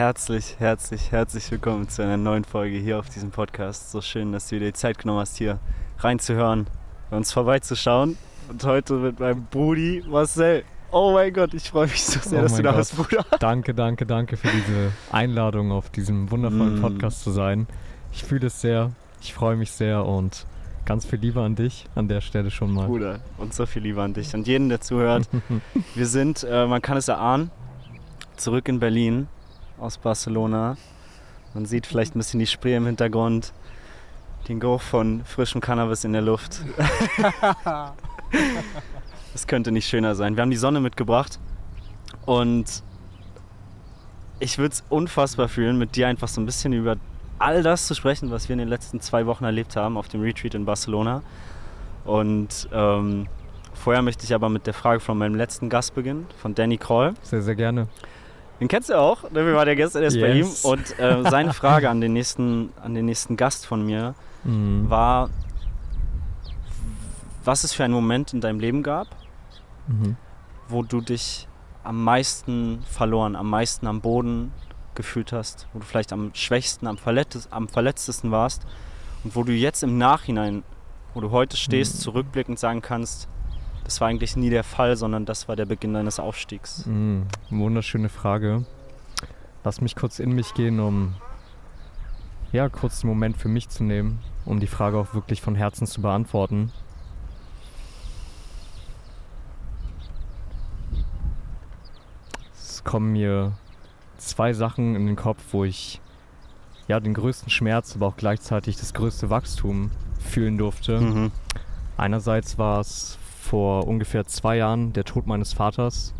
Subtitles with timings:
[0.00, 3.90] Herzlich, herzlich, herzlich willkommen zu einer neuen Folge hier auf diesem Podcast.
[3.90, 5.58] So schön, dass du dir die Zeit genommen hast, hier
[5.98, 6.68] reinzuhören,
[7.10, 8.16] bei uns vorbeizuschauen.
[8.48, 10.64] Und heute mit meinem Brudi Marcel.
[10.90, 12.78] Oh mein Gott, ich freue mich so sehr, Oh dass du da Gott.
[12.78, 13.26] bist, Bruder.
[13.40, 16.80] Danke, danke, danke für diese Einladung auf diesem wundervollen Mm.
[16.80, 17.66] Podcast zu sein.
[18.10, 20.46] Ich fühle es sehr, ich freue mich sehr und
[20.86, 22.86] ganz viel Liebe an dich an der Stelle schon mal.
[22.86, 25.28] Bruder, und so viel Liebe an dich und jeden, der zuhört.
[25.94, 27.50] Wir sind, äh, man kann es erahnen,
[28.38, 29.28] zurück in Berlin
[29.80, 30.76] aus Barcelona.
[31.54, 33.52] Man sieht vielleicht ein bisschen die Spree im Hintergrund,
[34.48, 36.60] den Geruch von frischem Cannabis in der Luft.
[39.32, 40.36] Es könnte nicht schöner sein.
[40.36, 41.38] Wir haben die Sonne mitgebracht
[42.26, 42.82] und
[44.40, 46.96] ich würde es unfassbar fühlen, mit dir einfach so ein bisschen über
[47.38, 50.20] all das zu sprechen, was wir in den letzten zwei Wochen erlebt haben auf dem
[50.20, 51.22] Retreat in Barcelona.
[52.04, 53.28] Und ähm,
[53.72, 57.14] vorher möchte ich aber mit der Frage von meinem letzten Gast beginnen, von Danny Kroll.
[57.22, 57.86] Sehr, sehr gerne.
[58.60, 60.46] Den kennst du auch, wir waren ja gestern erst bei ihm.
[60.46, 60.64] Yes.
[60.64, 64.88] Und äh, seine Frage an den, nächsten, an den nächsten Gast von mir Mhm.
[64.88, 65.30] war,
[67.44, 69.08] was es für einen Moment in deinem Leben gab,
[69.86, 70.16] Mhm.
[70.68, 71.48] wo du dich
[71.82, 74.52] am meisten verloren, am meisten am Boden
[74.94, 78.62] gefühlt hast, wo du vielleicht am schwächsten, am, verletzt, am verletztesten warst
[79.24, 80.62] und wo du jetzt im Nachhinein,
[81.14, 82.00] wo du heute stehst, Mhm.
[82.00, 83.28] zurückblickend sagen kannst,
[83.90, 86.86] das war eigentlich nie der Fall, sondern das war der Beginn deines Aufstiegs.
[86.86, 87.26] Mhm.
[87.50, 88.64] Wunderschöne Frage.
[89.64, 91.16] Lass mich kurz in mich gehen, um
[92.52, 95.88] ja, kurz den Moment für mich zu nehmen, um die Frage auch wirklich von Herzen
[95.88, 96.70] zu beantworten.
[102.52, 103.54] Es kommen mir
[104.18, 106.00] zwei Sachen in den Kopf, wo ich
[106.86, 111.00] ja den größten Schmerz, aber auch gleichzeitig das größte Wachstum fühlen durfte.
[111.00, 111.32] Mhm.
[111.96, 113.18] Einerseits war es
[113.50, 116.14] vor ungefähr zwei Jahren der Tod meines Vaters,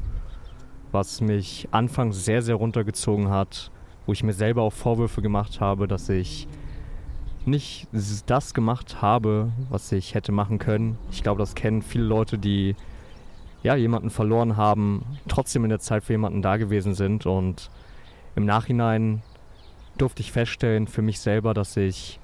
[0.91, 3.71] was mich anfangs sehr, sehr runtergezogen hat,
[4.05, 6.49] wo ich mir selber auch Vorwürfe gemacht habe, dass ich
[7.47, 7.87] nicht
[8.27, 10.99] das gemacht habe, was ich hätte machen können.
[11.13, 12.75] Ich glaube, das kennen viele Leute, die
[13.63, 17.71] ja jemanden verloren haben, trotzdem in der Zeit für jemanden da gewesen sind und
[18.35, 19.23] im Nachhinein
[19.99, 22.19] durfte ich feststellen für mich selber, dass ich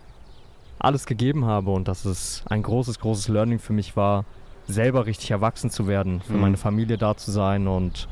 [0.81, 4.25] alles gegeben habe und dass es ein großes, großes Learning für mich war,
[4.67, 6.41] selber richtig erwachsen zu werden, für Mhm.
[6.41, 8.09] meine Familie da zu sein und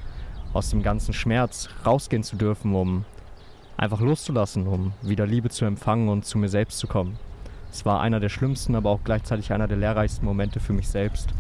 [0.53, 3.05] aus dem ganzen Schmerz rausgehen zu dürfen, um
[3.77, 7.19] einfach loszulassen, um wieder Liebe zu empfangen und zu mir selbst zu kommen.
[7.73, 11.35] Es war einer der schlimmsten, aber auch gleichzeitig einer der lehrreichsten Momente für mich selbst.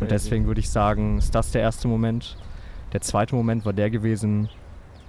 [0.00, 2.36] Und deswegen würde ich sagen, ist das der erste Moment.
[2.92, 4.48] Der zweite Moment war der gewesen,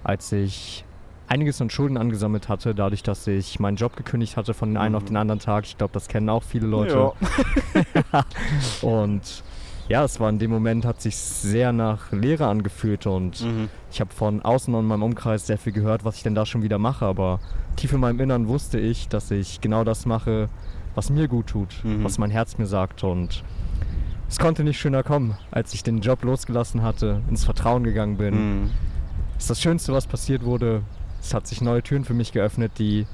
[0.04, 0.84] als ich
[1.28, 4.94] einiges an Schulden angesammelt hatte, dadurch, dass ich meinen Job gekündigt hatte von dem einen
[4.94, 5.06] auf Mhm.
[5.08, 5.64] den anderen Tag.
[5.66, 7.12] Ich glaube, das kennen auch viele Leute.
[8.12, 8.24] Ja.
[8.82, 9.42] Und
[9.88, 13.68] ja, es war in dem Moment, hat sich sehr nach Leere angefühlt und Mhm.
[13.90, 16.62] ich habe von außen und meinem Umkreis sehr viel gehört, was ich denn da schon
[16.62, 17.40] wieder mache, aber
[17.76, 20.50] tief in meinem Innern wusste ich, dass ich genau das mache,
[20.94, 22.04] was mir gut tut, Mhm.
[22.04, 23.42] was mein Herz mir sagt und
[24.28, 28.34] es konnte nicht schöner kommen, als ich den Job losgelassen hatte, ins Vertrauen gegangen bin.
[28.64, 28.70] Mhm.
[29.36, 30.82] Das ist das Schönste, was passiert wurde.
[31.20, 33.06] Es hat sich neue Türen für mich geöffnet, die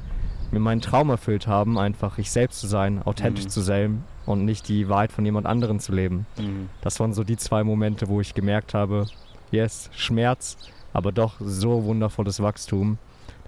[0.50, 3.48] mir meinen Traum erfüllt haben, einfach ich selbst zu sein, authentisch Mhm.
[3.50, 6.26] zu sein und nicht die Wahrheit von jemand anderem zu leben.
[6.38, 6.68] Mhm.
[6.80, 9.06] Das waren so die zwei Momente, wo ich gemerkt habe,
[9.50, 10.56] yes, Schmerz,
[10.92, 12.98] aber doch so wundervolles Wachstum.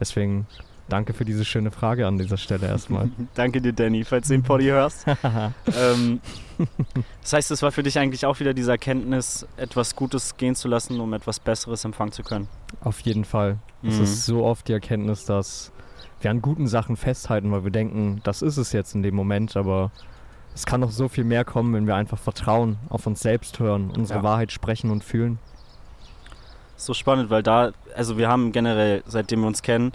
[0.00, 0.46] Deswegen
[0.88, 3.08] danke für diese schöne Frage an dieser Stelle erstmal.
[3.34, 5.04] Danke dir, Danny, falls du den Poddy hörst.
[5.78, 6.20] ähm,
[7.22, 10.68] das heißt, es war für dich eigentlich auch wieder diese Erkenntnis, etwas Gutes gehen zu
[10.68, 12.48] lassen, um etwas Besseres empfangen zu können.
[12.80, 13.58] Auf jeden Fall.
[13.86, 14.02] Es Mhm.
[14.04, 15.72] ist so oft die Erkenntnis, dass
[16.20, 19.56] wir an guten Sachen festhalten, weil wir denken, das ist es jetzt in dem Moment,
[19.56, 19.90] aber
[20.54, 23.90] es kann noch so viel mehr kommen, wenn wir einfach vertrauen, auf uns selbst hören,
[23.96, 24.22] unsere Ja.
[24.24, 25.38] Wahrheit sprechen und fühlen.
[26.76, 29.92] So spannend, weil da, also wir haben generell, seitdem wir uns kennen,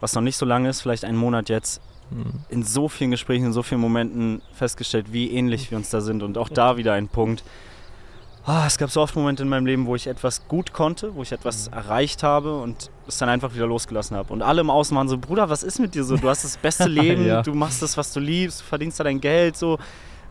[0.00, 1.80] was noch nicht so lange ist, vielleicht einen Monat jetzt,
[2.10, 2.40] Mhm.
[2.48, 6.22] in so vielen Gesprächen, in so vielen Momenten festgestellt, wie ähnlich wir uns da sind.
[6.22, 7.42] Und auch da wieder ein Punkt.
[8.44, 11.22] Ah, es gab so oft Momente in meinem Leben, wo ich etwas gut konnte, wo
[11.22, 14.32] ich etwas erreicht habe und es dann einfach wieder losgelassen habe.
[14.32, 16.16] Und alle im Außen waren so, Bruder, was ist mit dir so?
[16.16, 17.42] Du hast das beste Leben, Ja.
[17.42, 19.78] du machst das, was du liebst, du verdienst da dein Geld, so.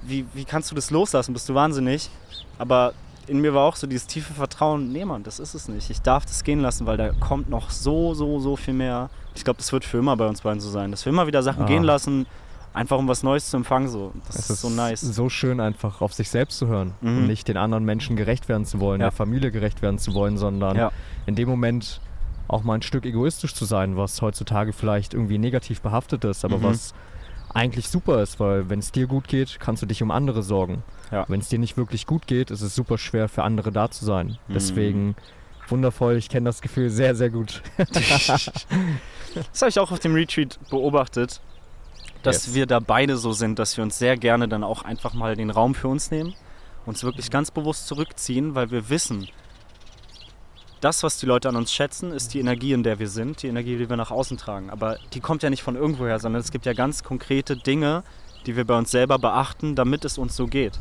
[0.01, 1.31] Wie, wie kannst du das loslassen?
[1.31, 2.09] Bist du wahnsinnig?
[2.57, 2.94] Aber
[3.27, 5.89] in mir war auch so dieses tiefe Vertrauen, nee Mann, das ist es nicht.
[5.89, 9.09] Ich darf das gehen lassen, weil da kommt noch so, so, so viel mehr.
[9.36, 10.91] Ich glaube, das wird für immer bei uns beiden so sein.
[10.91, 11.68] Dass wir immer wieder Sachen Ah.
[11.68, 12.25] gehen lassen,
[12.73, 13.88] einfach um was Neues zu empfangen.
[13.89, 14.13] So.
[14.27, 15.01] Das Es ist so nice.
[15.01, 17.18] so schön, einfach auf sich selbst zu hören Mhm.
[17.18, 19.07] und nicht den anderen Menschen gerecht werden zu wollen, Ja.
[19.07, 20.91] der Familie gerecht werden zu wollen, sondern Ja.
[21.25, 22.00] in dem Moment
[22.47, 26.57] auch mal ein Stück egoistisch zu sein, was heutzutage vielleicht irgendwie negativ behaftet ist, aber
[26.57, 26.63] Mhm.
[26.63, 26.94] was
[27.53, 30.83] eigentlich super ist, weil wenn es dir gut geht, kannst du dich um andere sorgen.
[31.12, 31.25] Ja.
[31.27, 34.06] Wenn es dir nicht wirklich gut geht, ist es super schwer für andere da zu
[34.06, 34.38] sein.
[34.47, 34.53] Mhm.
[34.53, 35.15] Deswegen
[35.67, 37.62] Wundervoll, ich kenne das Gefühl sehr, sehr gut.
[37.77, 41.39] das habe ich auch auf dem Retreat beobachtet,
[42.23, 42.56] dass Yes.
[42.56, 45.50] wir da beide so sind, dass wir uns sehr gerne dann auch einfach mal den
[45.50, 46.33] Raum für uns nehmen,
[46.85, 49.27] uns wirklich ganz bewusst zurückziehen, weil wir wissen,
[50.81, 53.47] das, was die Leute an uns schätzen, ist die Energie, in der wir sind, die
[53.47, 54.71] Energie, die wir nach außen tragen.
[54.71, 58.03] Aber die kommt ja nicht von irgendwoher, sondern es gibt ja ganz konkrete Dinge,
[58.47, 60.79] die wir bei uns selber beachten, damit es uns so geht.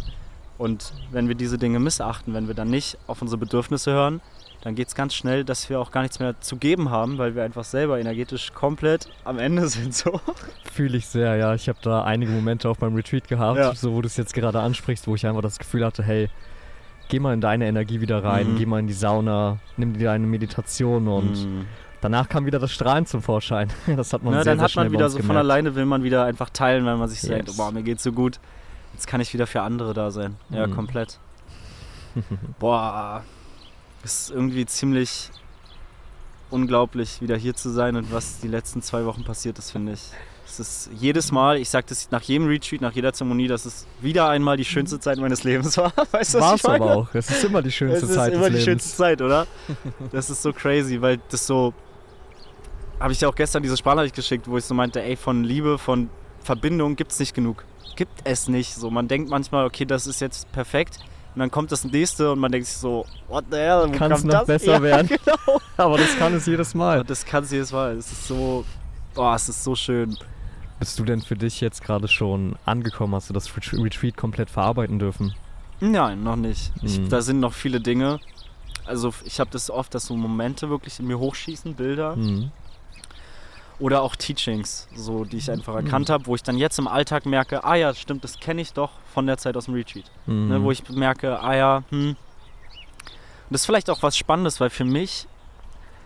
[0.57, 4.23] Und wenn wir diese Dinge missachten, wenn wir dann nicht auf unsere Bedürfnisse hören,
[4.63, 7.35] dann geht es ganz schnell, dass wir auch gar nichts mehr zu geben haben, weil
[7.35, 9.95] wir einfach selber energetisch komplett am Ende sind.
[9.95, 10.21] So.
[10.73, 11.55] Fühle ich sehr, ja.
[11.55, 13.75] Ich habe da einige Momente auf meinem Retreat gehabt, Ja.
[13.75, 16.29] so wo du es jetzt gerade ansprichst, wo ich einfach das Gefühl hatte, hey,
[17.09, 18.57] geh mal in deine Energie wieder rein, Mhm.
[18.59, 21.67] geh mal in die Sauna, nimm dir eine Meditation und Mm.
[22.03, 23.69] danach kam wieder das Strahlen zum Vorschein.
[23.97, 25.39] Das hat man Ja, sehr, dann hat man wieder so von gemerkt.
[25.45, 27.31] alleine, will man wieder einfach teilen, weil man sich Yes.
[27.31, 28.39] denkt, boah, mir geht's so gut.
[28.93, 30.37] Jetzt kann ich wieder für andere da sein.
[30.51, 30.75] Ja, Mhm.
[30.75, 31.19] komplett.
[32.59, 33.23] Boah,
[34.05, 35.31] ist irgendwie ziemlich
[36.51, 40.01] unglaublich, wieder hier zu sein und was die letzten zwei Wochen passiert ist, finde ich.
[40.47, 43.87] Es ist jedes Mal, ich sage das nach jedem Retreat, nach jeder Zeremonie, dass es
[44.01, 45.93] wieder einmal die schönste Zeit meines Lebens war.
[46.11, 46.85] Weißt du, was War ich es meine?
[46.85, 47.15] aber auch.
[47.15, 48.65] Es ist immer die schönste es ist Zeit immer des die Lebens.
[48.65, 49.47] schönste Zeit, oder?
[50.11, 51.73] Das ist so crazy, weil das so.
[52.99, 55.79] Habe ich ja auch gestern diese Sprachnachricht geschickt, wo ich so meinte, ey, von Liebe,
[55.79, 56.11] von
[56.43, 57.65] Verbindung gibt es nicht genug.
[57.95, 58.75] Gibt es nicht.
[58.75, 60.99] So, man denkt manchmal, okay, das ist jetzt perfekt.
[61.35, 63.91] Und dann kommt das nächste und man denkt sich so, what the hell?
[63.93, 64.47] Kann es noch das?
[64.47, 65.07] besser ja, werden.
[65.09, 65.61] Genau.
[65.77, 67.05] Aber das kann es jedes Mal.
[67.05, 67.97] Das kann es jedes Mal.
[67.97, 68.65] Es ist so.
[69.15, 70.17] Boah, es ist so schön.
[70.81, 73.15] Bist du denn für dich jetzt gerade schon angekommen?
[73.15, 75.35] Hast du das Ret- Retreat komplett verarbeiten dürfen?
[75.81, 76.73] Nein, noch nicht.
[76.83, 77.09] Ich, Mhm.
[77.09, 78.19] da sind noch viele Dinge.
[78.87, 82.17] Also ich habe das oft, dass so Momente wirklich in mir hochschießen, Bilder.
[82.17, 82.51] Mhm.
[83.81, 85.87] Oder auch Teachings, so die ich einfach Mhm.
[85.87, 88.73] erkannt habe, wo ich dann jetzt im Alltag merke, ah ja, stimmt, das kenne ich
[88.75, 90.05] doch von der Zeit aus dem Retreat.
[90.27, 90.49] Mhm.
[90.49, 92.11] Ne, wo ich merke, ah ja, hm.
[92.11, 92.17] Und
[93.55, 95.27] das ist vielleicht auch was Spannendes, weil für mich,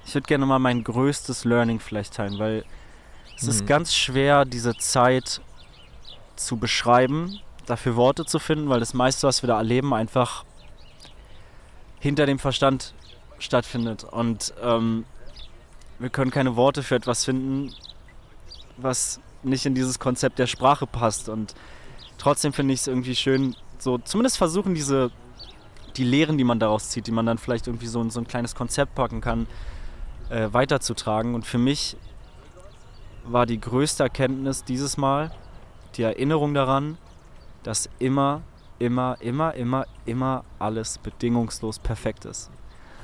[0.07, 2.65] ich würde gerne mal mein größtes Learning vielleicht teilen, weil
[3.37, 3.67] es ist Mhm.
[3.67, 5.41] ganz schwer, diese Zeit
[6.37, 10.45] zu beschreiben, dafür Worte zu finden, weil das meiste, was wir da erleben, einfach
[12.01, 12.95] hinter dem Verstand
[13.39, 14.05] stattfindet.
[14.05, 15.05] Und ähm,
[15.99, 17.73] wir können keine Worte für etwas finden,
[18.77, 21.29] was nicht in dieses Konzept der Sprache passt.
[21.29, 21.55] Und
[22.19, 25.11] trotzdem finde ich es irgendwie schön, so zumindest versuchen diese
[25.97, 28.27] die Lehren, die man daraus zieht, die man dann vielleicht irgendwie so in so ein
[28.27, 29.47] kleines Konzept packen kann,
[30.29, 31.35] äh, weiterzutragen.
[31.35, 31.97] Und für mich
[33.25, 35.31] war die größte Erkenntnis dieses Mal
[35.97, 36.99] die Erinnerung daran,
[37.63, 38.43] dass immer,
[38.79, 42.51] immer, immer, immer, immer alles bedingungslos perfekt ist.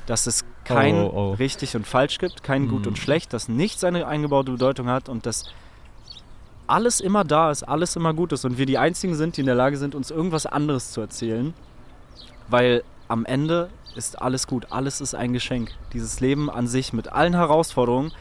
[0.06, 0.44] Dass es
[0.74, 1.32] kein Oh, oh.
[1.34, 2.88] richtig und falsch gibt, kein gut Mm.
[2.88, 5.44] und schlecht, dass nichts eine eingebaute Bedeutung hat und dass
[6.66, 9.46] alles immer da ist, alles immer gut ist und wir die Einzigen sind, die in
[9.46, 11.52] der Lage sind, uns irgendwas anderes zu erzählen,
[12.48, 15.72] weil am Ende ist alles gut, alles ist ein Geschenk.
[15.92, 18.12] Dieses Leben an sich mit allen Herausforderungen.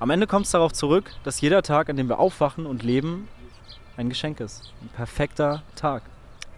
[0.00, 3.28] Am Ende kommt es darauf zurück, dass jeder Tag, an dem wir aufwachen und leben,
[3.98, 4.72] ein Geschenk ist.
[4.80, 6.02] Ein perfekter Tag.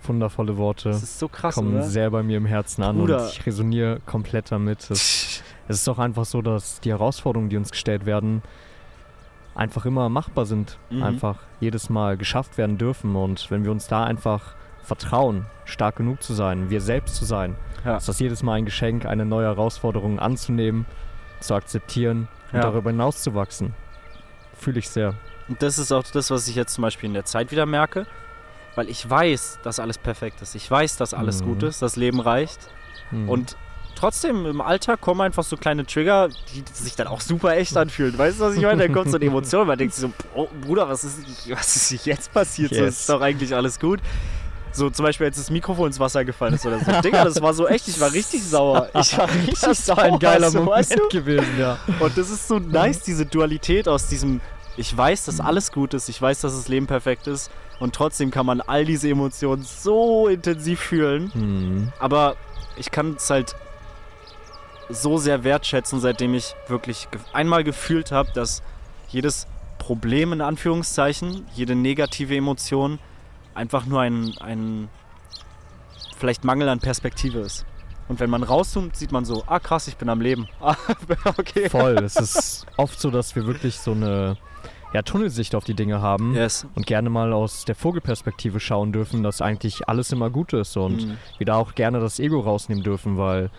[0.05, 0.91] Wundervolle Worte.
[0.91, 1.83] Das ist so krass, kommen oder?
[1.83, 3.23] sehr bei mir im Herzen an Bruder.
[3.23, 4.91] und ich resoniere komplett damit.
[4.91, 8.43] Es, es ist auch einfach so, dass die Herausforderungen, die uns gestellt werden,
[9.55, 10.79] einfach immer machbar sind.
[10.91, 11.03] Mhm.
[11.03, 13.15] Einfach jedes Mal geschafft werden dürfen.
[13.17, 17.57] Und wenn wir uns da einfach vertrauen, stark genug zu sein, wir selbst zu sein,
[17.85, 17.97] Ja.
[17.99, 20.87] ist das jedes Mal ein Geschenk, eine neue Herausforderung anzunehmen,
[21.41, 22.63] zu akzeptieren und Ja.
[22.63, 23.75] darüber hinaus zu wachsen.
[24.55, 25.15] Fühle ich sehr.
[25.49, 28.07] Und das ist auch das, was ich jetzt zum Beispiel in der Zeit wieder merke,
[28.77, 30.55] weil ich weiß, dass alles perfekt ist.
[30.55, 31.47] Ich weiß, dass alles Mhm.
[31.47, 32.59] gut ist, das Leben reicht.
[33.11, 33.29] Hm.
[33.29, 33.57] Und
[33.97, 38.17] trotzdem im Alltag kommen einfach so kleine Trigger, die sich dann auch super echt anfühlen.
[38.17, 38.85] Weißt du, was ich meine?
[38.85, 41.19] Dann kommt so eine Emotion, man denkt sich so, "Bro- Bruder, was ist,
[41.51, 42.73] was ist jetzt passiert?
[42.75, 43.01] So Yes.
[43.01, 44.01] ist doch eigentlich alles gut.
[44.73, 46.93] So zum Beispiel, als das Mikrofon ins Wasser gefallen ist oder so.
[47.03, 48.89] Digga, das war so echt, ich war richtig sauer.
[49.01, 49.97] Ich war richtig das sauer.
[49.97, 51.09] war ein geiler so, Moment weißt du?
[51.09, 51.77] gewesen, ja.
[51.99, 54.41] Und das ist so nice, diese Dualität aus diesem,
[54.77, 57.51] ich weiß, dass alles gut ist, ich weiß, dass das Leben perfekt ist
[57.81, 61.33] und trotzdem kann man all diese Emotionen so intensiv fühlen.
[61.33, 61.93] Hm.
[61.99, 62.37] Aber
[62.77, 63.57] ich kann es halt
[64.91, 68.63] so sehr wertschätzen, seitdem ich wirklich einmal gefühlt habe, dass
[69.09, 69.47] jedes
[69.79, 72.99] Problem in Anführungszeichen, jede negative Emotion
[73.55, 74.89] einfach nur ein, ein
[76.19, 77.65] vielleicht Mangel an Perspektive ist.
[78.09, 80.49] Und wenn man rauszoomt, sieht man so, ah krass, ich bin am Leben.
[80.61, 80.75] Ah,
[81.39, 81.71] okay.
[81.71, 81.97] Voll.
[82.05, 84.37] Es ist oft so, dass wir wirklich so eine
[84.93, 86.67] ja, Tunnelsicht auf die Dinge haben Yes.
[86.75, 91.07] und gerne mal aus der Vogelperspektive schauen dürfen, dass eigentlich alles immer gut ist und
[91.07, 91.17] Mhm.
[91.39, 93.51] wir da auch gerne das Ego rausnehmen dürfen, weil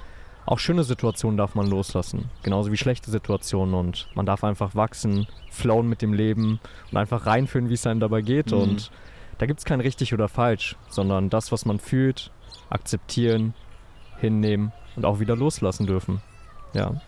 [0.45, 5.27] auch schöne Situationen darf man loslassen, genauso wie schlechte Situationen und man darf einfach wachsen,
[5.51, 6.59] flowen mit dem Leben
[6.91, 8.57] und einfach reinfühlen, wie es einem dabei geht Mhm.
[8.57, 8.91] und
[9.37, 12.31] da gibt es kein richtig oder falsch, sondern das, was man fühlt,
[12.69, 13.53] akzeptieren,
[14.19, 16.21] hinnehmen und auch wieder loslassen dürfen.
[16.73, 17.01] Ja,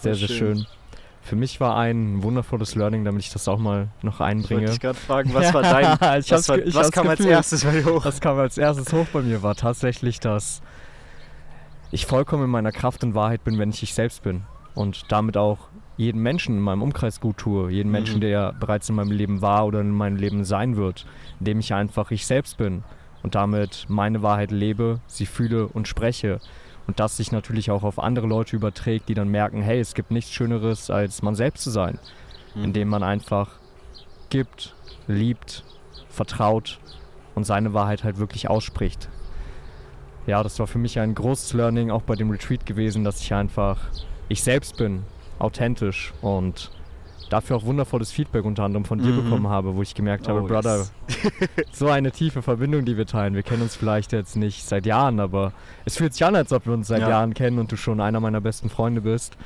[0.00, 0.56] sehr, sehr schön.
[0.58, 0.66] schön.
[1.26, 4.62] Für mich war ein wundervolles Learning, damit ich das auch mal noch einbringe.
[4.62, 5.84] Ich wollte gerade fragen, was war dein,
[6.30, 8.04] was, war, was kam als erstes bei dir hoch?
[8.04, 10.62] Was kam als erstes hoch bei mir, war tatsächlich, dass
[11.90, 14.44] ich vollkommen in meiner Kraft und Wahrheit bin, wenn ich ich selbst bin.
[14.76, 15.58] Und damit auch
[15.96, 17.92] jeden Menschen in meinem Umkreis gut tue, jeden mhm.
[17.92, 21.06] Menschen, der bereits in meinem Leben war oder in meinem Leben sein wird,
[21.40, 22.84] indem ich einfach ich selbst bin
[23.24, 26.38] und damit meine Wahrheit lebe, sie fühle und spreche
[26.86, 30.10] und das sich natürlich auch auf andere Leute überträgt, die dann merken, hey, es gibt
[30.10, 31.98] nichts Schöneres, als man selbst zu sein,
[32.54, 32.64] mhm.
[32.64, 33.50] indem man einfach
[34.30, 34.74] gibt,
[35.06, 35.64] liebt,
[36.08, 36.78] vertraut
[37.34, 39.08] und seine Wahrheit halt wirklich ausspricht.
[40.26, 43.32] Ja, das war für mich ein großes Learning auch bei dem Retreat gewesen, dass ich
[43.32, 43.78] einfach
[44.28, 45.04] ich selbst bin,
[45.38, 46.72] authentisch und
[47.30, 49.24] dafür auch wundervolles Feedback unter anderem von dir mhm.
[49.24, 50.92] bekommen habe, wo ich gemerkt habe, oh, Brother, yes.
[51.72, 53.34] so eine tiefe Verbindung, die wir teilen.
[53.34, 55.52] Wir kennen uns vielleicht jetzt nicht seit Jahren, aber
[55.84, 57.10] es fühlt sich an, als ob wir uns seit ja.
[57.10, 59.36] Jahren kennen und du schon einer meiner besten Freunde bist.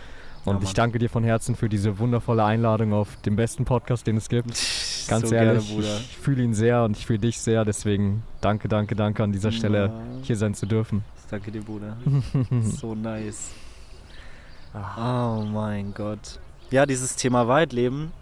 [0.44, 4.06] Und ja, ich danke dir von Herzen für diese wundervolle Einladung auf den besten Podcast,
[4.06, 4.46] den es gibt.
[5.08, 7.64] Ganz so ehrlich, gerne, ich fühle ihn sehr und ich fühle dich sehr.
[7.64, 9.92] Deswegen danke, danke, danke an dieser Stelle ja.
[10.22, 11.04] hier sein zu dürfen.
[11.30, 11.96] Danke dir, Bruder.
[12.62, 13.50] so nice.
[14.72, 18.12] Oh mein Gott ja, dieses Thema Waldleben,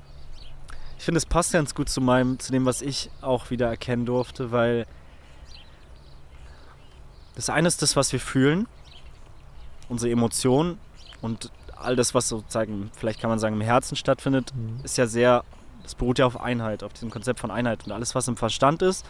[0.98, 4.04] ich finde, es passt ganz gut zu meinem, zu dem, was ich auch wieder erkennen
[4.04, 4.86] durfte, weil
[7.36, 8.66] das eine ist das, was wir fühlen,
[9.88, 10.78] unsere Emotionen
[11.22, 14.80] und all das, was sozusagen, vielleicht kann man sagen, im Herzen stattfindet, mhm.
[14.82, 15.44] ist ja sehr,
[15.84, 17.86] das beruht ja auf Einheit, auf diesem Konzept von Einheit.
[17.86, 19.06] Und alles, was im Verstand ist,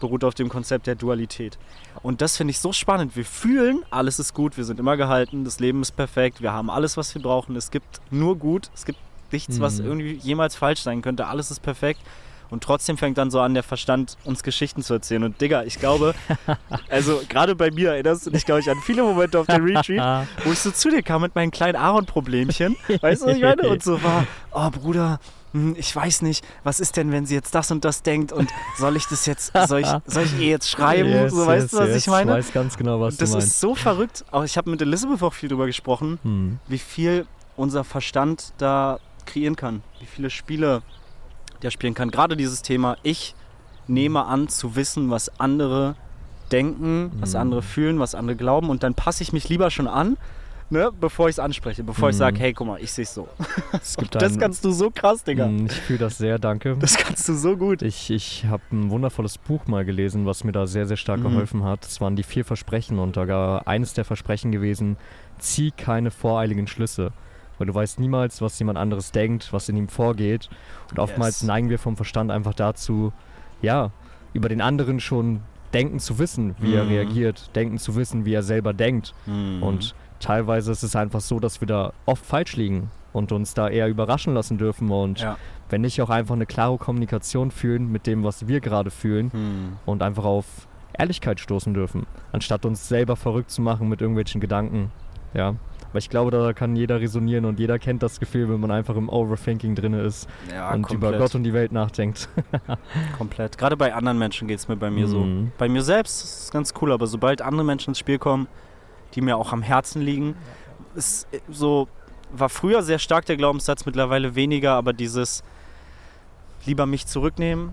[0.00, 1.58] beruht auf dem Konzept der Dualität.
[2.02, 3.16] Und das finde ich so spannend.
[3.16, 6.70] Wir fühlen, alles ist gut, wir sind immer gehalten, das Leben ist perfekt, wir haben
[6.70, 7.56] alles, was wir brauchen.
[7.56, 8.98] Es gibt nur gut, es gibt
[9.32, 9.62] nichts, mhm.
[9.62, 11.26] was irgendwie jemals falsch sein könnte.
[11.26, 12.00] Alles ist perfekt.
[12.48, 15.24] Und trotzdem fängt dann so an, der Verstand uns Geschichten zu erzählen.
[15.24, 16.14] Und Digga, ich glaube,
[16.88, 20.28] also gerade bei mir erinnerst du dich, glaube ich, an viele Momente auf dem Retreat,
[20.44, 22.76] wo ich so zu dir kam mit meinen kleinen Aaron-Problemchen.
[23.00, 23.68] Weißt du, was ich meine?
[23.68, 25.18] Und so war, oh Bruder,
[25.56, 28.50] hm, ich weiß nicht, was ist denn, wenn sie jetzt das und das denkt und
[28.76, 31.08] soll ich das jetzt, soll ich, soll ich ihr jetzt schreiben?
[31.08, 31.96] Yes, so, weißt yes, du, was yes.
[31.96, 32.30] ich meine?
[32.32, 33.48] Ich weiß ganz genau, was das du meinst.
[33.48, 34.24] Das ist so verrückt.
[34.30, 36.58] Auch ich habe mit Elizabeth auch viel drüber gesprochen, hm.
[36.68, 40.82] wie viel unser Verstand da kreieren kann, wie viele Spiele
[41.62, 42.10] der spielen kann.
[42.10, 43.34] Gerade dieses Thema, ich
[43.86, 45.96] nehme an zu wissen, was andere
[46.52, 47.40] denken, was hm.
[47.40, 50.18] andere fühlen, was andere glauben und dann passe ich mich lieber schon an
[50.70, 52.10] ne, bevor ich es anspreche, bevor mhm.
[52.10, 53.28] ich sage, hey, guck mal, ich sehe es so.
[54.12, 55.46] das kannst du so krass, Digga.
[55.46, 56.76] Mhm, ich fühle das sehr, danke.
[56.78, 57.82] Das kannst du so gut.
[57.82, 61.30] Ich, ich habe ein wundervolles Buch mal gelesen, was mir da sehr, sehr stark mhm.
[61.30, 61.84] geholfen hat.
[61.84, 64.96] Das waren die vier Versprechen und da war eines der Versprechen gewesen,
[65.38, 67.12] zieh keine voreiligen Schlüsse.
[67.58, 70.50] Weil du weißt niemals, was jemand anderes denkt, was in ihm vorgeht.
[70.90, 71.46] Und oftmals yes.
[71.46, 73.12] neigen wir vom Verstand einfach dazu,
[73.62, 73.92] ja,
[74.34, 75.40] über den anderen schon
[75.72, 76.90] denken zu wissen, wie er mhm.
[76.90, 79.14] reagiert, denken zu wissen, wie er selber denkt.
[79.26, 79.62] Mhm.
[79.62, 83.68] Und teilweise ist es einfach so, dass wir da oft falsch liegen und uns da
[83.68, 84.90] eher überraschen lassen dürfen.
[84.90, 85.38] Und ja.
[85.70, 89.76] wenn nicht auch einfach eine klare Kommunikation fühlen mit dem, was wir gerade fühlen hm.
[89.86, 90.46] und einfach auf
[90.92, 94.90] Ehrlichkeit stoßen dürfen, anstatt uns selber verrückt zu machen mit irgendwelchen Gedanken.
[95.34, 95.56] Ja.
[95.90, 98.96] Aber ich glaube, da kann jeder resonieren und jeder kennt das Gefühl, wenn man einfach
[98.96, 101.12] im Overthinking drin ist ja, und komplett.
[101.12, 102.28] über Gott und die Welt nachdenkt.
[103.18, 103.56] komplett.
[103.56, 105.10] Gerade bei anderen Menschen geht es mir bei mir mhm.
[105.10, 105.26] so.
[105.56, 108.46] Bei mir selbst ist es ganz cool, aber sobald andere Menschen ins Spiel kommen,
[109.16, 110.36] die mir auch am Herzen liegen.
[110.94, 111.88] Ist so
[112.30, 115.42] war früher sehr stark der Glaubenssatz, mittlerweile weniger, aber dieses
[116.64, 117.70] lieber mich zurücknehmen,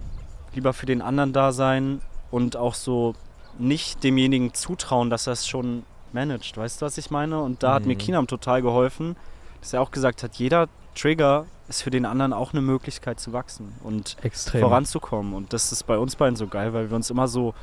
[0.53, 3.15] lieber für den anderen da sein und auch so
[3.57, 6.57] nicht demjenigen zutrauen, dass er es schon managt.
[6.57, 7.41] Weißt du, was ich meine?
[7.41, 7.73] Und da mhm.
[7.73, 7.99] hat mir mhm.
[7.99, 9.15] Kinam total geholfen,
[9.61, 13.33] dass er auch gesagt hat, jeder Trigger ist für den anderen auch eine Möglichkeit zu
[13.33, 14.61] wachsen und Extrem.
[14.61, 15.33] voranzukommen.
[15.33, 17.53] Und das ist bei uns beiden so geil, weil wir uns immer so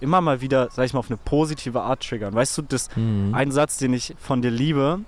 [0.00, 2.34] immer mal wieder, sag ich mal, auf eine positive Art triggern.
[2.34, 3.34] Weißt du, das mhm.
[3.34, 5.00] ein Satz, den ich von dir liebe,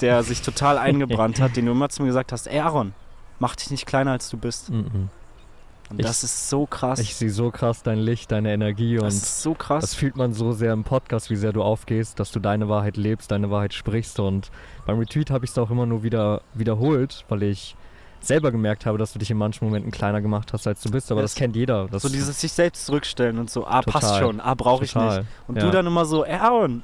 [0.00, 2.94] der sich total eingebrannt hat, den du immer zu mir gesagt hast, ey Aaron,
[3.38, 4.70] mach dich nicht kleiner als du bist.
[4.70, 5.08] Mhm.
[5.90, 7.00] Und ich, das ist so krass.
[7.00, 9.80] Ich sehe so krass dein Licht, deine Energie und das ist so krass.
[9.80, 12.96] Das fühlt man so sehr im Podcast, wie sehr du aufgehst, dass du deine Wahrheit
[12.96, 14.52] lebst, deine Wahrheit sprichst und
[14.86, 17.74] beim Retweet habe ich es auch immer nur wieder wiederholt, weil ich
[18.20, 21.10] selber gemerkt habe, dass du dich in manchen Momenten kleiner gemacht hast, als du bist.
[21.10, 21.88] Aber das, das kennt jeder.
[21.90, 24.94] Das so dieses sich selbst zurückstellen und so, ah, total, passt schon, ah, brauche ich
[24.94, 25.22] nicht.
[25.46, 25.64] Und ja.
[25.64, 26.82] du dann immer so, Aaron,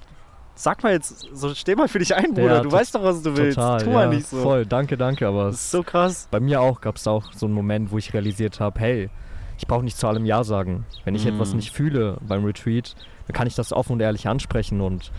[0.55, 2.57] sag mal jetzt, so steh mal für dich ein, Bruder.
[2.57, 3.57] Ja, du weißt doch, was du willst.
[3.57, 4.39] Total, tu mal nicht so.
[4.39, 5.27] Voll, danke, danke.
[5.29, 6.29] Aber das ist so krass.
[6.31, 9.11] Bei mir auch gab es auch so einen Moment, wo ich realisiert habe, hey,
[9.59, 10.85] ich brauche nicht zu allem Ja sagen.
[11.05, 11.29] Wenn ich mm.
[11.29, 12.95] etwas nicht fühle beim Retreat,
[13.27, 15.13] dann kann ich das offen und ehrlich ansprechen und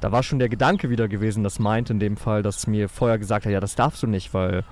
[0.00, 3.18] da war schon der Gedanke wieder gewesen, das meint in dem Fall, dass mir vorher
[3.18, 4.62] gesagt hat, ja, das darfst du nicht, weil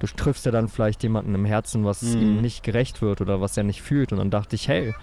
[0.00, 2.20] du triffst ja dann vielleicht jemanden im Herzen, was mhm.
[2.20, 4.12] ihm nicht gerecht wird oder was er nicht fühlt.
[4.12, 4.94] Und dann dachte ich, hey,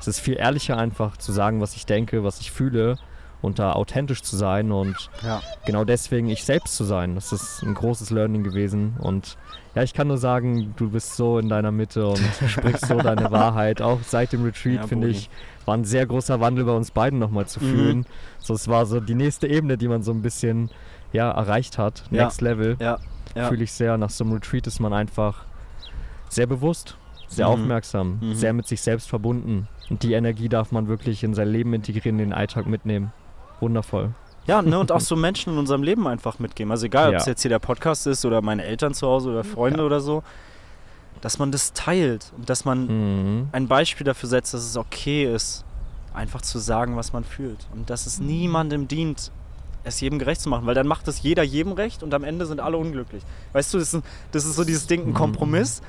[0.00, 2.96] es ist viel ehrlicher einfach zu sagen, was ich denke, was ich fühle
[3.42, 5.42] und da authentisch zu sein und Ja.
[5.66, 7.14] genau deswegen ich selbst zu sein.
[7.14, 9.36] Das ist ein großes Learning gewesen und
[9.74, 12.18] ja, ich kann nur sagen, du bist so in deiner Mitte und
[12.48, 13.82] sprichst so deine Wahrheit.
[13.82, 15.28] Auch seit dem Retreat, Ja, finde ich,
[15.66, 17.68] war ein sehr großer Wandel bei uns beiden nochmal zu Mhm.
[17.70, 18.06] fühlen.
[18.38, 20.70] So, es war so die nächste Ebene, die man so ein bisschen
[21.12, 22.04] ja, erreicht hat.
[22.10, 22.24] Ja.
[22.24, 22.76] Next Level.
[22.80, 22.98] Ja.
[23.34, 23.48] Ja.
[23.48, 23.96] Fühle ich sehr.
[23.98, 25.44] Nach so einem Retreat ist man einfach
[26.28, 26.96] sehr bewusst,
[27.28, 27.52] sehr Mhm.
[27.52, 28.34] aufmerksam, Mhm.
[28.34, 29.68] sehr mit sich selbst verbunden.
[29.90, 33.12] Und die Energie darf man wirklich in sein Leben integrieren, in den Alltag mitnehmen.
[33.60, 34.12] Wundervoll.
[34.46, 36.70] Ja, ne, und auch so Menschen in unserem Leben einfach mitgeben.
[36.70, 37.18] Also egal, ob Ja.
[37.20, 39.86] es jetzt hier der Podcast ist oder meine Eltern zu Hause oder Freunde Ja.
[39.86, 40.22] oder so,
[41.20, 42.86] dass man das teilt und dass man
[43.38, 43.48] Mhm.
[43.52, 45.64] ein Beispiel dafür setzt, dass es okay ist,
[46.12, 47.66] einfach zu sagen, was man fühlt.
[47.72, 49.32] Und dass es niemandem dient,
[49.84, 52.46] es jedem gerecht zu machen, weil dann macht es jeder jedem recht und am Ende
[52.46, 53.22] sind alle unglücklich.
[53.52, 55.14] Weißt du, das ist, das ist so dieses Ding, ein Mhm.
[55.14, 55.82] Kompromiss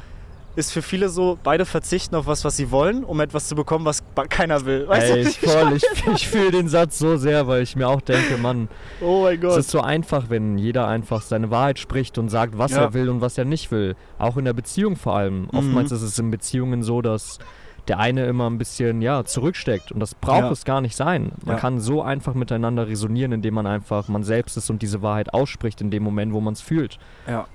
[0.58, 3.84] ist für viele so, beide verzichten auf was, was sie wollen, um etwas zu bekommen,
[3.84, 4.88] was keiner will.
[4.88, 5.30] Weißt Ey, du?
[5.30, 5.84] ich voll, ich,
[6.14, 8.70] ich fühle den Satz so sehr, weil ich mir auch denke, Mann,
[9.02, 9.58] Oh mein es Gott.
[9.60, 12.84] ist so einfach, wenn jeder einfach seine Wahrheit spricht und sagt, was Ja.
[12.84, 13.98] er will und was er nicht will.
[14.18, 15.50] Auch in der Beziehung vor allem.
[15.52, 15.98] Oftmals Mhm.
[15.98, 17.40] ist es in Beziehungen so, dass
[17.88, 20.52] der eine immer ein bisschen ja, zurücksteckt und das braucht Ja.
[20.52, 21.32] es gar nicht sein.
[21.44, 21.62] Man Ja.
[21.62, 25.82] kann so einfach miteinander resonieren, indem man einfach man selbst ist und diese Wahrheit ausspricht
[25.82, 26.98] in dem Moment, wo man es fühlt.
[27.28, 27.46] Ja.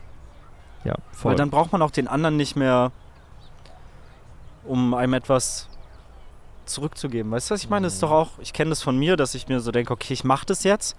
[0.85, 1.33] Ja, voll.
[1.33, 2.93] Weil dann braucht man auch den anderen nicht mehr,
[4.65, 5.69] um einem etwas
[6.67, 7.31] zurückzugeben.
[7.33, 7.87] Weißt du, was ich meine?
[7.87, 10.13] Das ist doch auch, ich kenne das von mir, dass ich mir so denke, okay,
[10.15, 10.97] ich mache das jetzt,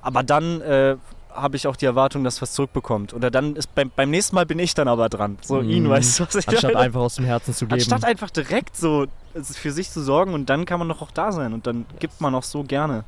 [0.00, 0.96] aber dann äh,
[1.34, 3.12] habe ich auch die Erwartung, dass was zurückbekommt.
[3.12, 5.36] Oder dann ist beim, beim nächsten Mal bin ich dann aber dran.
[5.42, 5.70] So Mhm.
[5.70, 6.86] ihn, weißt du, was ich Anstatt meine?
[6.86, 7.74] einfach aus dem Herzen zu geben.
[7.74, 11.32] Anstatt einfach direkt so für sich zu sorgen und dann kann man doch auch da
[11.32, 13.04] sein und dann gibt man auch so gerne.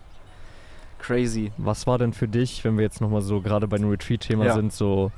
[0.99, 1.53] Crazy.
[1.57, 4.55] Was war denn für dich, wenn wir jetzt nochmal so gerade bei dem Retreat-Thema Ja.
[4.55, 5.13] sind, so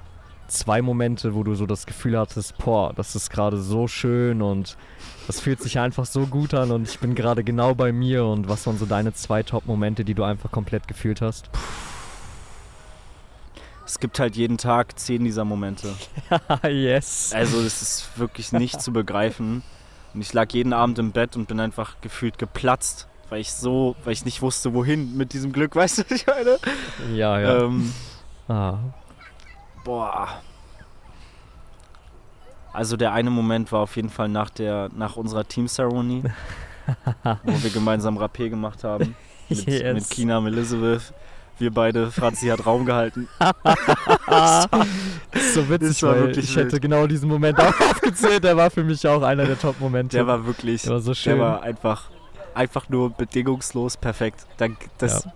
[0.49, 4.77] zwei Momente, wo du so das Gefühl hattest, boah, das ist gerade so schön und
[5.27, 8.49] das fühlt sich einfach so gut an und ich bin gerade genau bei mir und
[8.49, 11.49] was waren so deine zwei Top-Momente, die du einfach komplett gefühlt hast?
[13.88, 15.95] Es gibt halt jeden Tag zehn dieser Momente.
[16.68, 17.33] yes.
[17.35, 19.62] Also das ist wirklich nicht zu begreifen.
[20.12, 23.96] Und ich lag jeden Abend im Bett und bin einfach gefühlt geplatzt, weil ich so,
[24.05, 26.59] weil ich nicht wusste, wohin mit diesem Glück, weißt du, was ich meine?
[27.14, 27.64] Ja, ja.
[27.64, 27.94] Ähm,
[28.48, 28.79] ah.
[29.85, 30.42] boah.
[32.74, 36.24] Also der eine Moment war auf jeden Fall nach der, nach unserer Team-Ceremony,
[37.42, 39.16] wo wir gemeinsam Rapé gemacht haben.
[39.48, 39.94] Mit, Yes.
[39.94, 41.14] mit Kina, mit Elizabeth.
[41.59, 43.29] Wir beide, Franzi hat Raum gehalten.
[44.27, 44.66] Das
[45.35, 46.66] ist so witzig, Das war weil wirklich ich wild.
[46.66, 48.44] hätte genau diesen Moment auch aufgezählt.
[48.44, 50.16] Der war für mich auch einer der Top-Momente.
[50.16, 51.38] Der war wirklich, Der war so der schön.
[51.38, 52.11] war einfach,
[52.55, 54.47] einfach nur bedingungslos perfekt.
[54.57, 54.68] Da,
[54.99, 55.33] das, Ja.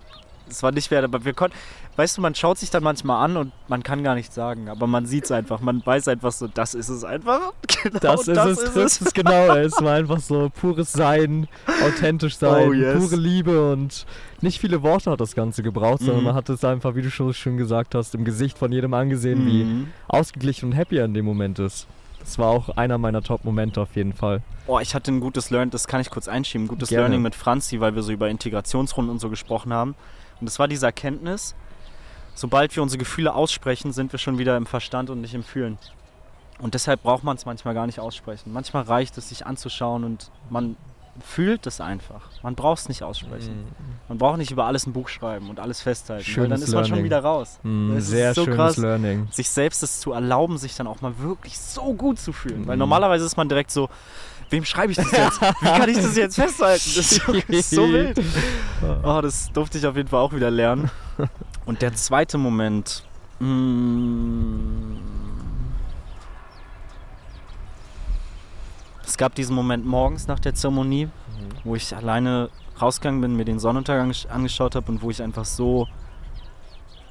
[0.47, 1.55] Das war nicht mehr, aber wir konnten,
[1.95, 4.87] weißt du, man schaut sich dann manchmal an und man kann gar nichts sagen, aber
[4.87, 7.53] man sieht es einfach, man weiß einfach so, das ist es einfach.
[7.83, 9.53] Genau Das ist es, trifft es genau.
[9.55, 11.47] Es war einfach so pures Sein,
[11.83, 12.97] authentisch sein, Oh, yes.
[12.97, 14.05] pure Liebe und
[14.41, 16.23] nicht viele Worte hat das Ganze gebraucht, sondern Mhm.
[16.25, 19.45] man hat es einfach, wie du schon schön gesagt hast, im Gesicht von jedem angesehen,
[19.45, 19.87] wie Mhm.
[20.07, 21.87] ausgeglichen und happy er in dem Moment ist.
[22.19, 24.41] Das war auch einer meiner Top-Momente auf jeden Fall.
[24.65, 27.03] Oh, ich hatte ein gutes Learning, das kann ich kurz einschieben, ein gutes Gerne.
[27.03, 29.93] Learning mit Franzi, weil wir so über Integrationsrunden und so gesprochen haben.
[30.43, 31.55] Und das war diese Erkenntnis,
[32.35, 35.77] sobald wir unsere Gefühle aussprechen, sind wir schon wieder im Verstand und nicht im Fühlen.
[36.59, 38.51] Und deshalb braucht man es manchmal gar nicht aussprechen.
[38.51, 40.75] Manchmal reicht es, sich anzuschauen und man
[41.23, 42.23] fühlt es einfach.
[42.41, 43.67] Man braucht es nicht aussprechen.
[44.09, 46.73] Man braucht nicht über alles ein Buch schreiben und alles festhalten, weil dann Schönes ist
[46.73, 47.05] man schon Learning.
[47.05, 47.59] wieder raus.
[47.63, 48.77] Mm, sehr so schönes krass.
[48.77, 49.27] Learning.
[49.31, 52.67] Sich selbst es zu erlauben, sich dann auch mal wirklich so gut zu fühlen.
[52.67, 52.79] Weil Mhm.
[52.79, 53.87] normalerweise ist man direkt so,
[54.53, 55.41] wem schreibe ich das jetzt?
[55.41, 56.91] Wie kann ich das jetzt festhalten?
[56.95, 58.19] Das ist so wild.
[59.03, 60.89] Oh, das durfte ich auf jeden Fall auch wieder lernen.
[61.65, 63.03] Und der zweite Moment.
[63.39, 64.95] mm,
[69.05, 71.09] Es gab diesen Moment morgens nach der Zeremonie,
[71.63, 72.49] wo ich alleine
[72.81, 75.87] rausgegangen bin, mir den Sonnenuntergang sch- angeschaut habe und wo ich einfach so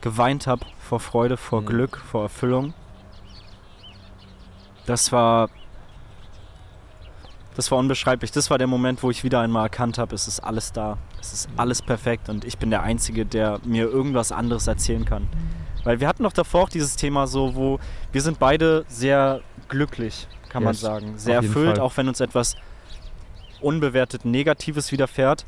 [0.00, 1.66] geweint habe vor Freude, vor Mhm.
[1.66, 2.74] Glück, vor Erfüllung.
[4.86, 5.48] Das war
[7.54, 8.32] das war unbeschreiblich.
[8.32, 10.98] Das war der Moment, wo ich wieder einmal erkannt habe, es ist alles da.
[11.20, 15.28] Es ist alles perfekt und ich bin der Einzige, der mir irgendwas anderes erzählen kann.
[15.84, 17.78] Weil wir hatten doch davor auch dieses Thema so, wo
[18.12, 21.18] wir sind beide sehr glücklich, kann man Yes, sagen.
[21.18, 21.80] Sehr erfüllt, Fall.
[21.80, 22.56] auch wenn uns etwas
[23.60, 25.44] unbewertet Negatives widerfährt.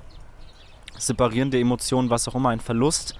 [0.96, 3.16] Separierende Emotionen, was auch immer, ein Verlust,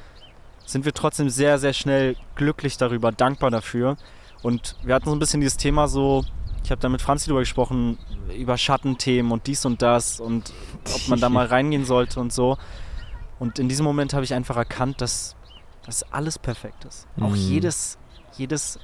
[0.65, 3.97] sind wir trotzdem sehr, sehr schnell glücklich darüber, dankbar dafür.
[4.43, 6.25] Und wir hatten so ein bisschen dieses Thema so,
[6.65, 7.99] ich habe da mit Franzi drüber gesprochen,
[8.37, 10.53] über Schattenthemen und dies und das und
[10.95, 12.57] ob man da mal reingehen sollte und so.
[13.39, 15.37] Und in diesem Moment habe ich einfach erkannt, dass,
[15.85, 17.07] dass alles perfekt ist.
[17.21, 17.35] Auch Mhm.
[17.37, 17.99] jedes,
[18.39, 18.79] jedes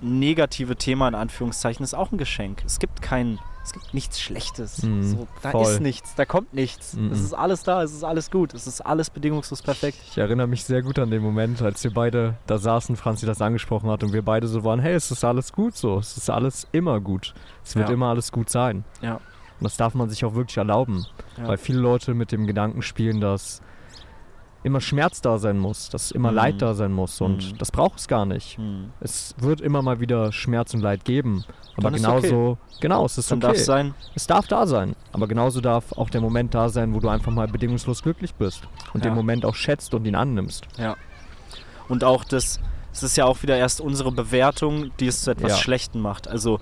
[0.00, 2.62] negative Thema in Anführungszeichen ist auch ein Geschenk.
[2.64, 4.82] Es gibt kein, es gibt nichts Schlechtes.
[4.84, 5.62] Mhm, so, da voll.
[5.64, 6.94] ist nichts, da kommt nichts.
[6.94, 7.10] Mhm.
[7.10, 9.98] Es ist alles da, es ist alles gut, es ist alles bedingungslos perfekt.
[10.10, 13.42] Ich erinnere mich sehr gut an den Moment, als wir beide da saßen, Franzi das
[13.42, 16.30] angesprochen hat und wir beide so waren, hey, es ist alles gut so, es ist
[16.30, 17.34] alles immer gut.
[17.64, 17.94] Es wird Ja.
[17.94, 18.84] immer alles gut sein.
[19.02, 19.14] Ja.
[19.14, 21.04] Und das darf man sich auch wirklich erlauben,
[21.36, 21.48] Ja.
[21.48, 23.62] weil viele Leute mit dem Gedanken spielen, dass
[24.62, 26.36] immer Schmerz da sein muss, dass immer Mhm.
[26.36, 27.58] Leid da sein muss und Mhm.
[27.58, 28.56] das braucht es gar nicht.
[28.58, 28.90] Hm.
[29.00, 31.44] Es wird immer mal wieder Schmerz und Leid geben,
[31.76, 33.46] aber genauso, genau, es ist Dann okay.
[33.48, 33.94] darf es sein.
[34.16, 37.30] Es darf da sein, aber genauso darf auch der Moment da sein, wo du einfach
[37.32, 39.10] mal bedingungslos glücklich bist und Ja.
[39.10, 40.66] den Moment auch schätzt und ihn annimmst.
[41.88, 42.58] Und auch das,
[42.92, 45.56] es ist ja auch wieder erst unsere Bewertung, die es zu etwas Ja.
[45.58, 46.26] Schlechtem macht.
[46.26, 46.58] Also,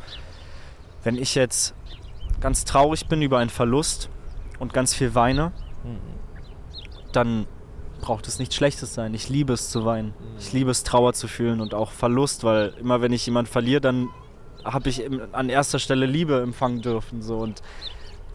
[1.04, 1.74] wenn ich jetzt
[2.40, 4.10] ganz traurig bin über einen Verlust
[4.58, 5.52] und ganz viel weine,
[7.12, 7.46] dann
[8.04, 9.14] braucht es nichts Schlechtes sein.
[9.14, 10.12] Ich liebe es zu weinen.
[10.38, 13.80] Ich liebe es, Trauer zu fühlen und auch Verlust, weil immer wenn ich jemanden verliere,
[13.80, 14.08] dann
[14.62, 17.22] habe ich an erster Stelle Liebe empfangen dürfen.
[17.22, 17.38] So.
[17.38, 17.62] Und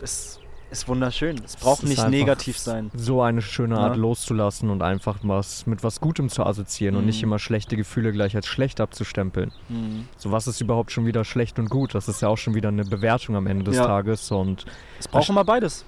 [0.01, 0.39] es
[0.71, 1.39] ist wunderschön.
[1.45, 2.89] Es braucht Es nicht negativ sein.
[2.95, 4.01] So eine schöne Art Ja.
[4.01, 7.29] loszulassen und einfach was mit was Gutem zu assoziieren und nicht Mhm.
[7.29, 9.51] immer schlechte Gefühle gleich als schlecht abzustempeln.
[9.69, 10.07] Mhm.
[10.17, 11.93] So was ist überhaupt schon wieder schlecht und gut?
[11.93, 13.85] Das ist ja auch schon wieder eine Bewertung am Ende des Ja.
[13.85, 14.65] Tages und
[14.99, 15.85] Es braucht immer beides.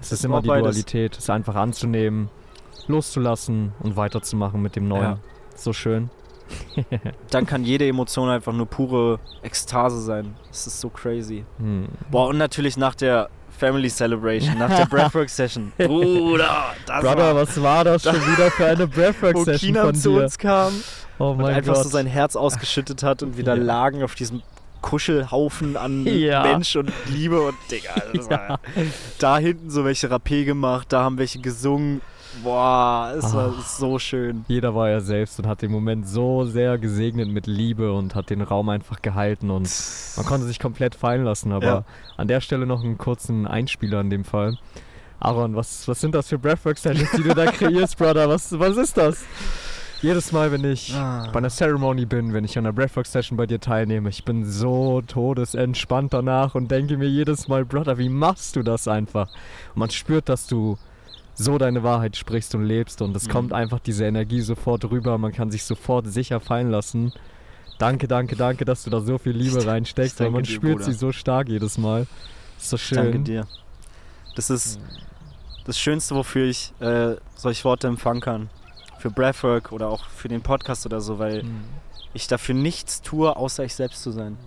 [0.00, 0.64] es Es ist immer die beides.
[0.64, 2.28] Dualität, es einfach anzunehmen,
[2.88, 5.02] loszulassen und weiterzumachen mit dem Neuen.
[5.02, 5.18] Ja.
[5.54, 6.10] So schön.
[7.30, 10.36] Dann kann jede Emotion einfach nur pure Ekstase sein.
[10.48, 11.44] Das ist so crazy.
[11.58, 11.88] Hm.
[12.10, 15.72] Boah, und natürlich nach der Family Celebration, nach der Breathwork Session.
[15.76, 19.94] Bruder, das Brother, war, was war das schon wieder für eine wo Breathwork-Session Kinam von
[19.94, 20.22] zu dir?
[20.22, 20.72] uns kam
[21.18, 21.82] Oh und einfach Gott.
[21.84, 23.62] so sein Herz ausgeschüttet hat und wir da Ja.
[23.62, 24.42] lagen auf diesem
[24.82, 26.42] Kuschelhaufen an Ja.
[26.42, 27.94] Mensch und Liebe und Digga.
[28.30, 28.60] War,
[29.18, 32.02] Da hinten so welche Rapé gemacht, da haben welche gesungen.
[32.42, 33.62] Boah, es war Ah.
[33.64, 34.44] so schön.
[34.48, 38.30] Jeder war er selbst und hat den Moment so sehr gesegnet mit Liebe und hat
[38.30, 39.68] den Raum einfach gehalten und
[40.16, 41.52] man konnte sich komplett fallen lassen.
[41.52, 41.84] Aber Ja.
[42.16, 44.58] an der Stelle noch einen kurzen Einspieler in dem Fall.
[45.18, 48.28] Aaron, was, was sind das für Breathwork-Sessions, die du da kreierst, Brother?
[48.28, 49.24] Was, was ist das?
[50.02, 51.26] Jedes Mal, wenn ich Ah.
[51.32, 55.00] bei einer Ceremony bin, wenn ich an einer Breathwork-Session bei dir teilnehme, ich bin so
[55.00, 59.28] todesentspannt danach und denke mir jedes Mal, Brother, wie machst du das einfach?
[59.74, 60.76] Und man spürt, dass du
[61.38, 63.30] so deine Wahrheit sprichst und lebst und es Mhm.
[63.32, 67.12] kommt einfach diese Energie sofort rüber, man kann sich sofort sicher fallen lassen.
[67.78, 70.78] Danke, danke, danke, dass du da so viel Liebe Ich- reinsteckst, weil man dir, spürt
[70.78, 70.84] Bruder.
[70.86, 72.06] sie so stark jedes Mal.
[72.58, 72.96] Ist so schön.
[72.96, 73.46] Danke dir.
[74.34, 74.80] Das ist
[75.66, 78.48] das Schönste, wofür ich äh, solche Worte empfangen kann.
[78.98, 81.64] Für Breathwork oder auch für den Podcast oder so, weil Mhm.
[82.14, 84.38] ich dafür nichts tue, außer ich selbst zu sein.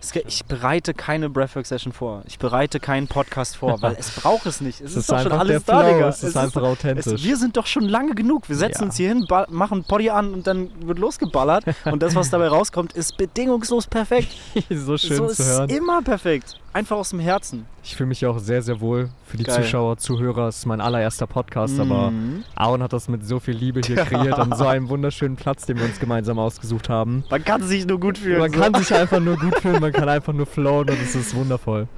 [0.00, 2.22] Es Ich bereite keine Breathwork-Session vor.
[2.26, 4.80] Ich bereite keinen Podcast vor, weil es braucht es nicht.
[4.80, 6.08] Es Es ist, ist doch schon alles da, Digga.
[6.08, 7.06] es ist einfach authentisch.
[7.06, 8.48] es, wir sind doch schon lange genug.
[8.48, 8.86] Wir setzen Ja.
[8.86, 11.64] uns hier hin, machen Body an und dann wird losgeballert.
[11.84, 14.28] und das, was dabei rauskommt, ist bedingungslos perfekt.
[14.70, 15.68] so schön so zu ist hören.
[15.70, 16.60] es immer perfekt.
[16.72, 17.66] Einfach aus dem Herzen.
[17.82, 19.62] Ich fühle mich auch sehr, sehr wohl für die Geil.
[19.62, 20.48] Zuschauer, Zuhörer.
[20.48, 22.44] Es ist mein allererster Podcast, aber Mhm.
[22.54, 25.78] Aaron hat das mit so viel Liebe hier kreiert an so einem wunderschönen Platz, den
[25.78, 27.24] wir uns gemeinsam ausgesucht haben.
[27.30, 28.38] Man kann sich nur gut fühlen.
[28.38, 28.60] Man so.
[28.60, 31.88] kann sich einfach nur gut fühlen, man kann einfach nur flowen und es ist wundervoll.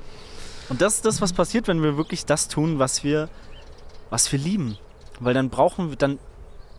[0.69, 3.29] Und das ist das, was passiert, wenn wir wirklich das tun, was wir,
[4.09, 4.79] was wir lieben.
[5.19, 6.19] Weil dann brauchen wir, dann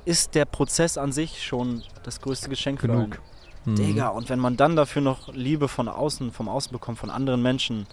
[0.06, 3.20] ist der Prozess an sich schon das größte Geschenk für Genug.
[3.66, 3.76] einen.
[3.76, 3.76] Hm.
[3.76, 7.42] Digga, und wenn man dann dafür noch Liebe von außen, vom Außen bekommt, von anderen
[7.44, 7.86] Menschen,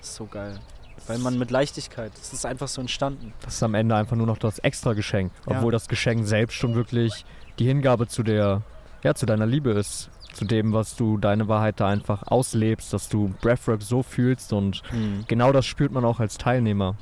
[0.00, 0.58] ist so geil.
[1.06, 3.32] Weil man mit Leichtigkeit, es ist einfach so entstanden.
[3.42, 5.56] Das ist am Ende einfach nur noch das extra Geschenk, Ja.
[5.56, 7.24] obwohl das Geschenk selbst schon wirklich
[7.58, 8.62] die Hingabe zu der,
[9.02, 10.10] ja, zu deiner Liebe ist.
[10.32, 14.82] Zu dem, was du deine Wahrheit da einfach auslebst, dass du Breathwork so fühlst und
[15.28, 16.94] genau das spürt man auch als Teilnehmer.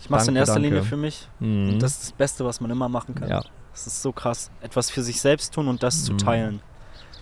[0.00, 0.68] Ich mache es in erster danke.
[0.68, 1.28] Linie für mich.
[1.40, 1.78] Mhm.
[1.78, 3.28] Das ist das Beste, was man immer machen kann.
[3.28, 3.42] ja.
[3.72, 4.50] Das ist so krass.
[4.62, 6.18] Etwas für sich selbst tun und das zu Mhm.
[6.18, 6.60] teilen.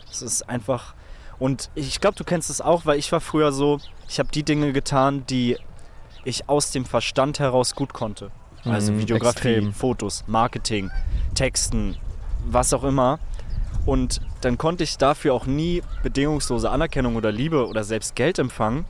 [0.09, 0.95] Das ist einfach.
[1.39, 4.43] Und ich glaube, du kennst es auch, weil ich war früher so, ich habe die
[4.45, 5.59] Dinge getan, die
[6.25, 8.31] ich aus dem Verstand heraus gut konnte.
[8.65, 9.73] Also Mhm, Videografie, extrem.
[9.75, 10.91] Fotos, Marketing,
[11.35, 11.97] Texten,
[12.47, 13.19] was auch immer.
[13.89, 18.85] Und dann konnte ich dafür auch nie bedingungslose Anerkennung oder Liebe oder selbst Geld empfangen,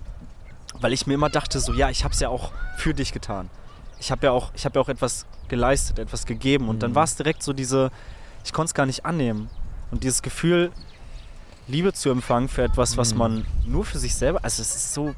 [0.80, 3.48] weil ich mir immer dachte, so ja, ich habe es ja auch für dich getan.
[4.00, 6.68] Ich habe ja auch, ich habe ja auch etwas geleistet, etwas gegeben.
[6.68, 6.94] Und dann Mhm.
[6.96, 7.92] war es direkt so diese,
[8.44, 9.48] ich konnte es gar nicht annehmen.
[9.92, 10.72] Und dieses Gefühl,
[11.68, 13.18] Liebe zu empfangen für etwas, was Mhm.
[13.18, 15.14] man nur für sich selber, also es ist so,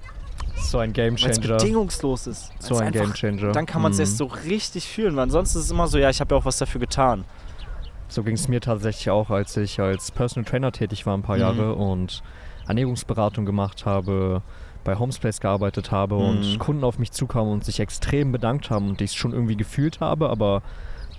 [0.56, 1.56] So ein weil es Gamechanger.
[1.56, 2.52] bedingungslos ist.
[2.58, 3.52] So ein Gamechanger.
[3.52, 4.02] Dann kann man es Mhm.
[4.02, 6.44] erst so richtig fühlen, weil ansonsten ist es immer so, ja, ich habe ja auch
[6.44, 7.24] was dafür getan.
[8.10, 11.36] So ging es mir tatsächlich auch, als ich als Personal Trainer tätig war ein paar
[11.36, 11.42] Mhm.
[11.42, 12.22] Jahre und
[12.66, 14.42] Ernährungsberatung gemacht habe,
[14.84, 16.20] bei Homespace gearbeitet habe Mhm.
[16.22, 19.56] und Kunden auf mich zukamen und sich extrem bedankt haben und ich es schon irgendwie
[19.56, 20.62] gefühlt habe, aber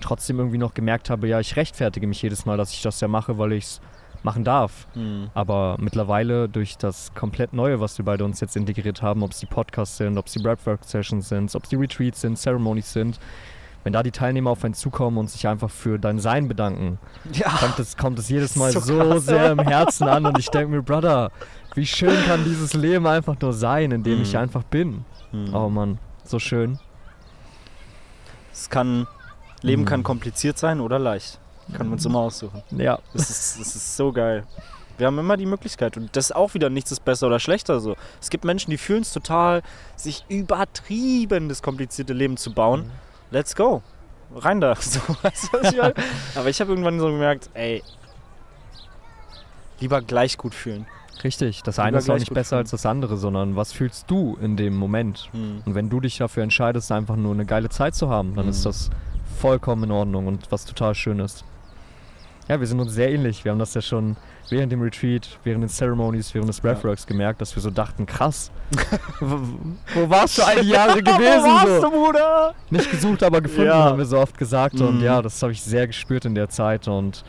[0.00, 3.08] trotzdem irgendwie noch gemerkt habe, ja, ich rechtfertige mich jedes Mal, dass ich das ja
[3.08, 3.80] mache, weil ich es
[4.24, 4.86] machen darf.
[4.94, 5.30] Mhm.
[5.34, 9.38] Aber mittlerweile durch das komplett Neue, was wir beide uns jetzt integriert haben, ob es
[9.40, 13.18] die Podcasts sind, ob es die Breathwork-Sessions sind, ob es die Retreats sind, Ceremonies sind,
[13.84, 16.98] wenn da die Teilnehmer auf einen zukommen und sich einfach für dein Sein bedanken,
[17.32, 17.48] Ja.
[17.50, 20.68] kommt es, kommt es jedes Mal So so, sehr im Herzen an und ich denke
[20.68, 21.30] mir, Brother,
[21.74, 24.38] wie schön kann dieses Leben einfach nur sein, in dem ich Mhm.
[24.38, 25.04] einfach bin.
[25.32, 25.54] Mhm.
[25.54, 26.78] Oh Mann, so schön.
[28.52, 29.06] Es kann,
[29.62, 29.86] Leben Mhm.
[29.86, 31.38] kann kompliziert sein oder leicht.
[31.74, 32.62] Können wir uns immer aussuchen.
[32.70, 34.44] Ja, Das ist, das ist so geil.
[34.98, 35.96] Wir haben immer die Möglichkeit.
[35.96, 37.96] Und das ist auch wieder nichts ist besser oder schlechter so.
[38.20, 39.62] Es gibt Menschen, die fühlen es total,
[39.96, 42.90] sich übertrieben das komplizierte Leben zu bauen.
[43.32, 43.82] Let's go.
[44.34, 44.74] Rein da.
[44.80, 45.94] So, weißt du, was ich meine?
[46.36, 47.82] Aber ich habe irgendwann so gemerkt, ey,
[49.80, 50.86] lieber gleich gut fühlen.
[51.24, 51.62] richtig.
[51.62, 52.58] Das eine ist auch nicht besser fühlen.
[52.60, 55.28] als das andere, sondern was fühlst du in dem Moment?
[55.32, 55.62] Hm.
[55.64, 58.50] Und wenn du dich dafür entscheidest, einfach nur eine geile Zeit zu haben, dann Mhm.
[58.50, 58.90] ist das
[59.38, 61.44] vollkommen in Ordnung und was total schön ist.
[62.48, 63.44] Ja, wir sind uns sehr ähnlich.
[63.44, 64.16] Wir haben das ja schon
[64.50, 68.50] während dem Retreat, während den Ceremonies, während des Breathworks gemerkt, dass wir so dachten, krass,
[69.20, 71.44] wo, warst du all die Jahre gewesen?
[71.44, 72.54] Wo warst du, Bruder?
[72.70, 73.84] Nicht gesucht, aber gefunden, Ja.
[73.84, 74.80] haben wir so oft gesagt.
[74.80, 75.04] Und Mhm.
[75.04, 77.24] ja, das habe ich sehr gespürt in der Zeit und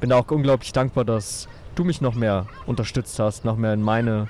[0.00, 3.82] bin da auch unglaublich dankbar, dass du mich noch mehr unterstützt hast, noch mehr in
[3.82, 4.28] meine,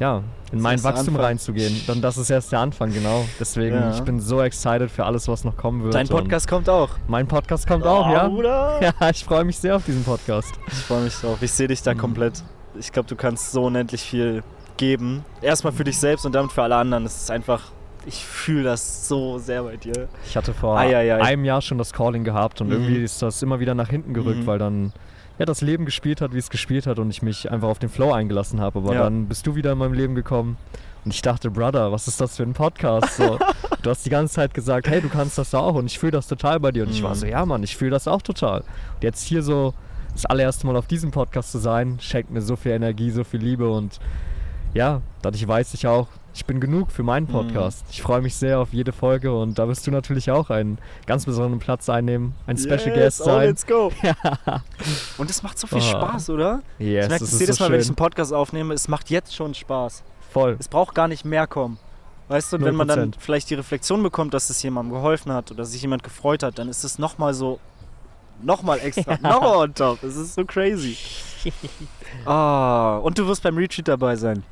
[0.00, 1.24] ja, in mein Wachstum Anfang.
[1.26, 1.80] reinzugehen.
[1.86, 3.24] Dann das ist erst der Anfang, genau.
[3.38, 3.90] Deswegen, Ja.
[3.94, 5.94] ich bin so excited für alles, was noch kommen wird.
[5.94, 6.88] Dein Podcast kommt auch.
[7.06, 8.26] Mein Podcast kommt auch, Oh, ja.
[8.28, 8.80] Bruder.
[9.00, 10.52] Ja, ich freue mich sehr auf diesen Podcast.
[10.66, 11.38] Ich freue mich drauf.
[11.42, 11.98] Ich sehe dich da Mhm.
[11.98, 12.42] komplett.
[12.78, 14.42] Ich glaube, du kannst so unendlich viel
[14.76, 15.24] geben.
[15.42, 17.04] Erstmal für dich selbst und damit für alle anderen.
[17.04, 17.60] Es ist einfach,
[18.06, 20.08] ich fühle das so sehr bei dir.
[20.26, 21.20] Ich hatte vor Ei, ei, ei.
[21.20, 22.72] einem Jahr schon das Calling gehabt und Mhm.
[22.72, 24.46] irgendwie ist das immer wieder nach hinten gerückt, Mhm.
[24.46, 24.92] weil dann
[25.40, 27.88] ja, das Leben gespielt hat, wie es gespielt hat und ich mich einfach auf den
[27.88, 28.78] Flow eingelassen habe.
[28.80, 29.04] Aber Ja.
[29.04, 30.58] dann bist du wieder in meinem Leben gekommen
[31.04, 33.16] und ich dachte, Brother, was ist das für ein Podcast?
[33.16, 33.38] So,
[33.82, 36.28] du hast die ganze Zeit gesagt, hey, du kannst das auch und ich fühle das
[36.28, 36.82] total bei dir.
[36.84, 37.20] Und ich war Mhm.
[37.20, 38.60] so, ja Mann, ich fühle das auch total.
[38.60, 39.72] Und jetzt hier so
[40.12, 43.40] das allererste Mal auf diesem Podcast zu sein, schenkt mir so viel Energie, so viel
[43.40, 43.98] Liebe und
[44.74, 47.32] ja, dadurch weiß ich auch, ich bin genug für meinen Mhm.
[47.32, 47.84] Podcast.
[47.90, 51.24] Ich freue mich sehr auf jede Folge und da wirst du natürlich auch einen ganz
[51.26, 53.48] besonderen Platz einnehmen, ein Special Yes, Guest oh, sein.
[53.48, 53.92] let's go.
[55.18, 55.80] Und es macht so viel Oh.
[55.82, 56.62] Spaß, oder?
[56.78, 57.90] Yes, ich merke ist jedes so Mal, wenn ich schön.
[57.90, 60.02] einen Podcast aufnehme, es macht jetzt schon Spaß.
[60.32, 60.56] Voll.
[60.58, 61.78] Es braucht gar nicht mehr kommen.
[62.28, 63.14] Weißt du, und wenn man dann 0%.
[63.18, 66.68] vielleicht die Reflexion bekommt, dass es jemandem geholfen hat oder sich jemand gefreut hat, dann
[66.68, 67.58] ist es nochmal so,
[68.40, 70.00] nochmal extra, nochmal on top.
[70.04, 70.96] Es ist so crazy.
[72.26, 74.42] Ah, und du wirst beim Retreat dabei sein.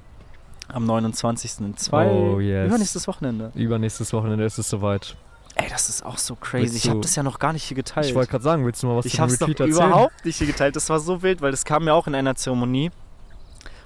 [0.68, 1.60] Am 29.
[1.60, 2.68] in zwei, Oh, yes.
[2.68, 3.52] übernächstes Wochenende.
[3.54, 5.16] Übernächstes Wochenende ist es soweit.
[5.54, 6.76] Ey, das ist auch so crazy.
[6.76, 8.06] Ich habe das ja noch gar nicht hier geteilt.
[8.06, 9.88] Ich wollte gerade sagen, willst du mal was Ich zu dem habe Retreat erzählen?
[9.88, 10.76] überhaupt nicht hier geteilt.
[10.76, 12.90] Das war so wild, weil das kam mir auch in einer Zeremonie,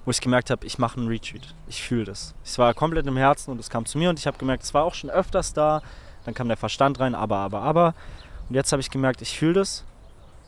[0.05, 1.55] wo ich gemerkt habe, ich mache einen Retreat.
[1.68, 2.35] Ich fühle das.
[2.45, 4.75] Es war komplett im Herzen und es kam zu mir und ich habe gemerkt, es
[4.75, 5.81] war auch schon öfters da.
[6.25, 7.95] Dann kam der Verstand rein, aber, aber, aber.
[8.49, 9.85] Und jetzt habe ich gemerkt, ich fühle das,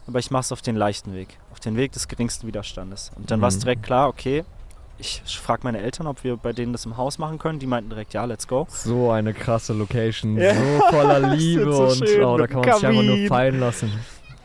[0.07, 1.39] aber ich mache es auf den leichten Weg.
[1.53, 3.13] Auf den Weg des geringsten Widerstandes.
[3.17, 3.61] Und dann war es Mhm.
[3.61, 4.45] direkt klar, okay,
[4.99, 7.59] ich frage meine Eltern, ob wir bei denen das im Haus machen können.
[7.59, 8.67] Die meinten direkt, ja, let's go.
[8.71, 12.87] So eine krasse Location, Ja, so voller Liebe so und oh, da kann man sich
[12.87, 13.29] einfach nur Kamin.
[13.29, 13.93] fallen lassen.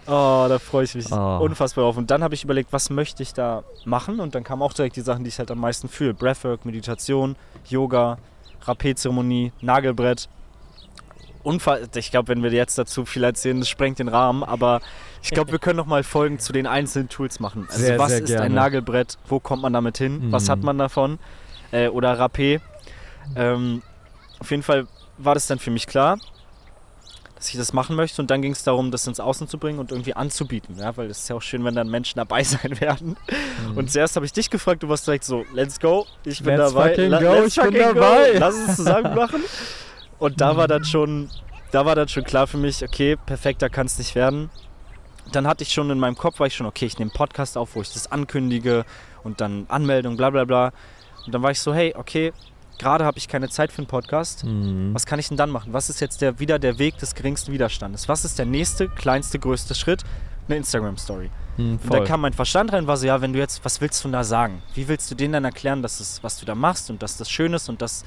[0.07, 1.37] Oh, da freue ich mich Ah.
[1.37, 1.95] unfassbar drauf.
[1.97, 4.19] Und dann habe ich überlegt, was möchte ich da machen?
[4.19, 6.15] Und dann kamen auch direkt die Sachen, die ich halt am meisten fühle.
[6.15, 7.35] Breathwork, Meditation,
[7.67, 8.17] Yoga,
[8.65, 10.27] Rapé-Zeremonie, Nagelbrett.
[11.43, 14.43] Unfa ich glaube, wenn wir jetzt dazu viel erzählen, das sprengt den Rahmen.
[14.43, 14.81] Aber
[15.21, 17.67] ich glaube, wir können noch mal Folgen zu den einzelnen Tools machen.
[17.69, 18.55] Also Sehr, was sehr ist ein gerne.
[18.55, 19.17] Nagelbrett?
[19.27, 20.31] Wo kommt man damit hin?
[20.31, 20.51] Was Mhm.
[20.51, 21.19] hat man davon?
[21.71, 22.59] Äh, oder Rapé.
[23.35, 23.81] Ähm,
[24.39, 26.17] auf jeden Fall war das dann für mich klar
[27.35, 28.21] dass ich das machen möchte.
[28.21, 30.75] Und dann ging es darum, das ins Außen zu bringen und irgendwie anzubieten.
[30.77, 30.97] Ja?
[30.97, 33.15] Weil es ist ja auch schön, wenn dann Menschen dabei sein werden.
[33.71, 33.77] Mhm.
[33.77, 36.73] Und zuerst habe ich dich gefragt, du warst direkt so, let's go, ich bin Let's
[36.73, 36.89] dabei.
[36.89, 38.31] fucking La- go, ich bin fucking dabei.
[38.39, 39.41] Lass es zusammen machen.
[40.19, 41.29] Und da war dann schon,
[41.71, 44.49] da war dann schon klar für mich, okay, perfekter kann es nicht werden.
[45.31, 47.57] Dann hatte ich schon in meinem Kopf, war ich schon, okay, ich nehme einen Podcast
[47.57, 48.85] auf, wo ich das ankündige
[49.23, 50.71] und dann Anmeldung, bla bla bla.
[51.25, 52.33] Und dann war ich so, hey, okay,
[52.79, 54.43] gerade habe ich keine Zeit für einen Podcast.
[54.43, 54.93] Mhm.
[54.93, 55.73] Was kann ich denn dann machen?
[55.73, 58.09] Was ist jetzt der, wieder der Weg des geringsten Widerstandes?
[58.09, 60.03] Was ist der nächste, kleinste, größte Schritt?
[60.47, 61.29] Eine Instagram-Story.
[61.57, 64.03] Mhm, Und da kam mein Verstand rein, war so, ja, wenn du jetzt, was willst
[64.03, 64.63] du denn da sagen?
[64.73, 67.29] Wie willst du denen dann erklären, dass es, was du da machst und dass das
[67.29, 68.03] schön ist und dass,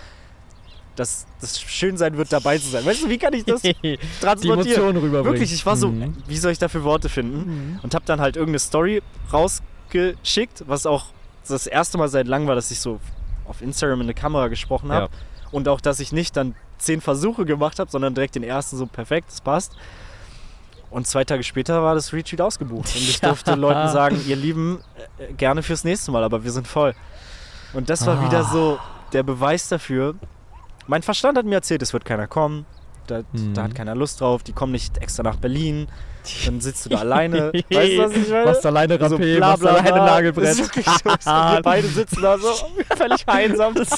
[0.96, 2.84] dass das schön sein wird, dabei zu sein?
[2.84, 4.60] Weißt du, wie kann ich das die transportieren?
[4.60, 5.24] Emotionen rüberbringen.
[5.34, 6.14] Wirklich, ich war so, Mhm.
[6.26, 7.78] wie soll ich dafür Worte finden?
[7.82, 9.02] Und habe dann halt irgendeine Story
[9.32, 11.06] rausgeschickt, was auch
[11.48, 13.00] das erste Mal seit langem war, dass ich so
[13.46, 15.06] auf Instagram in eine Kamera gesprochen habe.
[15.12, 15.18] Ja.
[15.50, 18.86] Und auch, dass ich nicht dann zehn Versuche gemacht habe, sondern direkt den ersten so
[18.86, 19.72] perfekt, das passt.
[20.90, 22.88] Und zwei Tage später war das Retreat ausgebucht.
[22.94, 24.80] Und ich durfte Leuten sagen, ihr Lieben,
[25.18, 26.94] äh, gerne fürs nächste Mal, aber wir sind voll.
[27.72, 28.78] Und das war wieder so
[29.12, 30.14] der Beweis dafür.
[30.86, 32.66] Mein Verstand hat mir erzählt, es wird keiner kommen.
[33.08, 33.52] da, Mhm.
[33.54, 35.88] da hat keiner Lust drauf, die kommen nicht extra nach Berlin,
[36.46, 37.52] dann sitzt du da alleine.
[37.52, 38.44] weißt du, was ich meine?
[38.46, 39.96] Machst alleine So Rapé, bla, machst bla, alleine.
[39.96, 40.46] Nagelbrett.
[40.46, 40.56] Das
[41.24, 41.30] so.
[41.30, 42.48] Wir beide sitzen da so
[42.96, 43.74] völlig einsam.
[43.76, 43.90] Es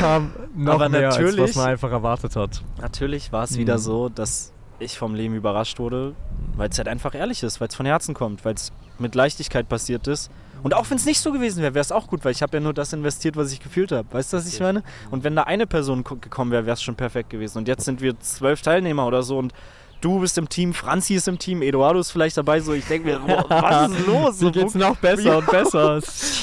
[0.00, 2.62] kam noch Aber mehr, als natürlich- was man einfach erwartet hat.
[2.80, 3.58] Natürlich war es Mhm.
[3.58, 6.14] wieder so, dass ich vom Leben überrascht wurde,
[6.56, 9.68] weil es halt einfach ehrlich ist, weil es von Herzen kommt, weil es mit Leichtigkeit
[9.68, 10.30] passiert ist.
[10.62, 12.56] Und auch wenn es nicht so gewesen wäre, wäre es auch gut, weil ich habe
[12.56, 14.08] ja nur das investiert, was ich gefühlt habe.
[14.10, 14.82] Weißt du, was ich meine?
[15.10, 17.58] Und wenn da eine Person ko- gekommen wäre, wäre es schon perfekt gewesen.
[17.58, 19.52] Und jetzt sind wir zwölf Teilnehmer oder so und
[20.00, 22.58] du bist im Team, Franzi ist im Team, Eduardo ist vielleicht dabei.
[22.60, 24.40] So, ich denke mir, boah, was ist los?
[24.40, 26.00] Wie geht's wo, noch besser und besser?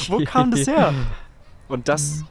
[0.07, 0.93] wo kam das her?
[1.67, 2.23] Und das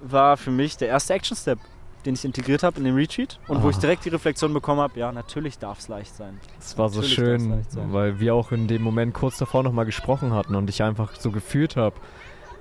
[0.00, 1.58] war für mich der erste Action-Step,
[2.06, 3.80] den ich integriert habe in den Retreat und wo ich Ah.
[3.80, 6.38] direkt die Reflexion bekommen habe, ja, natürlich darf es leicht sein.
[6.60, 7.42] Es war so Natürlich darf's
[7.74, 11.16] schön, weil wir auch in dem Moment kurz davor nochmal gesprochen hatten und ich einfach
[11.16, 11.96] so gefühlt habe,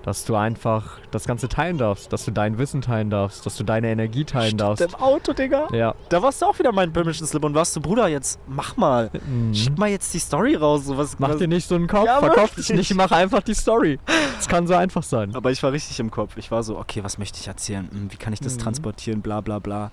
[0.07, 3.65] dass du einfach das Ganze teilen darfst, dass du dein Wissen teilen darfst, dass du
[3.65, 4.81] deine Energie teilen darfst.
[4.81, 5.67] Im Auto, Digga.
[5.73, 5.95] Ja.
[6.07, 9.11] Da warst du auch wieder mein Permission Slip und warst du, Bruder, jetzt mach mal.
[9.27, 9.53] Mhm.
[9.53, 10.85] Schick mal jetzt die Story raus.
[10.85, 13.41] So was, Mach was, dir nicht so einen Kopf, Ja, verkauf dich nicht, mach einfach
[13.43, 13.99] die Story.
[14.39, 15.35] Es kann so einfach sein.
[15.35, 16.37] Aber ich war richtig im Kopf.
[16.37, 17.89] Ich war so, okay, was möchte ich erzählen?
[17.91, 18.59] Hm, Wie kann ich das Mhm.
[18.59, 19.21] transportieren?
[19.21, 19.91] Bla bla bla.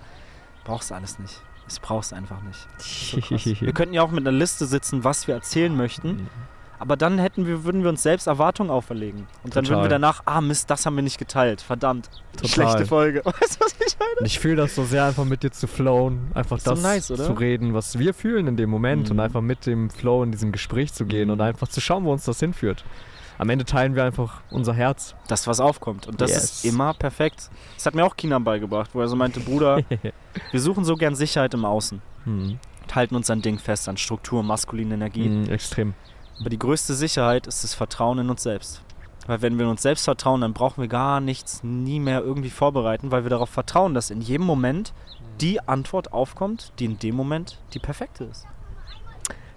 [0.63, 1.41] Brauchst alles nicht.
[1.67, 2.65] Ich brauch's einfach nicht.
[2.79, 3.17] So
[3.61, 6.07] wir könnten ja auch mit einer Liste sitzen, was wir erzählen möchten.
[6.07, 6.27] Mhm.
[6.85, 9.25] Aber dann hätten wir, würden wir uns selbst Erwartungen auferlegen.
[9.43, 9.89] Und dann würden wir Total.
[9.89, 11.61] danach, ah Mist, das haben wir nicht geteilt.
[11.61, 12.09] Verdammt.
[12.33, 12.47] Total.
[12.49, 13.21] Schlechte Folge.
[13.25, 14.11] Weißt du, was ich meine?
[14.19, 16.83] Und ich fühle das so sehr, einfach mit dir zu flowen, einfach Ist so das
[16.83, 19.21] nice, zu reden, was wir fühlen in dem Moment und Mhm.
[19.21, 21.33] einfach mit dem Flow in diesem Gespräch zu gehen Mhm.
[21.33, 22.85] und einfach zu schauen, wo uns das hinführt.
[23.39, 25.15] Am Ende teilen wir einfach unser Herz.
[25.27, 26.05] Das, was aufkommt.
[26.07, 26.43] Und das Yes.
[26.43, 27.49] ist immer perfekt.
[27.73, 29.79] Das hat mir auch Kinan beigebracht, wo er so meinte, Bruder,
[30.51, 31.99] wir suchen so gern Sicherheit im Außen.
[32.25, 32.59] Mhm.
[32.83, 35.27] Und halten uns an Ding fest, an Struktur, maskuline Energie.
[35.27, 35.95] Mhm, extrem.
[36.39, 38.81] Aber die größte Sicherheit ist das Vertrauen in uns selbst.
[39.27, 42.49] Weil wenn wir in uns selbst vertrauen, dann brauchen wir gar nichts nie mehr irgendwie
[42.51, 44.93] vorbereiten, weil wir darauf vertrauen, dass in jedem Moment
[45.41, 48.45] die Antwort aufkommt, die in dem Moment die perfekte ist.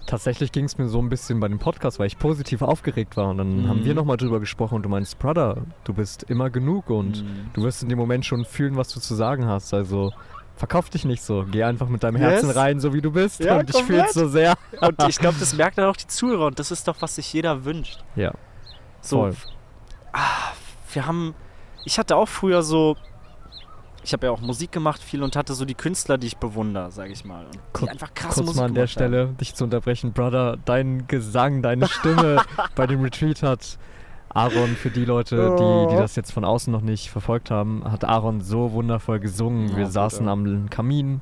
[0.07, 3.29] Tatsächlich ging es mir so ein bisschen bei dem Podcast, weil ich positiv aufgeregt war.
[3.29, 3.69] Und dann Mhm.
[3.69, 7.51] haben wir nochmal drüber gesprochen und du meinst, Brother, du bist immer genug und Mhm.
[7.53, 9.75] du wirst in dem Moment schon fühlen, was du zu sagen hast.
[9.75, 10.13] Also
[10.59, 11.47] verkauf dich nicht so.
[11.51, 12.31] Geh einfach mit deinem Yes.
[12.31, 13.41] Herzen rein, so wie du bist.
[13.41, 14.55] Ja, und ich fühle es so sehr.
[14.81, 17.33] Und ich glaube, das merkt dann auch die Zuhörer und das ist doch, was sich
[17.33, 18.01] jeder wünscht.
[18.17, 18.33] Ja,
[19.01, 19.35] So, voll.
[20.13, 20.53] ah,
[20.93, 21.35] wir haben,
[21.85, 22.97] ich hatte auch früher so,
[24.05, 26.91] ich habe ja auch Musik gemacht viel und hatte so die Künstler, die ich bewundere,
[26.91, 27.45] sage ich mal.
[27.47, 29.09] Und die Kur- einfach krass Kurz Musik mal an der gemacht haben.
[29.11, 30.13] Stelle, dich zu unterbrechen.
[30.13, 32.43] Brother, dein Gesang, deine Stimme
[32.75, 33.79] bei dem Retreat hat
[34.31, 38.05] Aaron, für die Leute, die, die das jetzt von außen noch nicht verfolgt haben, hat
[38.05, 39.69] Aaron so wundervoll gesungen.
[39.71, 40.33] Ja, Wir gut, saßen ja.
[40.33, 41.21] am Kamin,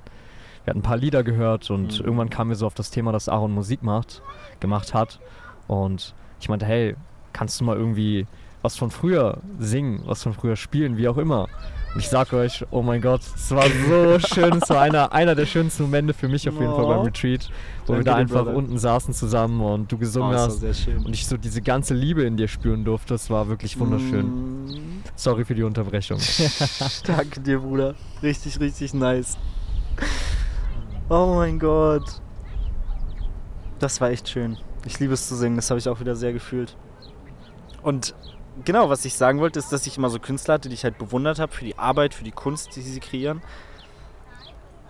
[0.65, 2.05] wir hatten ein paar Lieder gehört und Mhm.
[2.05, 4.23] irgendwann kamen wir so auf das Thema, dass Aaron Musik macht,
[4.61, 5.21] gemacht hat.
[5.69, 6.97] Und ich meinte, hey,
[7.33, 8.27] kannst du mal irgendwie
[8.63, 11.47] was von früher singen, was von früher spielen, wie auch immer.
[11.99, 15.47] Ich sag euch, oh mein Gott, es war so schön, es war einer, einer der
[15.47, 17.03] schönsten Momente für mich auf jeden Fall beim Oh.
[17.03, 17.49] Retreat,
[17.87, 18.57] wo wir Danke da dir, einfach Brother.
[18.57, 21.05] unten saßen zusammen und du Oh, gesungen das war hast sehr schön.
[21.05, 23.15] und ich so diese ganze Liebe in dir spüren durfte.
[23.15, 24.27] Es war wirklich wunderschön.
[24.67, 25.03] Mm.
[25.15, 26.19] Sorry für die Unterbrechung.
[27.07, 27.95] Danke dir, Bruder.
[28.23, 29.39] Richtig, richtig nice.
[31.09, 32.21] Oh mein Gott.
[33.79, 34.59] Das war echt schön.
[34.85, 36.77] Ich liebe es zu singen, das habe ich auch wieder sehr gefühlt.
[37.83, 38.15] Und
[38.65, 40.99] genau, was ich sagen wollte, ist, dass ich immer so Künstler hatte, die ich halt
[40.99, 43.43] bewundert habe für die Arbeit, für die Kunst, die sie kreieren.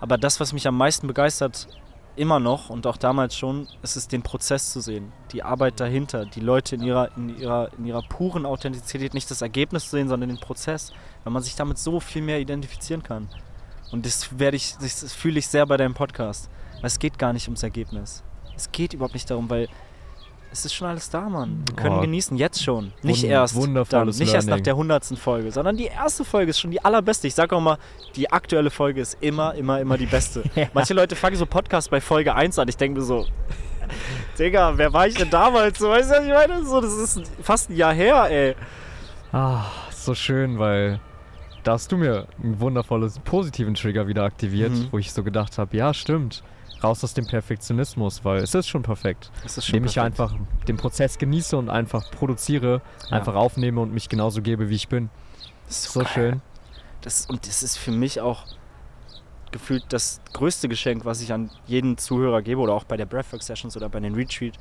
[0.01, 1.69] Aber das, was mich am meisten begeistert,
[2.17, 6.25] immer noch und auch damals schon, ist es den Prozess zu sehen, die Arbeit dahinter,
[6.25, 10.09] die Leute in ihrer, in ihrer, in ihrer puren Authentizität, nicht das Ergebnis zu sehen,
[10.09, 10.93] sondern den Prozess,
[11.25, 13.29] weil man sich damit so viel mehr identifizieren kann.
[13.93, 16.51] Und das werde ich, das, fühle ich sehr bei deinem Podcast.
[16.77, 18.23] Weil es geht gar nicht ums Ergebnis.
[18.57, 19.69] Es geht überhaupt nicht darum, weil
[20.59, 21.63] es ist schon alles da, Mann.
[21.69, 22.01] Wir können Oh.
[22.01, 22.93] genießen, jetzt schon.
[23.03, 23.57] Nicht Wund- erst
[23.93, 24.65] dann, nicht erst nach Learning.
[24.65, 27.27] der hundertsten Folge, sondern die erste Folge ist schon die allerbeste.
[27.27, 27.79] Ich sage auch mal,
[28.17, 30.43] die aktuelle Folge ist immer, immer, immer die beste.
[30.75, 32.69] Manche Leute fangen so Podcasts bei Folge 1 an.
[32.69, 33.27] Ich denke mir so,
[34.39, 35.79] Digga, wer war ich denn damals?
[35.79, 36.65] So, weißt du, was ich meine?
[36.65, 38.55] So, das ist fast ein Jahr her, ey.
[39.33, 41.01] Ah, so schön, weil
[41.65, 44.89] da hast du mir einen wundervolles, positiven Trigger wieder aktiviert, Mhm.
[44.91, 46.43] wo ich so gedacht habe, ja, stimmt.
[46.83, 49.31] Raus aus dem Perfektionismus, weil es ist schon perfekt.
[49.43, 50.35] Das ist schon Indem ich einfach
[50.69, 53.17] den Prozess genieße und einfach produziere, Ja.
[53.19, 55.09] einfach aufnehme und mich genauso gebe, wie ich bin.
[55.67, 56.09] Das ist So geil.
[56.13, 56.43] schön.
[57.01, 58.45] Das, und das ist für mich auch
[59.53, 63.43] gefühlt das größte Geschenk, was ich an jeden Zuhörer gebe oder auch bei der Breathwork
[63.43, 64.55] Sessions oder bei den Retreat,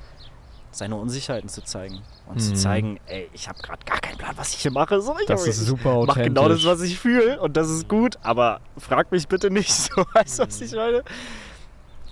[0.72, 2.56] seine Unsicherheiten zu zeigen und zu Mhm.
[2.56, 5.02] zeigen, ey, ich habe gerade gar keinen Plan, was ich hier mache.
[5.02, 6.34] So, ich Das ist super mach authentisch.
[6.34, 9.70] genau das, was ich fühle und das ist gut, aber frag mich bitte nicht.
[9.96, 11.04] So, weißt du, was ich meine?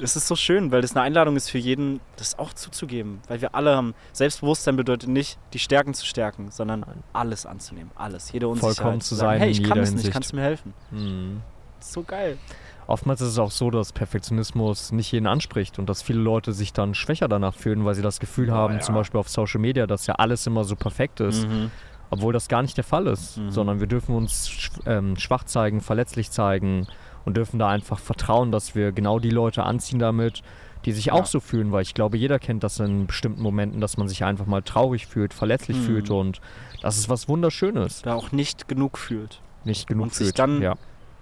[0.04, 3.22] Es ist so schön, weil das eine Einladung ist für jeden, das auch zuzugeben.
[3.30, 7.90] Weil wir alle haben, Selbstbewusstsein bedeutet nicht, die Stärken zu stärken, sondern alles anzunehmen.
[7.96, 8.76] Alles, jede Unsicherheit.
[8.78, 10.74] Vollkommen zu sagen, sein Hey, ich kann es nicht, kannst du mir helfen?
[10.92, 11.42] Mhm.
[11.80, 12.38] so geil.
[12.86, 16.74] Oftmals ist es auch so, dass Perfektionismus nicht jeden anspricht und dass viele Leute sich
[16.74, 18.80] dann schwächer danach fühlen, weil sie das Gefühl Oh, haben, ja.
[18.82, 21.72] zum Beispiel auf Social Media, dass ja alles immer so perfekt ist, Mhm.
[22.10, 23.52] obwohl das gar nicht der Fall ist, Mhm.
[23.52, 26.88] sondern wir dürfen uns ähm, schwach zeigen, verletzlich zeigen
[27.26, 30.42] und dürfen da einfach vertrauen, dass wir genau die Leute anziehen damit,
[30.86, 31.14] die sich Ja.
[31.14, 34.24] auch so fühlen, weil ich glaube, jeder kennt das in bestimmten Momenten, dass man sich
[34.26, 35.82] einfach mal traurig fühlt, verletzlich Mhm.
[35.84, 36.42] fühlt und
[36.82, 39.42] das ist was Wunderschönes, Da auch nicht genug fühlt.
[39.64, 40.40] nicht genug Und sich fühlt.
[40.40, 40.76] dann ja.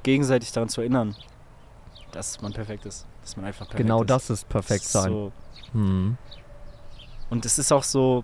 [0.04, 1.16] Gegenseitig daran zu erinnern,
[2.12, 3.06] dass man perfekt ist.
[3.22, 4.10] Dass man einfach perfekt Genau ist.
[4.10, 5.12] das ist perfekt Das ist sein.
[5.12, 5.32] So,
[5.74, 6.18] Mhm.
[7.30, 8.24] Und es ist auch so,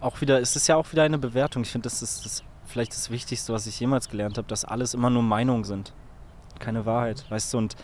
[0.00, 1.62] auch wieder, es ist ja auch wieder eine Bewertung.
[1.64, 4.94] Ich finde, das ist das, vielleicht das Wichtigste, was ich jemals gelernt habe, dass alles
[4.94, 5.92] immer nur Meinungen sind.
[6.58, 7.58] Keine Wahrheit, weißt du?
[7.58, 7.76] Und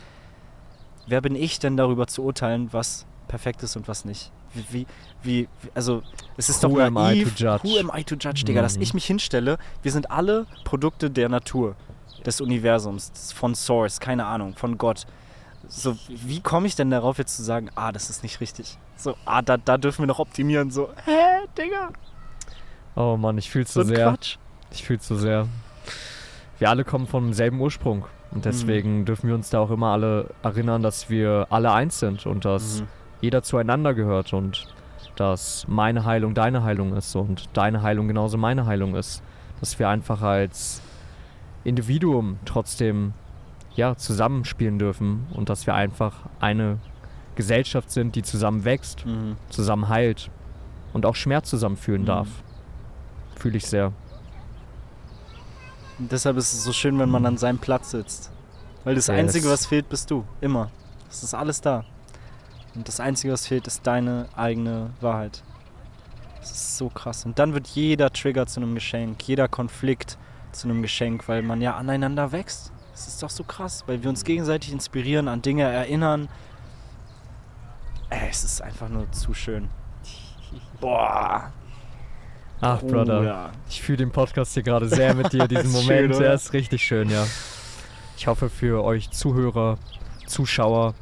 [1.06, 4.30] wer bin ich denn darüber zu urteilen, was perfekt ist und was nicht?
[4.54, 4.86] Wie, wie,
[5.22, 6.02] wie also
[6.36, 7.34] es ist Who doch am I naiv.
[7.36, 7.64] to judge?
[7.64, 8.60] Who am I to judge, Digga?
[8.62, 8.82] Dass Mhm.
[8.82, 11.74] ich mich hinstelle, wir sind alle Produkte der Natur,
[12.26, 15.06] des Universums, von Source, keine Ahnung, von Gott.
[15.68, 18.76] So, wie komme ich denn darauf, jetzt zu sagen, ah, das ist nicht richtig?
[18.96, 20.70] So, ah, da, da dürfen wir noch optimieren.
[20.70, 21.90] So, hä, Digga?
[22.94, 24.10] Oh Mann, ich fühl's So so sehr.
[24.10, 24.36] Quatsch.
[24.70, 25.48] Ich fühl's so sehr.
[26.58, 28.04] Wir alle kommen vom selben Ursprung.
[28.32, 28.36] Mhm.
[28.36, 32.26] Und deswegen dürfen wir uns da auch immer alle erinnern, dass wir alle eins sind
[32.26, 32.86] und dass Mhm.
[33.20, 34.66] jeder zueinander gehört und
[35.16, 39.22] dass meine Heilung deine Heilung ist und deine Heilung genauso meine Heilung ist.
[39.60, 40.80] Dass wir einfach als
[41.64, 43.12] Individuum trotzdem
[43.74, 46.76] ja, zusammenspielen dürfen und dass wir einfach eine
[47.36, 49.36] Gesellschaft sind, die zusammen wächst, Mhm.
[49.48, 50.30] zusammen heilt
[50.92, 52.06] und auch Schmerz zusammen fühlen Mhm.
[52.06, 52.28] darf.
[53.36, 53.92] Fühle ich sehr.
[56.03, 58.32] Und deshalb ist es so schön, wenn man an seinem Platz sitzt.
[58.82, 59.16] Weil das Yes.
[59.18, 60.24] Einzige, was fehlt, bist du.
[60.40, 60.68] Immer.
[61.09, 61.84] Es ist alles da.
[62.74, 65.44] Und das Einzige, was fehlt, ist deine eigene Wahrheit.
[66.40, 67.24] Das ist so krass.
[67.24, 70.18] Und dann wird jeder Trigger zu einem Geschenk, jeder Konflikt
[70.50, 72.72] zu einem Geschenk, weil man ja aneinander wächst.
[72.90, 76.28] Das ist doch so krass, weil wir uns gegenseitig inspirieren, an Dinge erinnern.
[78.11, 79.68] Ey, es ist einfach nur zu schön.
[80.80, 81.53] Boah.
[82.62, 83.18] Ach, Brother.
[83.18, 83.50] Bruder.
[83.68, 86.14] Ich fühle den Podcast hier gerade sehr mit dir, diesen schön, Moment.
[86.14, 86.20] oder?
[86.26, 87.26] Der ist richtig schön, ja.
[88.16, 89.78] Ich hoffe für euch Zuhörer,
[90.26, 90.94] Zuschauer,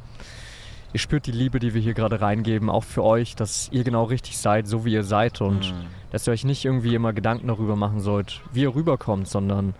[0.93, 4.05] ihr spürt die Liebe, die wir hier gerade reingeben, auch für euch, dass ihr genau
[4.05, 5.85] richtig seid, so wie ihr seid und Mhm.
[6.11, 9.73] dass ihr euch nicht irgendwie immer Gedanken darüber machen sollt, wie ihr rüberkommt, sondern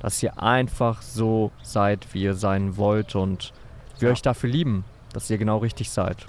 [0.00, 3.52] dass ihr einfach so seid, wie ihr sein wollt und
[4.00, 4.12] wir Ja.
[4.12, 6.26] euch dafür lieben, dass ihr genau richtig seid.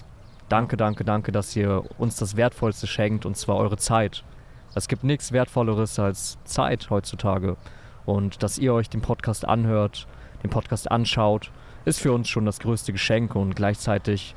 [0.49, 4.24] Danke, danke, danke, dass ihr uns das Wertvollste schenkt und zwar eure Zeit.
[4.74, 7.57] Es gibt nichts Wertvolleres als Zeit heutzutage.
[8.05, 10.07] Und dass ihr euch den Podcast anhört,
[10.43, 11.51] den Podcast anschaut,
[11.86, 14.36] ist für uns schon das größte Geschenk und gleichzeitig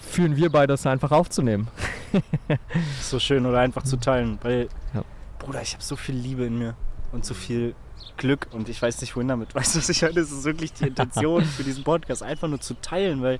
[0.00, 1.68] fühlen wir beide es einfach aufzunehmen.
[3.00, 5.04] so schön oder einfach zu teilen, weil, Ja.
[5.38, 6.74] Bruder, ich habe so viel Liebe in mir
[7.10, 7.74] und so viel
[8.16, 9.54] Glück und ich weiß nicht, wohin damit.
[9.54, 10.14] Weißt du, was ich meine?
[10.14, 13.38] Das ist wirklich die Intention für diesen Podcast, einfach nur zu teilen, weil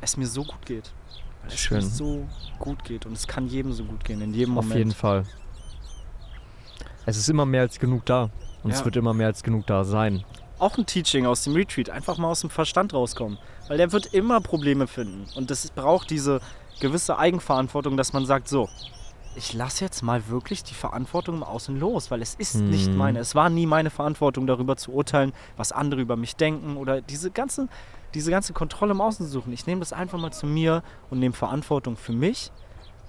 [0.00, 0.92] es mir so gut geht.
[1.42, 1.78] Weil es Schön.
[1.78, 2.26] mir so
[2.58, 4.78] gut geht und es kann jedem so gut gehen, in jedem Auf Moment.
[4.78, 5.24] jeden Fall.
[7.06, 8.30] Es ist immer mehr als genug da.
[8.62, 8.84] Und es Ja.
[8.84, 10.22] wird immer mehr als genug da sein.
[10.58, 13.38] Auch ein Teaching aus dem Retreat, einfach mal aus dem Verstand rauskommen.
[13.68, 15.24] Weil der wird immer Probleme finden.
[15.34, 16.40] Und das braucht diese
[16.80, 18.68] gewisse Eigenverantwortung, dass man sagt, so,
[19.36, 22.96] ich lasse jetzt mal wirklich die Verantwortung im Außen los, weil es ist nicht Mhm.
[22.96, 23.18] meine.
[23.20, 27.30] Es war nie meine Verantwortung, darüber zu urteilen, was andere über mich denken oder diese
[27.30, 27.68] ganze,
[28.14, 29.52] diese ganze Kontrolle im Außen zu suchen.
[29.52, 32.50] Ich nehme das einfach mal zu mir und nehme Verantwortung für mich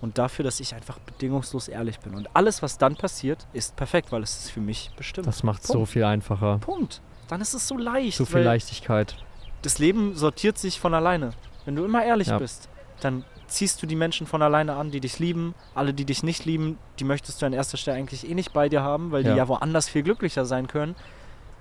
[0.01, 2.13] und dafür, dass ich einfach bedingungslos ehrlich bin.
[2.15, 5.27] Und alles, was dann passiert, ist perfekt, weil es ist für mich bestimmt.
[5.27, 5.89] Das macht so Punkt.
[5.89, 6.57] viel einfacher.
[6.59, 7.01] Punkt.
[7.27, 8.17] Dann ist es so leicht.
[8.17, 9.15] So viel Leichtigkeit.
[9.61, 11.31] Das Leben sortiert sich von alleine.
[11.65, 12.39] Wenn du immer ehrlich Ja.
[12.39, 12.67] bist,
[12.99, 15.53] dann ziehst du die Menschen von alleine an, die dich lieben.
[15.75, 18.69] Alle, die dich nicht lieben, die möchtest du an erster Stelle eigentlich eh nicht bei
[18.69, 19.31] dir haben, weil Ja.
[19.33, 20.95] die ja woanders viel glücklicher sein können.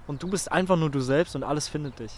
[0.07, 2.13] Und du bist einfach nur du selbst und alles findet dich.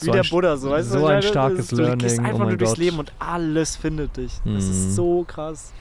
[0.00, 1.06] Wie So der ein- Buddha, so weißt so du?
[1.06, 1.48] ein was ich meine?
[1.48, 2.78] starkes du gehst Learning, einfach oh nur durchs Gott.
[2.78, 4.32] Leben und alles findet dich.
[4.44, 4.58] Das Mhm.
[4.58, 5.72] ist so krass.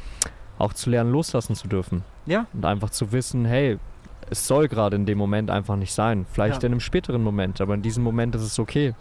[0.57, 2.03] Auch zu lernen, loslassen zu dürfen.
[2.25, 2.47] Ja.
[2.53, 3.77] Und einfach zu wissen, hey,
[4.29, 6.25] es soll gerade in dem Moment einfach nicht sein.
[6.31, 6.67] Vielleicht Ja.
[6.67, 8.93] in einem späteren Moment, aber in diesem Moment ist es okay.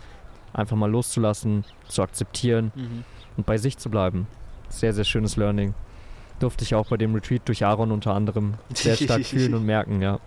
[0.52, 3.04] Einfach mal loszulassen, zu akzeptieren Mhm.
[3.36, 4.26] und bei sich zu bleiben.
[4.68, 5.74] Sehr, sehr schönes Learning.
[6.40, 10.02] Durfte ich auch bei dem Retreat durch Aaron unter anderem sehr stark fühlen und merken,
[10.02, 10.18] ja.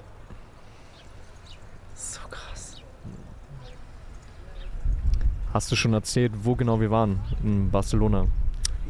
[5.58, 7.20] Hast du schon erzählt, wo genau wir waren?
[7.44, 8.28] In Barcelona.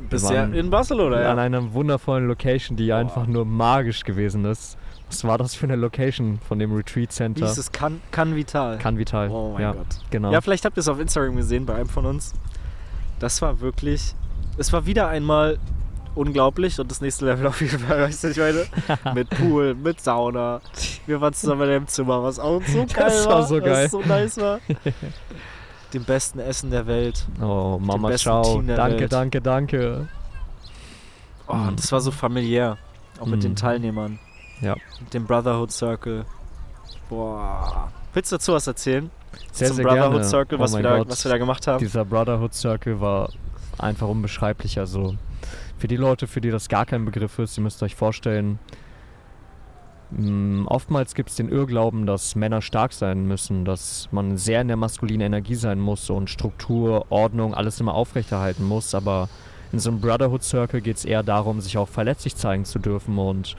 [0.09, 1.31] Bisher in Barcelona, ja.
[1.31, 2.97] An einer wundervollen Location, die Boah.
[2.97, 4.77] einfach nur magisch gewesen ist.
[5.09, 7.45] Was war das für eine Location von dem Retreat Wie Center?
[7.45, 7.71] ist es?
[7.71, 8.79] Can, Can Vital.
[8.79, 9.29] Can Vital.
[9.29, 9.85] Oh mein ja, Gott.
[10.09, 10.33] genau.
[10.33, 12.33] Ja, vielleicht habt ihr es auf Instagram gesehen bei einem von uns.
[13.19, 14.13] Das war wirklich,
[14.57, 15.59] es war wieder einmal
[16.15, 18.65] unglaublich und das nächste Level auf jeden Fall, weißt du, ich meine,
[19.15, 20.59] mit Pool, mit Sauna.
[21.05, 23.85] Wir waren zusammen in dem Zimmer, was auch so geil Das war so geil.
[23.85, 24.59] was so nice war.
[25.93, 27.25] Dem besten Essen der Welt.
[27.41, 28.61] Oh, Mama, ciao.
[28.61, 29.13] Danke, Welt.
[29.13, 30.07] danke, danke.
[31.47, 31.67] Oh, Mhm.
[31.69, 32.77] und das war so familiär.
[33.19, 33.43] Auch mit Mhm.
[33.43, 34.19] den Teilnehmern.
[34.61, 34.75] Ja.
[34.99, 36.25] Mit dem Brotherhood Circle.
[37.09, 37.91] Boah.
[38.13, 39.09] Willst du dazu was erzählen?
[39.51, 40.23] Sehr, Zum sehr Brotherhood gerne.
[40.25, 41.09] Circle, Oh was, wir mein da, Gott.
[41.09, 41.79] was wir da gemacht haben?
[41.79, 43.29] Dieser Brotherhood Circle war
[43.77, 44.79] einfach unbeschreiblich.
[44.79, 45.15] Also
[45.77, 48.59] für die Leute, für die das gar kein Begriff ist, ihr müsst euch vorstellen,
[50.67, 54.77] oftmals gibt es den Irrglauben, dass Männer stark sein müssen, dass man sehr in der
[54.77, 58.95] maskulinen Energie sein muss und Struktur, Ordnung, alles immer aufrechterhalten muss.
[58.95, 59.27] Aber
[59.71, 63.17] in so einem Brotherhood Circle geht es eher darum, sich auch verletzlich zeigen zu dürfen
[63.17, 63.57] und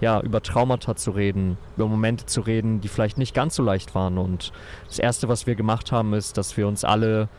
[0.00, 3.94] ja, über Traumata zu reden, über Momente zu reden, die vielleicht nicht ganz so leicht
[3.94, 4.18] waren.
[4.18, 4.52] Und
[4.88, 7.30] das Erste, was wir gemacht haben, ist, dass wir uns alle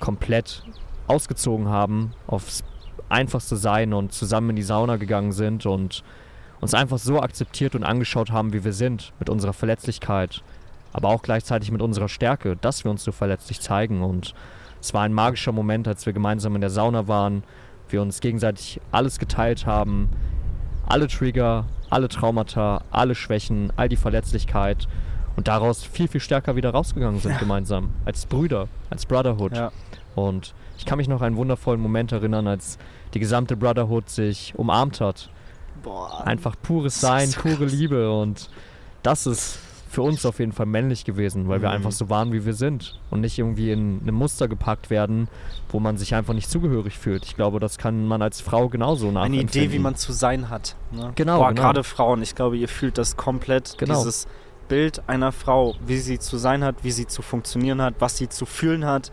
[0.00, 0.62] komplett
[1.06, 2.64] ausgezogen haben, aufs
[3.10, 6.02] einfachste Sein und zusammen in die Sauna gegangen sind und
[6.60, 10.42] uns einfach so akzeptiert und angeschaut haben, wie wir sind, mit unserer Verletzlichkeit,
[10.92, 14.02] aber auch gleichzeitig mit unserer Stärke, dass wir uns so verletzlich zeigen.
[14.02, 14.34] Und
[14.80, 17.42] es war ein magischer Moment, als wir gemeinsam in der Sauna waren,
[17.88, 20.10] wir uns gegenseitig alles geteilt haben,
[20.86, 24.88] alle Trigger, alle Traumata, alle Schwächen, all die Verletzlichkeit
[25.36, 29.56] und daraus viel, viel stärker wieder rausgegangen sind gemeinsam, als Brüder, als Brotherhood.
[29.56, 29.72] Ja.
[30.14, 32.78] Und ich kann mich noch an einen wundervollen Moment erinnern, als
[33.14, 35.30] die gesamte Brotherhood sich umarmt hat.
[35.82, 36.26] Boah.
[36.26, 37.64] Einfach pures Sein, so pure.
[37.64, 38.48] Liebe und
[39.02, 39.58] das ist
[39.88, 41.74] für uns auf jeden Fall männlich gewesen, weil wir Mhm.
[41.76, 45.26] einfach so waren, wie wir sind und nicht irgendwie in ein Muster gepackt werden,
[45.70, 47.24] wo man sich einfach nicht zugehörig fühlt.
[47.24, 49.48] Ich glaube, das kann man als Frau genauso Eine nachempfinden.
[49.48, 50.76] Idee, wie man zu sein hat.
[50.92, 51.10] Ne?
[51.16, 51.60] Genau, Boah, genau.
[51.62, 53.76] gerade Frauen, ich glaube, ihr fühlt das komplett.
[53.78, 53.96] Genau.
[53.98, 54.28] Dieses
[54.68, 58.28] Bild einer Frau, wie sie zu sein hat, wie sie zu funktionieren hat, was sie
[58.28, 59.10] zu fühlen hat.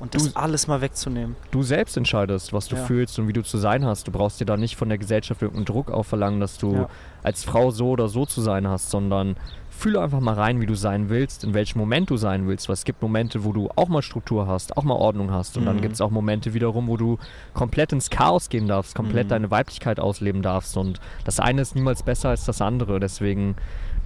[0.00, 1.36] Und das Du- alles mal wegzunehmen.
[1.50, 2.84] du selbst entscheidest, was du Ja.
[2.84, 4.06] fühlst und wie du zu sein hast.
[4.08, 6.88] Du brauchst dir da nicht von der Gesellschaft irgendeinen Druck aufverlangen, dass du Ja.
[7.22, 9.36] als Frau so oder so zu sein hast, sondern
[9.68, 12.68] fühle einfach mal rein, wie du sein willst, in welchem Moment du sein willst.
[12.68, 15.56] Weil es gibt Momente, wo du auch mal Struktur hast, auch mal Ordnung hast.
[15.58, 15.80] Und dann Mhm.
[15.82, 17.18] gibt es auch Momente wiederum, wo du
[17.54, 19.30] komplett ins Chaos gehen darfst, komplett Mhm.
[19.30, 20.76] deine Weiblichkeit ausleben darfst.
[20.78, 23.00] Und das eine ist niemals besser als das andere.
[23.00, 23.54] Deswegen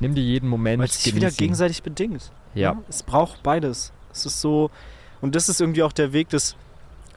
[0.01, 0.79] nimm dir jeden Moment.
[0.81, 2.31] Weil es sich wieder gegenseitig bedingt.
[2.55, 2.75] Ja.
[2.75, 2.83] Ne?
[2.89, 3.93] Es braucht beides.
[4.13, 4.71] Es ist so,
[5.25, 6.55] und das ist irgendwie auch der Weg des,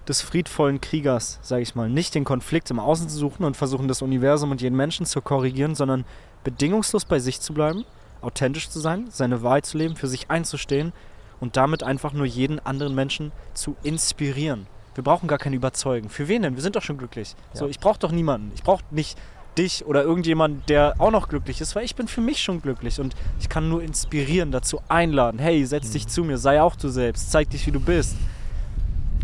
[0.07, 1.89] des friedvollen Kriegers, sage ich mal.
[1.89, 5.21] Nicht den Konflikt im Außen zu suchen und versuchen, das Universum und jeden Menschen zu
[5.21, 6.05] korrigieren, sondern
[6.45, 7.83] bedingungslos bei sich zu bleiben,
[8.21, 10.93] authentisch zu sein, seine Wahrheit zu leben, für sich einzustehen
[11.41, 14.67] und damit einfach nur jeden anderen Menschen zu inspirieren.
[14.95, 16.07] Wir brauchen gar keinen Überzeugen.
[16.07, 16.55] Für wen denn?
[16.55, 17.35] Wir sind doch schon glücklich.
[17.55, 17.59] Ja.
[17.59, 18.53] So, ich brauche doch niemanden.
[18.55, 19.17] Ich brauche nicht
[19.57, 22.99] dich oder irgendjemand, der auch noch glücklich ist, weil ich bin für mich schon glücklich
[22.99, 25.39] und ich kann nur inspirieren, dazu einladen.
[25.39, 26.09] Hey, setz dich Mhm.
[26.09, 28.15] zu mir, sei auch du selbst, zeig dich, wie du bist.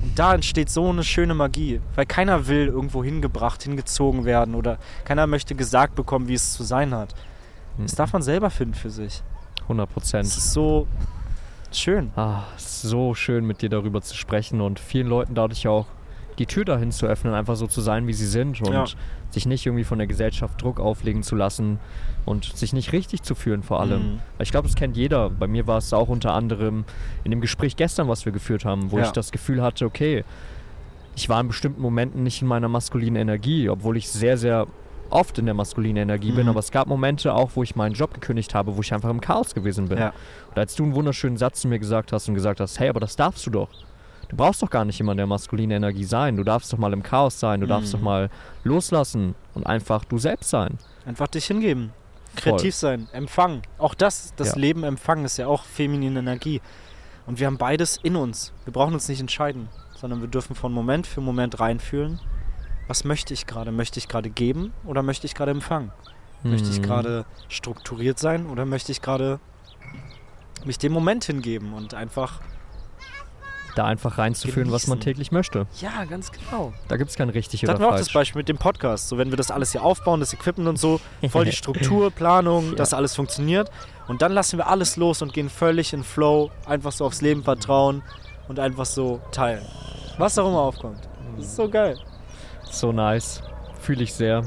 [0.01, 4.77] Und da entsteht so eine schöne Magie, weil keiner will irgendwo hingebracht, hingezogen werden oder
[5.05, 7.13] keiner möchte gesagt bekommen, wie es zu sein hat.
[7.77, 7.83] Mhm.
[7.83, 9.21] Das darf man selber finden für sich.
[9.63, 10.25] 100 Prozent.
[10.27, 10.87] Es ist so
[11.71, 12.11] schön.
[12.17, 15.85] Ah, es ist so schön mit dir darüber zu sprechen und vielen Leuten dadurch auch
[16.37, 18.85] die Tür dahin zu öffnen, einfach so zu sein, wie sie sind und Ja.
[19.33, 21.79] Sich nicht irgendwie von der Gesellschaft Druck auflegen zu lassen
[22.25, 24.13] und sich nicht richtig zu fühlen vor allem.
[24.13, 24.19] Mhm.
[24.39, 25.29] Ich glaube, das kennt jeder.
[25.29, 26.85] Bei mir war es auch unter anderem
[27.23, 29.05] in dem Gespräch gestern, was wir geführt haben, wo Ja.
[29.05, 30.23] ich das Gefühl hatte, okay,
[31.15, 34.67] ich war in bestimmten Momenten nicht in meiner maskulinen Energie, obwohl ich sehr, sehr
[35.09, 36.49] oft in der maskulinen Energie bin, Mhm.
[36.49, 39.21] aber es gab Momente auch, wo ich meinen Job gekündigt habe, wo ich einfach im
[39.21, 39.99] Chaos gewesen bin.
[39.99, 40.13] Ja.
[40.49, 42.99] Und als du einen wunderschönen Satz zu mir gesagt hast und gesagt hast, hey, aber
[42.99, 43.69] das darfst du doch.
[44.33, 46.37] Du brauchst doch gar nicht immer in der maskulinen Energie sein.
[46.37, 47.61] Du darfst doch mal im Chaos sein.
[47.61, 47.97] Du darfst Mhm.
[47.97, 48.29] doch mal
[48.63, 50.79] loslassen und einfach du selbst sein.
[51.05, 51.91] Einfach dich hingeben.
[52.35, 53.61] Kreativ sein, empfangen.
[53.77, 54.55] Auch das, das Ja.
[54.57, 56.61] Leben empfangen, ist ja auch feminine Energie.
[57.27, 58.53] Und wir haben beides in uns.
[58.65, 62.19] Wir brauchen uns nicht entscheiden, sondern wir dürfen von Moment für Moment reinfühlen.
[62.87, 63.71] Was möchte ich gerade?
[63.71, 65.91] Möchte ich gerade geben oder möchte ich gerade empfangen?
[66.41, 66.83] Möchte ich Mhm.
[66.85, 69.39] gerade strukturiert sein oder möchte ich gerade
[70.65, 72.41] mich dem Moment hingeben und einfach.
[73.75, 75.65] Da einfach reinzuführen, was man täglich möchte.
[75.81, 76.73] Ja, ganz genau.
[76.87, 78.13] Da gibt es kein richtig Da oder hatten wir auch das falsch.
[78.13, 79.09] Beispiel mit dem Podcast.
[79.09, 80.99] So, wenn wir das alles hier aufbauen, das Equipment und so,
[81.29, 83.71] voll die Struktur, Planung, dass alles funktioniert.
[84.07, 87.43] Und dann lassen wir alles los und gehen völlig in Flow, einfach so aufs Leben
[87.43, 88.03] vertrauen
[88.47, 89.65] und einfach so teilen.
[90.17, 90.99] Was auch immer aufkommt.
[91.37, 91.97] Das ist so geil.
[92.69, 93.41] So nice.
[93.79, 94.43] Fühle ich sehr.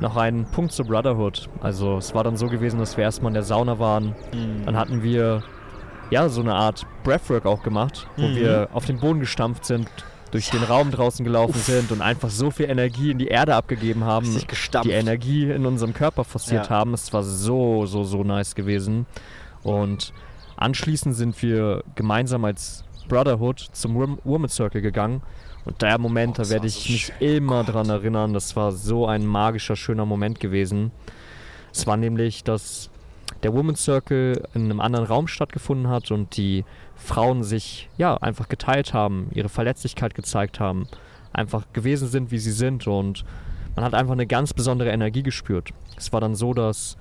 [0.00, 1.48] Noch ein Punkt zur Brotherhood.
[1.60, 4.14] Also es war dann so gewesen, dass wir erstmal in der Sauna waren.
[4.66, 5.42] Dann hatten wir
[6.12, 8.36] ja so eine Art Breathwork auch gemacht, wo Mhm.
[8.36, 9.88] wir auf den Boden gestampft sind,
[10.30, 14.04] durch den Raum draußen gelaufen sind und einfach so viel Energie in die Erde abgegeben
[14.04, 14.26] haben,
[14.84, 16.70] die Energie in unserem Körper forciert Ja.
[16.70, 16.94] haben.
[16.94, 19.06] Es war so, so, so nice gewesen.
[19.62, 20.12] Und
[20.56, 25.22] anschließend sind wir gemeinsam als Brotherhood zum Wom- Woman Circle gegangen
[25.64, 27.36] Und der Moment, Oh, da das werde ich so mich schön.
[27.36, 27.74] immer Gott.
[27.74, 28.32] dran erinnern.
[28.34, 30.90] Das war so ein magischer, schöner Moment gewesen.
[31.72, 32.90] Es war nämlich, dass
[33.42, 36.64] der Women's Circle in einem anderen Raum stattgefunden hat und die
[36.96, 40.86] Frauen sich ja einfach geteilt haben, ihre Verletzlichkeit gezeigt haben,
[41.32, 43.24] einfach gewesen sind, wie sie sind und
[43.74, 45.70] man hat einfach eine ganz besondere Energie gespürt.
[45.96, 46.96] Es war dann so, dass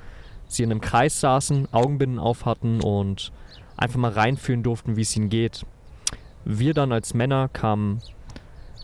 [0.48, 3.32] sie in einem Kreis saßen, Augenbinden auf hatten und
[3.78, 5.66] einfach mal reinfühlen durften, wie es ihnen geht.
[6.46, 8.02] Wir dann als Männer kamen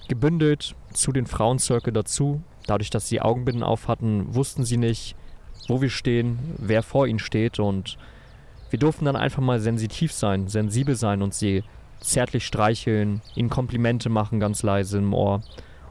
[0.08, 2.42] gebündelt zu den Frauencircle dazu.
[2.66, 5.16] Dadurch, dass sie Augenbinden auf hatten, wussten sie nicht,
[5.68, 7.98] wo wir stehen, wer vor ihnen steht und
[8.70, 11.64] wir durften dann einfach mal sensitiv sein, sensibel sein und sie
[12.00, 15.42] zärtlich streicheln, ihnen Komplimente machen, ganz leise im Ohr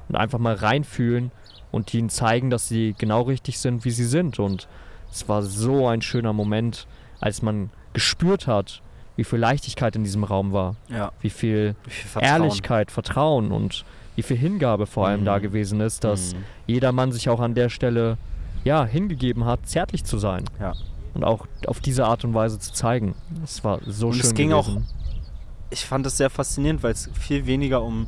[0.09, 1.31] und einfach mal reinfühlen
[1.73, 4.39] und ihnen zeigen, dass sie genau richtig sind, wie sie sind.
[4.39, 4.69] Und
[5.11, 6.87] es war so ein schöner Moment,
[7.21, 8.83] als man gespürt hat,
[9.17, 11.11] wie viel Leichtigkeit in diesem Raum war, Ja.
[11.23, 12.43] wie viel Wie viel Vertrauen.
[12.43, 15.25] Ehrlichkeit, Vertrauen und wie viel Hingabe vor allem Mhm.
[15.27, 16.45] da gewesen ist, dass Mhm.
[16.67, 18.17] jeder Mann sich auch an der Stelle
[18.67, 20.45] ja, hingegeben hat, zärtlich zu sein.
[20.61, 20.73] Ja.
[21.15, 23.15] Und auch auf diese Art und Weise zu zeigen.
[23.43, 24.87] Es war so Und schön es ging auch gewesen.
[25.71, 28.07] ich fand es sehr faszinierend, weil es viel weniger um,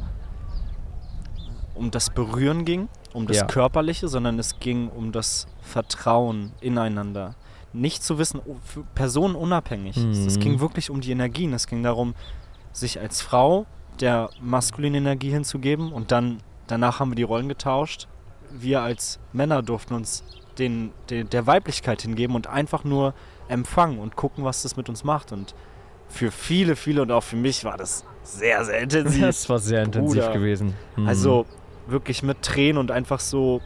[1.74, 3.44] um das Berühren ging, um das Ja.
[3.46, 7.34] Körperliche, sondern es ging um das Vertrauen ineinander.
[7.72, 9.96] Nicht zu wissen, oh, für Personen unabhängig.
[9.96, 10.40] Es, Mhm.
[10.40, 11.52] ging wirklich um die Energien.
[11.52, 12.14] Es ging darum,
[12.72, 13.66] sich als Frau
[14.00, 18.06] der maskulinen Energie hinzugeben und dann danach haben wir die Rollen getauscht.
[18.50, 20.24] Wir als Männer durften uns
[20.58, 23.14] den, den, der Weiblichkeit hingeben und einfach nur
[23.48, 25.32] empfangen und gucken, was das mit uns macht.
[25.32, 25.54] Und
[26.08, 29.22] für viele, viele und auch für mich war das sehr, sehr intensiv.
[29.22, 30.32] Das war sehr intensiv Bruder.
[30.32, 30.74] gewesen.
[30.96, 31.08] Mhm.
[31.08, 31.46] Also
[31.86, 33.60] wirklich mit Tränen und einfach so.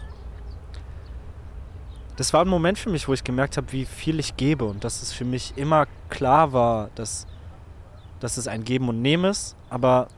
[2.17, 4.85] Das war ein Moment für mich, wo ich gemerkt habe, wie viel ich gebe und
[4.85, 7.27] dass es für mich immer klar war, dass,
[8.21, 10.09] dass es ein Geben und Nehmen ist, aber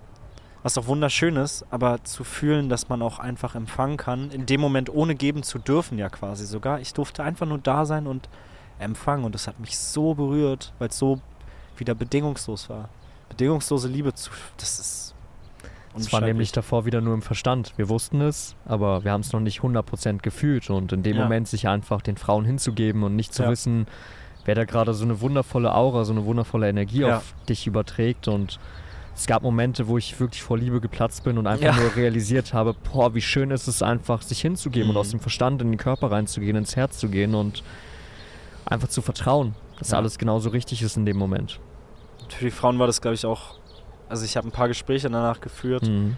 [0.65, 4.61] was auch wunderschön ist, aber zu fühlen, dass man auch einfach empfangen kann, in dem
[4.61, 6.81] Moment ohne geben zu dürfen, ja quasi sogar.
[6.81, 8.29] Ich durfte einfach nur da sein und
[8.79, 11.21] empfangen und das hat mich so berührt, weil es so
[11.77, 12.89] wieder bedingungslos war.
[13.29, 15.15] Bedingungslose Liebe zu, das ist.
[15.97, 17.73] Es war nämlich davor wieder nur im Verstand.
[17.77, 20.69] Wir wussten es, aber wir haben es noch nicht 100% gefühlt.
[20.71, 21.23] Und in dem Ja.
[21.23, 23.51] Moment sich einfach den Frauen hinzugeben und nicht zu Ja.
[23.51, 23.87] wissen,
[24.45, 27.19] wer da gerade so eine wundervolle Aura, so eine wundervolle Energie Ja.
[27.19, 28.27] auf dich überträgt.
[28.27, 28.59] Und
[29.17, 31.77] es gab Momente, wo ich wirklich vor Liebe geplatzt bin und einfach Ja.
[31.77, 35.01] nur realisiert habe, boah, wie schön ist es einfach, sich hinzugeben und Mhm.
[35.01, 37.63] aus dem Verstand in den Körper reinzugehen, ins Herz zu gehen und
[38.67, 39.99] einfach zu vertrauen, dass Ja.
[39.99, 41.61] alles genauso richtig ist in dem Moment.
[42.29, 43.55] Für die Frauen war das, glaube ich, auch.
[44.09, 45.87] Also, ich habe ein paar Gespräche danach geführt.
[45.87, 46.17] Mhm.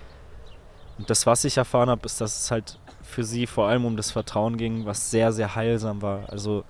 [0.98, 3.96] Und das, was ich erfahren habe, ist, dass es halt für sie vor allem um
[3.96, 6.30] das Vertrauen ging, was sehr, sehr heilsam war.
[6.30, 6.64] Also,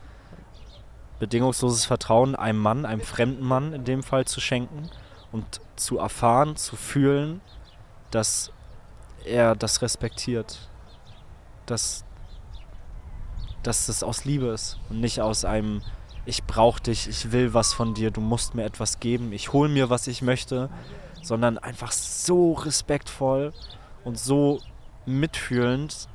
[1.19, 4.91] bedingungsloses Vertrauen einem Mann, einem fremden Mann in dem Fall zu schenken
[5.37, 7.43] und zu erfahren, zu fühlen,
[8.11, 8.51] dass
[9.27, 10.71] er das respektiert.
[11.67, 12.05] Dass,
[13.63, 15.83] dass es aus Liebe ist und nicht aus einem
[16.29, 19.69] ich brauche dich, ich will was von dir, du musst mir etwas geben, ich hole
[19.69, 20.69] mir, was ich möchte,
[21.23, 23.53] sondern einfach so respektvoll
[24.05, 24.61] und so
[25.05, 26.09] mitfühlend.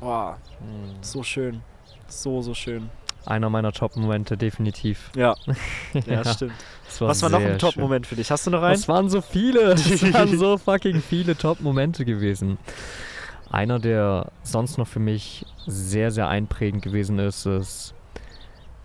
[0.00, 0.38] Boah,
[1.02, 1.62] so schön.
[2.08, 2.90] So, so schön.
[3.26, 5.10] Einer meiner Top-Momente, definitiv.
[5.14, 5.34] Ja,
[6.06, 6.52] ja, stimmt.
[6.86, 7.58] Das Was war noch ein.
[7.58, 8.30] Top-Moment für dich?
[8.30, 8.74] Hast du noch einen?
[8.74, 9.72] Es waren so viele.
[9.74, 12.58] Es waren so fucking viele Top-Momente gewesen.
[13.50, 17.94] Einer, der sonst noch für mich sehr, sehr einprägend gewesen ist, ist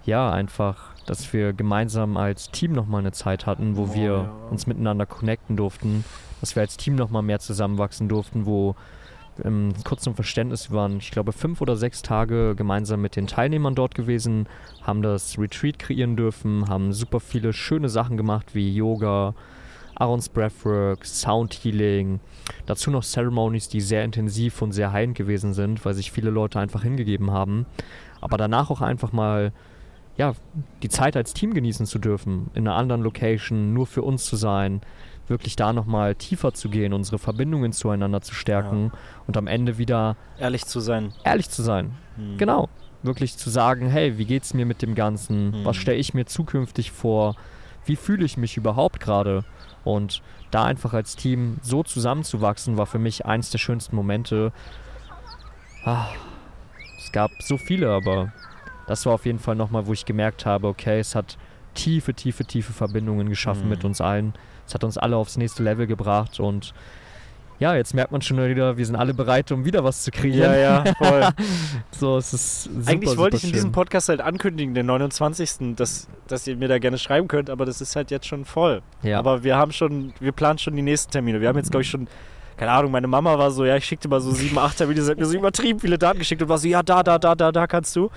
[0.06, 4.32] ja einfach, dass wir gemeinsam als Team nochmal eine Zeit hatten, wo Oh, wir ja.
[4.50, 6.04] uns miteinander connecten durften,
[6.42, 8.76] dass wir als Team nochmal mehr zusammenwachsen durften, wo
[9.44, 13.28] ähm, kurz zum Verständnis, wir waren, ich glaube, fünf oder sechs Tage gemeinsam mit den
[13.28, 14.48] Teilnehmern dort gewesen,
[14.82, 19.34] haben das Retreat kreieren dürfen, haben super viele schöne Sachen gemacht wie Yoga,
[19.96, 22.20] Aaron's Breathwork, Sound Healing,
[22.66, 26.60] dazu noch Ceremonies, die sehr intensiv und sehr heilend gewesen sind, weil sich viele Leute
[26.60, 27.66] einfach hingegeben haben.
[28.22, 29.54] Aber danach auch einfach mal
[30.18, 30.34] ja,
[30.82, 34.36] die Zeit als Team genießen zu dürfen, in einer anderen Location, nur für uns zu
[34.36, 34.82] sein,
[35.28, 38.91] wirklich da nochmal tiefer zu gehen, unsere Verbindungen zueinander zu stärken
[39.28, 41.13] und am Ende wieder Ehrlich zu sein.
[41.23, 41.93] ehrlich zu sein.
[42.17, 42.38] Hm.
[42.38, 42.69] Genau.
[43.03, 45.51] Wirklich zu sagen, hey, wie geht's mir mit dem Ganzen?
[45.61, 45.65] Mhm.
[45.65, 47.36] Was stelle ich mir zukünftig vor?
[47.86, 49.43] Wie fühle ich mich überhaupt gerade?
[49.84, 54.51] Und da einfach als Team so zusammenzuwachsen, war für mich eins der schönsten Momente.
[55.84, 56.07] Ah,
[56.97, 58.32] es gab so viele, aber
[58.88, 61.38] das war auf jeden Fall nochmal, wo ich gemerkt habe, okay, es hat
[61.76, 63.69] tiefe, tiefe, tiefe Verbindungen geschaffen Mhm.
[63.69, 64.34] mit uns allen.
[64.68, 66.74] Es hat uns alle aufs nächste Level gebracht und
[67.57, 70.51] ja, jetzt merkt man schon wieder, wir sind alle bereit, um wieder was zu kreieren.
[70.53, 71.30] Ja, ja, voll.
[71.91, 73.72] So, es ist super, Eigentlich wollte ich in diesem schön.
[73.72, 77.80] Podcast halt ankündigen, den 29., dass, dass ihr mir da gerne schreiben könnt, aber das
[77.80, 78.82] ist halt jetzt schon voll.
[79.03, 79.20] Ja.
[79.20, 81.39] Aber wir haben schon, wir planen schon die nächsten Termine.
[81.39, 82.07] Wir haben jetzt, glaube ich, schon
[82.57, 85.18] keine Ahnung, meine Mama war so, ja, ich schickte mal so sieben, achter Videos, hat
[85.18, 87.68] mir so übertrieben viele Daten geschickt und war so, ja, da, da, da, da, da
[87.68, 88.09] kannst du.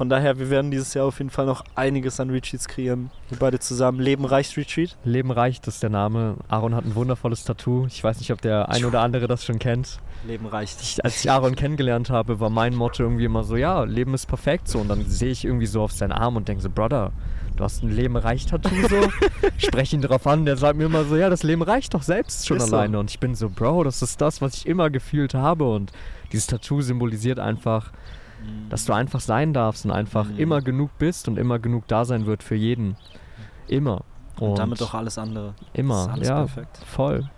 [0.00, 3.10] Von daher, wir werden dieses Jahr auf jeden Fall noch einiges an Retreats kreieren.
[3.28, 4.00] Wir beide zusammen.
[4.00, 4.96] Leben reicht Retreat.
[5.04, 6.36] Leben reicht ist der Name.
[6.48, 7.84] Aaron hat ein wundervolles Tattoo.
[7.84, 10.00] Ich weiß nicht, ob der ein oder andere das schon kennt.
[10.26, 10.80] Leben reicht.
[10.80, 14.24] Ich, als ich Aaron kennengelernt habe, war mein Motto irgendwie immer so, ja, Leben ist
[14.24, 14.78] perfekt so.
[14.78, 17.12] Und dann sehe ich irgendwie so auf seinen Arm und denke so, Brother,
[17.56, 19.06] du hast ein Leben reicht Tattoo so.
[19.58, 22.46] Spreche ihn darauf an, der sagt mir immer so, ja, das Leben reicht doch selbst
[22.46, 22.76] schon Ist so.
[22.76, 22.98] alleine.
[22.98, 25.70] Und ich bin so, Bro, das ist das, was ich immer gefühlt habe.
[25.70, 25.92] Und
[26.32, 27.92] dieses Tattoo symbolisiert einfach,
[28.68, 30.38] dass du einfach sein darfst und einfach Mhm.
[30.38, 32.96] immer genug bist und immer genug da sein wird für jeden.
[33.68, 34.02] Immer.
[34.38, 35.54] Und, damit auch alles andere.
[35.74, 36.10] immer.
[36.12, 36.78] Alles ja, perfekt.
[36.86, 37.28] voll.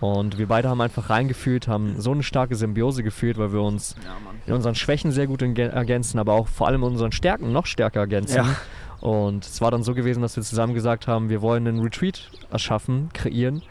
[0.00, 3.96] Und wir beide haben einfach reingefühlt, haben so eine starke Symbiose gefühlt, weil wir uns
[4.04, 4.10] Ja,
[4.46, 8.00] in unseren Schwächen sehr gut ergänzen, aber auch vor allem in unseren Stärken noch stärker
[8.00, 8.36] ergänzen.
[8.36, 8.56] Ja.
[9.00, 12.30] Und es war dann so gewesen, dass wir zusammen gesagt haben, wir wollen einen Retreat
[12.50, 13.62] erschaffen, kreieren,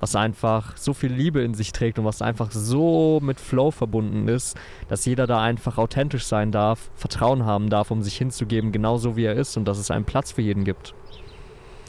[0.00, 4.26] was einfach so viel Liebe in sich trägt und was einfach so mit Flow verbunden
[4.28, 4.56] ist,
[4.88, 9.24] dass jeder da einfach authentisch sein darf, Vertrauen haben darf, um sich hinzugeben, genauso wie
[9.24, 10.94] er ist und dass es einen Platz für jeden gibt.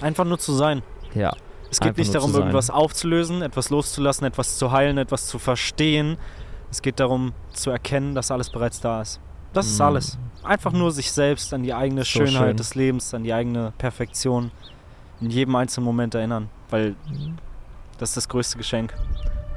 [0.01, 0.81] Einfach nur zu sein.
[1.15, 1.33] Ja,
[1.69, 6.17] Es geht nicht darum, irgendwas aufzulösen, etwas loszulassen, etwas zu heilen, etwas zu verstehen.
[6.69, 9.19] Es geht darum, zu erkennen, dass alles bereits da ist.
[9.53, 9.83] Das ist Mm.
[9.83, 10.17] alles.
[10.43, 12.57] Einfach nur sich selbst an die eigene So Schönheit schön.
[12.57, 14.51] des Lebens, an die eigene Perfektion
[15.21, 16.49] in jedem einzelnen Moment erinnern.
[16.69, 16.95] Weil
[18.01, 18.95] das ist das größte Geschenk.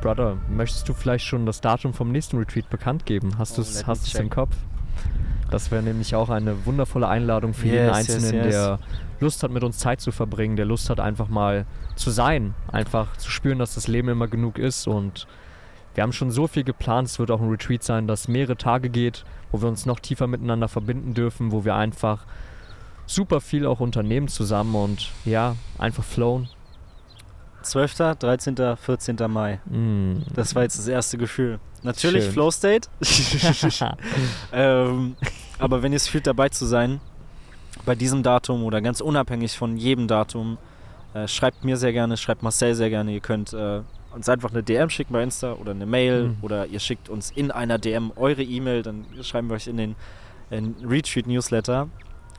[0.03, 3.38] Brother, möchtest du vielleicht schon das Datum vom nächsten Retreat bekannt geben?
[3.38, 4.55] Hast Oh, du es im Kopf?
[5.51, 8.55] Das wäre nämlich auch eine wundervolle Einladung für Yes, jeden yes, Einzelnen, yes.
[8.55, 8.78] der
[9.20, 11.64] Lust hat, mit uns Zeit zu verbringen, der Lust hat, einfach mal
[11.97, 14.86] zu sein, einfach zu spüren, dass das Leben immer genug ist.
[14.86, 15.26] Und
[15.95, 17.09] wir haben schon so viel geplant.
[17.09, 20.26] Es wird auch ein Retreat sein, das mehrere Tage geht, wo wir uns noch tiefer
[20.26, 22.26] miteinander verbinden dürfen, wo wir einfach
[23.07, 26.49] super viel auch unternehmen zusammen und ja, einfach flowen.
[27.64, 29.16] 12., 13., 14.
[29.28, 29.60] Mai.
[29.66, 30.22] Mm.
[30.34, 31.58] Das war jetzt das erste Gefühl.
[31.82, 32.32] Natürlich Schön.
[32.32, 32.88] Flow State.
[34.52, 35.16] ähm,
[35.58, 37.00] aber wenn ihr es fühlt, dabei zu sein,
[37.84, 40.58] bei diesem Datum oder ganz unabhängig von jedem Datum,
[41.12, 43.12] äh, schreibt mir sehr gerne, schreibt Marcel sehr gerne.
[43.12, 43.80] Ihr könnt äh,
[44.14, 46.36] uns einfach eine DM schicken bei Insta oder eine Mail Mhm.
[46.42, 49.96] oder ihr schickt uns in einer DM eure E-Mail, dann schreiben wir euch in den
[50.50, 51.88] in Retreat Newsletter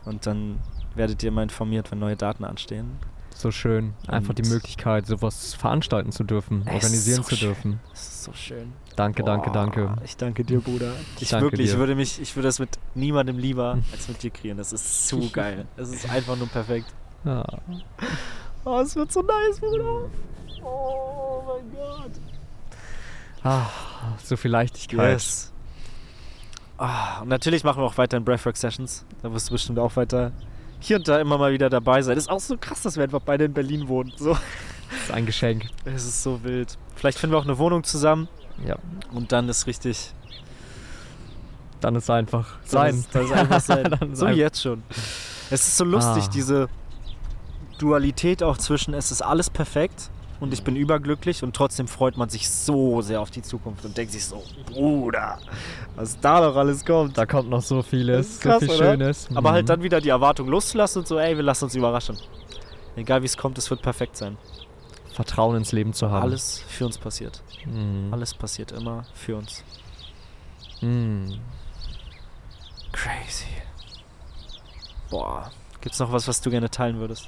[0.05, 0.59] und dann
[0.95, 2.97] werdet ihr mal informiert, wenn neue Daten anstehen.
[3.37, 3.93] So schön.
[4.07, 7.47] Einfach die Und- Möglichkeit, sowas veranstalten zu dürfen, Es organisieren so zu schön.
[7.49, 7.79] dürfen.
[7.91, 8.71] Das ist so schön.
[8.95, 9.95] Danke, danke, Boah, danke.
[10.05, 10.93] Ich danke dir, Bruder.
[11.19, 11.79] Ich danke wirklich, ich dir.
[11.79, 14.57] würde mich, ich würde das mit niemandem lieber als mit dir kreieren.
[14.57, 15.65] Das ist zu geil.
[15.75, 16.87] Es ist einfach nur perfekt.
[17.23, 17.45] Ja.
[18.67, 20.09] Oh, es wird so nice, Bruder.
[20.63, 22.11] Oh mein Gott.
[23.43, 23.67] Ah,
[24.23, 25.11] so viel Leichtigkeit.
[25.13, 25.51] Yes.
[26.79, 29.05] Ah, und natürlich machen wir auch weiter in Breathwork Sessions.
[29.21, 30.31] Da wirst du bestimmt auch weiter
[30.79, 32.17] hier und da immer mal wieder dabei sein.
[32.17, 34.11] Ist auch so krass, dass wir einfach beide in Berlin wohnen.
[34.17, 34.31] So.
[34.33, 35.65] Das ist ein Geschenk.
[35.85, 36.77] Es ist so wild.
[36.95, 38.27] Vielleicht finden wir auch eine Wohnung zusammen
[38.65, 38.77] Ja.
[39.11, 40.13] und dann ist richtig
[41.81, 42.95] Dann ist einfach sein.
[42.95, 43.83] ist- Das ist einfach sein.
[43.99, 44.83] Dann ist so einfach- jetzt schon.
[45.51, 46.29] Es ist so lustig, Ah.
[46.33, 46.69] diese
[47.77, 50.09] Dualität auch zwischen, es ist alles perfekt
[50.39, 53.95] und ich bin überglücklich und trotzdem freut man sich so sehr auf die Zukunft und
[53.97, 55.39] denkt sich so, Bruder,
[55.95, 57.17] was da doch alles kommt.
[57.17, 58.91] Da kommt noch so vieles, ist so krass, viel oder?
[58.91, 59.27] Schönes.
[59.35, 59.67] Aber halt Mhm.
[59.67, 62.17] dann wieder die Erwartung loszulassen und so, ey, wir lassen uns überraschen.
[62.95, 64.37] Egal wie es kommt, es wird perfekt sein.
[65.13, 66.23] Vertrauen ins Leben zu haben.
[66.23, 67.41] Alles für uns passiert.
[67.65, 68.09] Mhm.
[68.11, 69.63] Alles passiert immer für uns.
[70.81, 71.39] Mhm.
[72.91, 73.45] Crazy.
[75.09, 75.51] Boah.
[75.81, 77.27] Gibt's noch was, was du gerne teilen würdest?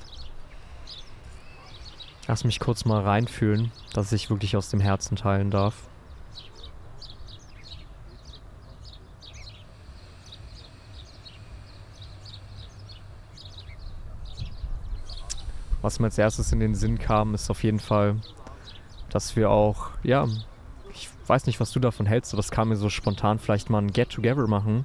[2.28, 5.76] Lass mich kurz mal reinfühlen, dass ich wirklich aus dem Herzen teilen darf.
[15.82, 18.18] Was mir als erstes in den Sinn kam, ist auf jeden Fall,
[19.10, 20.28] dass wir auch, ja,
[20.94, 23.82] ich weiß nicht, was du davon hältst, aber es kam mir so spontan, vielleicht mal
[23.82, 24.84] ein Get-Together machen.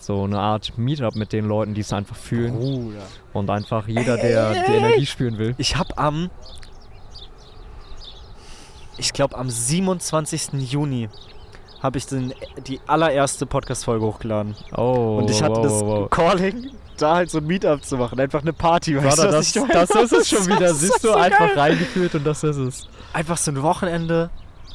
[0.00, 2.58] So eine Art Meetup mit den Leuten, die es einfach fühlen.
[2.58, 3.06] Bruder.
[3.32, 5.54] Und einfach jeder, der die Energie spüren will.
[5.56, 6.28] Ich habe am,
[8.98, 10.52] ich glaube am 27.
[10.70, 11.08] Juni
[11.82, 12.32] habe ich den,
[12.66, 14.56] die allererste Podcast-Folge hochgeladen.
[14.76, 16.10] Oh, Und ich hatte wow, das wow.
[16.10, 18.18] Calling, da halt so ein Meetup zu machen.
[18.18, 18.96] Einfach eine Party.
[18.96, 19.72] weißt Brother, du, das, meine?
[19.72, 20.60] das ist es schon wieder.
[20.60, 21.58] Das Siehst du, so einfach geil.
[21.58, 22.88] reingeführt und das ist es.
[23.12, 24.30] Einfach so ein Wochenende.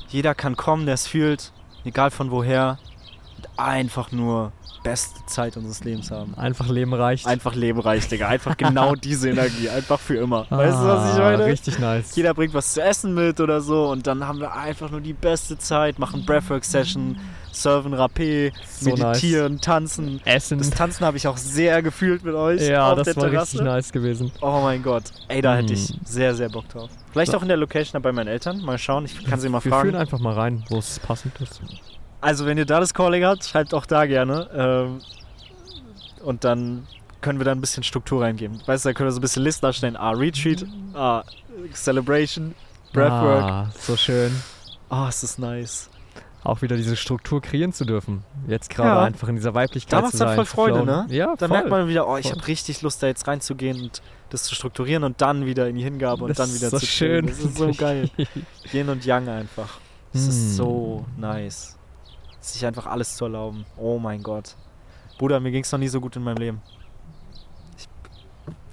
[0.09, 1.51] Jeder kann kommen, der es fühlt.
[1.84, 2.78] Egal von woher.
[3.60, 4.51] Einfach nur
[4.84, 6.34] beste Zeit unseres Lebens haben.
[6.36, 7.28] Einfach Leben reicht.
[7.28, 8.30] Einfach Leben reicht, Digga.
[8.30, 9.70] Einfach genau diese Energie.
[9.70, 10.45] Einfach für immer.
[10.49, 11.45] Weißt du, was ich Ah, meine?
[11.45, 12.16] Richtig nice.
[12.16, 15.12] Jeder bringt was zu essen mit oder so und dann haben wir einfach nur die
[15.14, 17.18] beste Zeit, machen Breathwork-Session,
[17.51, 20.14] surfen, Rapé, So meditieren, tanzen.
[20.14, 20.22] nice.
[20.26, 20.60] Essen.
[20.60, 23.39] Das Tanzen habe ich auch sehr gefühlt mit euch ja, das war Terrasse.
[23.57, 24.32] richtig nice gewesen.
[24.39, 25.03] Oh mein Gott.
[25.28, 25.97] Ey, da hätte ich Mm.
[26.05, 26.89] sehr, sehr Bock drauf.
[27.12, 27.38] Vielleicht So.
[27.38, 28.62] auch in der Location bei meinen Eltern.
[28.64, 29.03] Mal schauen.
[29.05, 29.89] Ich kann sie mal Wir fragen.
[29.89, 31.60] führen einfach mal rein, wo es passend ist.
[32.22, 34.49] Also, wenn ihr da das Calling habt, schreibt auch da gerne.
[34.53, 34.99] Ähm,
[36.24, 36.86] und dann
[37.22, 38.61] können wir da ein bisschen Struktur reingeben.
[38.65, 39.95] Weißt du, da können wir so ein bisschen Listen darstellen.
[39.95, 41.24] Ah, Retreat, ah,
[41.74, 42.55] Celebration,
[42.93, 43.43] Breathwork.
[43.43, 44.32] Ah, so schön.
[44.89, 45.89] Oh, es ist nice.
[46.43, 48.24] Auch wieder diese Struktur kreieren zu dürfen.
[48.47, 49.03] Jetzt gerade Ja.
[49.03, 50.36] einfach in dieser Weiblichkeit Da dann sein.
[50.36, 51.05] voll Freude, ne?
[51.09, 51.49] Ja, Dann voll.
[51.49, 55.03] merkt man wieder, oh, ich habe richtig Lust, da jetzt reinzugehen und das zu strukturieren
[55.03, 57.28] und dann wieder in die Hingabe und Das dann wieder so zu chillen.
[57.28, 57.36] schön.
[57.36, 58.09] Das ist so geil.
[58.72, 59.80] Yin und Yang einfach.
[60.13, 60.30] Es Hm.
[60.30, 61.76] ist so nice.
[62.42, 63.66] Sich einfach alles zu erlauben.
[63.78, 64.56] Oh mein Gott.
[65.18, 66.62] Bruder, mir ging es noch nie so gut in meinem Leben.
[67.78, 67.88] Ich,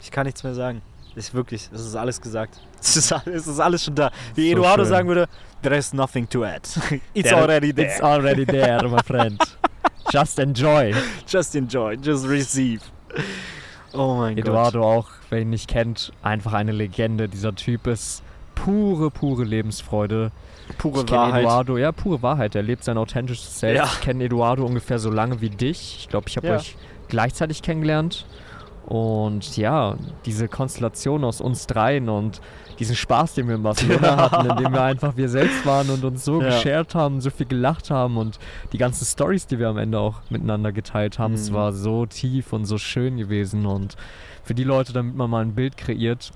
[0.00, 0.82] ich kann nichts mehr sagen.
[1.16, 2.60] Ich wirklich, es ist alles gesagt.
[2.78, 4.12] Es ist alles, es ist alles schon da.
[4.36, 4.90] Wie So Eduardo schön.
[4.90, 5.26] sagen würde,
[5.62, 6.62] there is nothing to add.
[7.14, 7.88] It's There- already there.
[7.90, 9.40] It's already there, my friend.
[10.12, 10.94] Just enjoy.
[11.26, 12.80] just enjoy, just receive.
[13.92, 17.28] Oh mein Eduardo auch, wer ihn nicht kennt, einfach eine Legende.
[17.28, 18.22] Dieser Typ ist
[18.54, 20.30] pure, pure Lebensfreude.
[20.78, 21.42] Pure ich Wahrheit.
[21.42, 22.54] Eduardo, ja, pure Wahrheit.
[22.54, 23.78] Er lebt sein authentisches Selbst.
[23.78, 23.84] Ja.
[23.84, 25.96] Ich kenne Eduardo ungefähr so lange wie dich.
[26.00, 26.56] Ich glaube, ich habe Ja.
[26.56, 26.76] euch
[27.08, 28.26] gleichzeitig kennengelernt.
[28.86, 29.96] Und ja,
[30.26, 32.40] diese Konstellation aus uns dreien und
[32.78, 36.24] diesen Spaß, den wir in Barcelona hatten, indem wir einfach wir selbst waren und uns
[36.24, 36.48] so Ja.
[36.50, 38.38] geshared haben, so viel gelacht haben und
[38.72, 41.54] die ganzen Stories, die wir am Ende auch miteinander geteilt haben, es Mhm.
[41.54, 43.66] war so tief und so schön gewesen.
[43.66, 43.96] Und
[44.44, 46.30] für die Leute, damit man mal ein Bild kreiert,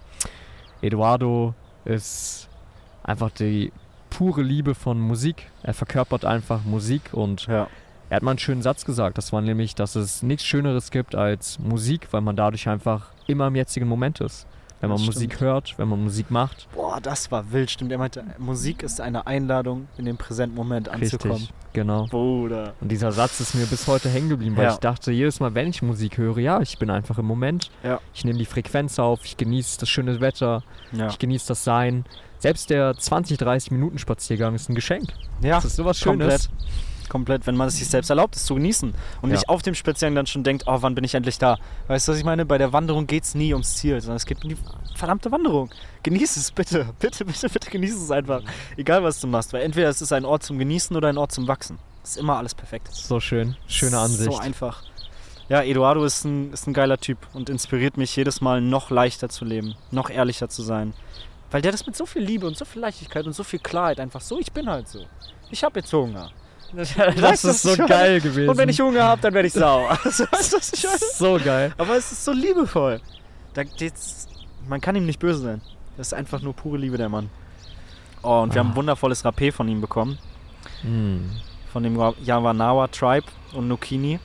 [0.83, 1.55] Eduardo
[1.85, 2.49] ist
[3.05, 3.72] einfach die
[4.11, 5.50] pure Liebe von Musik.
[5.62, 7.68] Er verkörpert einfach Musik und Ja.
[8.11, 9.16] er hat mal einen schönen Satz gesagt.
[9.18, 13.46] Das war nämlich, dass es nichts Schöneres gibt als Musik, weil man dadurch einfach immer
[13.46, 14.46] im jetzigen Moment ist.
[14.82, 15.40] Wenn man Das Musik stimmt.
[15.42, 16.66] hört, wenn man Musik macht.
[16.74, 17.92] Boah, das war wild, stimmt.
[17.92, 21.34] Er meinte, Musik ist eine Einladung, in den präsenten Moment anzukommen.
[21.36, 22.06] Richtig, genau.
[22.06, 22.72] Bruder.
[22.80, 24.72] Und dieser Satz ist mir bis heute hängen geblieben, weil Ja.
[24.72, 27.70] ich dachte, jedes Mal, wenn ich Musik höre, ja, ich bin einfach im Moment.
[27.82, 28.00] Ja.
[28.14, 31.08] Ich nehme die Frequenz auf, ich genieße das schöne Wetter, Ja.
[31.08, 32.06] ich genieße das Sein.
[32.41, 35.12] Selbst der 20, 30 Minuten Spaziergang ist ein Geschenk.
[35.43, 35.57] ja.
[35.57, 36.43] Das ist sowas komplett.
[36.43, 36.51] Schönes.
[37.09, 38.95] Komplett, wenn man es sich selbst erlaubt, es zu genießen.
[39.20, 39.34] Und Ja.
[39.36, 41.59] nicht auf dem Spaziergang dann schon denkt, oh, wann bin ich endlich da?
[41.88, 42.47] Weißt du, was ich meine?
[42.47, 44.57] Bei der Wanderung geht es nie ums Ziel, sondern es geht um die
[44.95, 45.70] verdammte Wanderung.
[46.05, 46.86] Genieß es bitte.
[47.01, 48.43] Bitte, bitte, bitte genieß es einfach.
[48.76, 49.53] Egal, was du machst.
[49.53, 51.78] Weil entweder es ist ein Ort zum Genießen oder ein Ort zum Wachsen.
[52.05, 52.88] Ist immer alles perfekt.
[52.93, 53.57] So schön.
[53.66, 54.30] Schöne Ansicht.
[54.32, 54.82] So einfach.
[55.49, 59.28] Ja, Eduardo ist ein, ist ein geiler Typ und inspiriert mich jedes Mal noch leichter
[59.28, 60.95] zu leben, noch ehrlicher zu sein.
[61.51, 63.98] Weil der das mit so viel Liebe und so viel Leichtigkeit und so viel Klarheit
[64.01, 65.05] einfach so, ich bin halt so.
[65.51, 66.30] Ich habe jetzt Hunger.
[66.72, 68.48] das du, ist so ich geil gewesen.
[68.48, 69.98] Und wenn ich Hunger habe, dann werde ich sauer.
[70.05, 70.24] Also,
[70.72, 70.98] ich meine?
[70.98, 71.74] so geil.
[71.76, 73.01] Aber es ist so liebevoll.
[73.55, 74.28] Da, das,
[74.68, 75.61] man kann ihm nicht böse sein.
[75.96, 77.28] Das ist einfach nur pure Liebe, der Mann.
[78.22, 78.70] Oh, und wir haben Ah.
[78.72, 80.18] ein wundervolles Rapé von ihm bekommen.
[80.84, 81.30] Mm.
[81.72, 84.20] Von dem Yawanawa Tribe und Nukini.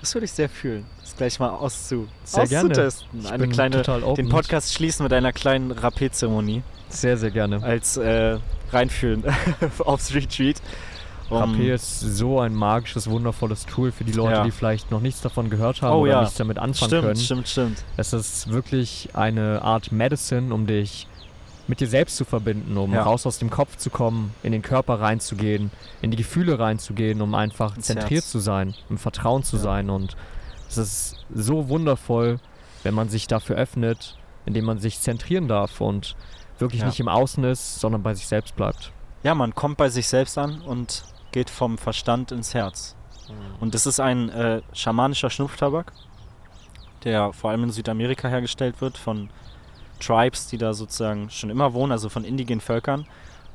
[0.00, 0.86] Das würde ich sehr fühlen,
[1.16, 2.70] gleich mal auszu Sehr gerne.
[2.70, 3.20] auszutesten.
[3.20, 3.82] Ich Eine kleine,
[4.16, 7.62] den Podcast schließen mit einer kleinen Rapé-Zeremonie Sehr, sehr gerne.
[7.62, 8.38] als äh,
[8.72, 9.24] reinfühlen
[9.84, 10.60] aufs Retreat.
[11.30, 14.44] Um, Rapé ist so ein magisches, wundervolles Tool für die Leute, Ja.
[14.44, 16.20] die vielleicht noch nichts davon gehört haben Oh oder ja.
[16.20, 17.16] nichts damit anfangen stimmt, können.
[17.16, 17.84] stimmt, stimmt.
[17.96, 21.06] Es ist wirklich eine Art Medicine, um dich
[21.66, 23.04] mit dir selbst zu verbinden, um Ja.
[23.04, 25.70] raus aus dem Kopf zu kommen, in den Körper reinzugehen,
[26.02, 29.88] in die Gefühle reinzugehen, um einfach zentriert zu sein, im Vertrauen zu sein.
[29.88, 30.14] Und
[30.76, 32.38] es ist so wundervoll,
[32.82, 34.16] wenn man sich dafür öffnet,
[34.46, 36.16] indem man sich zentrieren darf und
[36.58, 36.86] wirklich Ja.
[36.86, 38.92] nicht im Außen ist, sondern bei sich selbst bleibt.
[39.22, 42.94] Ja, man kommt bei sich selbst an und geht vom Verstand ins Herz.
[43.58, 45.92] Und das ist ein äh, schamanischer Schnupftabak,
[47.04, 49.30] der vor allem in Südamerika hergestellt wird von
[49.98, 53.06] Tribes, die da sozusagen schon immer wohnen, also von indigenen Völkern.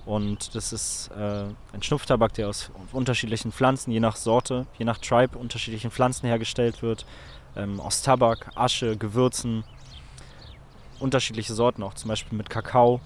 [0.10, 4.98] Und das ist äh, ein Schnupftabak, der aus unterschiedlichen Pflanzen, je nach Sorte, je nach
[4.98, 7.06] Tribe, unterschiedlichen Pflanzen hergestellt wird.
[7.56, 9.64] Ähm, aus Tabak, Asche, Gewürzen,
[11.00, 13.02] unterschiedliche Sorten auch, zum Beispiel mit Kakao.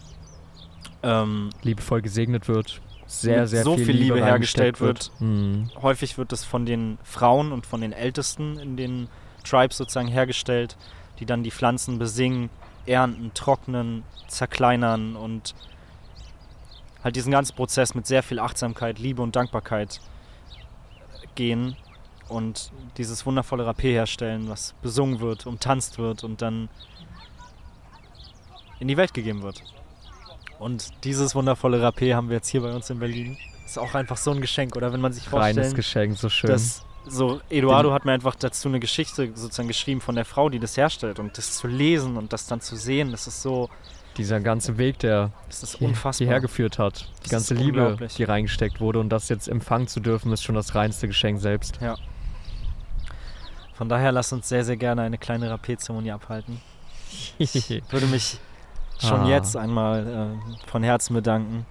[1.01, 5.12] Ähm, Liebevoll gesegnet wird, sehr, sehr so viel, viel Liebe reingesteckt hergestellt wird.
[5.20, 5.72] Mhm.
[5.82, 9.10] häufig wird es von den Frauen und von den Ältesten in den
[9.43, 10.78] Tribes sozusagen hergestellt,
[11.20, 12.49] die dann die Pflanzen besingen,
[12.86, 15.54] ernten, trocknen, zerkleinern und
[17.04, 19.99] halt diesen ganzen Prozess mit sehr viel Achtsamkeit, Liebe und Dankbarkeit
[21.36, 21.76] gehen
[22.30, 26.70] und dieses wundervolle Rapé herstellen, was besungen wird, umtanzt wird und dann
[28.80, 29.64] in die Welt gegeben wird.
[30.60, 33.38] Und dieses wundervolle Rapé haben wir jetzt hier bei uns in Berlin.
[33.66, 36.49] Ist auch einfach so ein Geschenk, oder wenn man sich Reines vorstellt, Geschenk, so schön.
[36.49, 40.60] dass so Eduardo hat mir einfach dazu eine Geschichte sozusagen geschrieben von der Frau, die
[40.60, 43.70] das herstellt und das zu lesen und das dann zu sehen, das ist so
[44.18, 45.32] dieser ganze Weg, der
[46.18, 47.07] hierher geführt hat.
[47.18, 50.55] Die Das ganze Liebe, die reingesteckt wurde und das jetzt empfangen zu dürfen, ist schon
[50.55, 51.80] das reinste Geschenk selbst.
[53.74, 56.61] Von daher lass uns sehr, sehr gerne eine kleine Rapé-Zeremonie abhalten.
[57.89, 58.39] Würde mich
[58.99, 59.30] schon Ah.
[59.30, 61.66] jetzt einmal äh, von Herzen bedanken.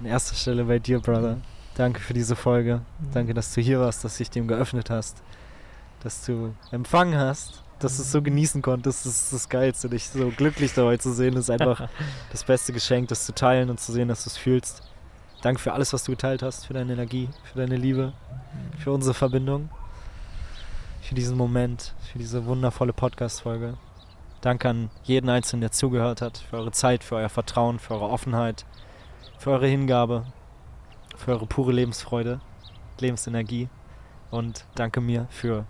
[0.00, 1.38] An erster Stelle bei dir, Brother.
[1.76, 2.80] Danke für diese Folge.
[3.12, 5.22] Danke, dass du hier warst, dass du dich dem geöffnet hast.
[6.02, 7.62] Dass du empfangen hast.
[7.78, 9.04] Dass du es so genießen konntest.
[9.04, 9.88] Das ist das Geilste.
[9.88, 11.88] Dich so glücklich dabei zu sehen, ist einfach
[12.32, 14.82] das beste Geschenk, das zu teilen und zu sehen, dass du es fühlst.
[15.42, 18.14] Danke für alles, was du geteilt hast, für deine Energie, für deine Liebe,
[18.78, 19.68] für unsere Verbindung,
[21.02, 23.76] für diesen Moment, für diese wundervolle Podcast-Folge.
[24.40, 28.08] Danke an jeden Einzelnen, der zugehört hat, für eure Zeit, für euer Vertrauen, für eure
[28.08, 28.64] Offenheit,
[29.38, 30.24] für eure Hingabe,
[31.16, 32.40] für eure pure Lebensfreude,
[33.00, 33.68] Lebensenergie
[34.30, 35.66] und danke mir für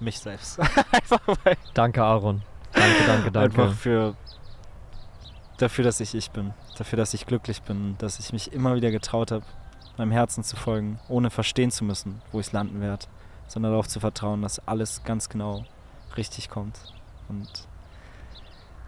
[0.00, 0.60] mich selbst.
[0.60, 2.42] Einfach weil Danke, Aaron.
[2.72, 3.62] Danke, danke, danke.
[3.62, 4.14] Einfach für
[5.58, 8.90] dafür, dass ich ich bin, dafür, dass ich glücklich bin, dass ich mich immer wieder
[8.90, 9.44] getraut habe,
[9.96, 13.06] meinem Herzen zu folgen, ohne verstehen zu müssen, wo ich landen werde,
[13.46, 15.64] sondern darauf zu vertrauen, dass alles ganz genau
[16.16, 16.78] richtig kommt.
[17.28, 17.48] Und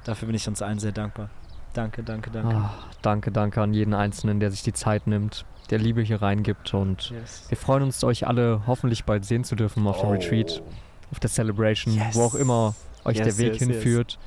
[0.04, 1.30] dafür bin ich uns allen sehr dankbar.
[1.72, 2.54] Danke, danke, danke.
[2.56, 2.70] Ah,
[3.02, 7.10] danke, danke an jeden Einzelnen, der sich die Zeit nimmt, der Liebe hier reingibt und
[7.10, 7.44] Yes.
[7.48, 10.62] wir freuen uns, euch alle hoffentlich bald sehen zu dürfen auf dem Retreat,
[11.10, 12.14] auf der Celebration, Yes.
[12.14, 14.18] wo auch immer euch der Yes, Weg yes, hinführt.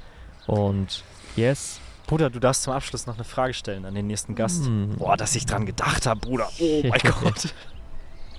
[0.48, 1.04] Und
[1.36, 1.80] yes.
[2.08, 4.66] Bruder, du darfst zum Abschluss noch eine Frage stellen an den nächsten Gast.
[4.66, 4.96] Hm.
[4.98, 6.50] Boah, dass ich dran gedacht habe, Bruder.
[6.60, 7.54] Oh mein Gott.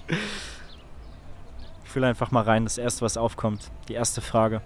[0.09, 3.70] Ich fühle einfach mal rein, das erste, was aufkommt.
[3.88, 4.61] Die erste Frage.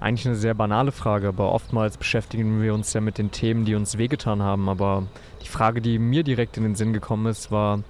[0.00, 3.76] Eigentlich eine sehr banale Frage, aber oftmals beschäftigen wir uns ja mit den Themen, die
[3.76, 4.68] uns wehgetan haben.
[4.68, 5.04] Aber
[5.42, 7.80] die Frage, die mir direkt in den Sinn gekommen ist, war,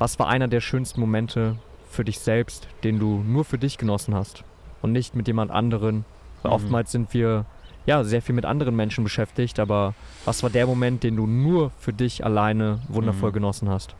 [0.00, 1.56] was war einer der schönsten Momente
[1.88, 4.42] für dich selbst, den du nur für dich genossen hast
[4.82, 6.04] und nicht mit jemand anderen?
[6.42, 6.54] Weil Mhm.
[6.56, 7.44] oftmals sind wir
[7.86, 9.94] ja sehr viel mit anderen Menschen beschäftigt, aber
[10.24, 13.34] was war der Moment, den du nur für dich alleine wundervoll Mhm.
[13.34, 13.94] genossen hast?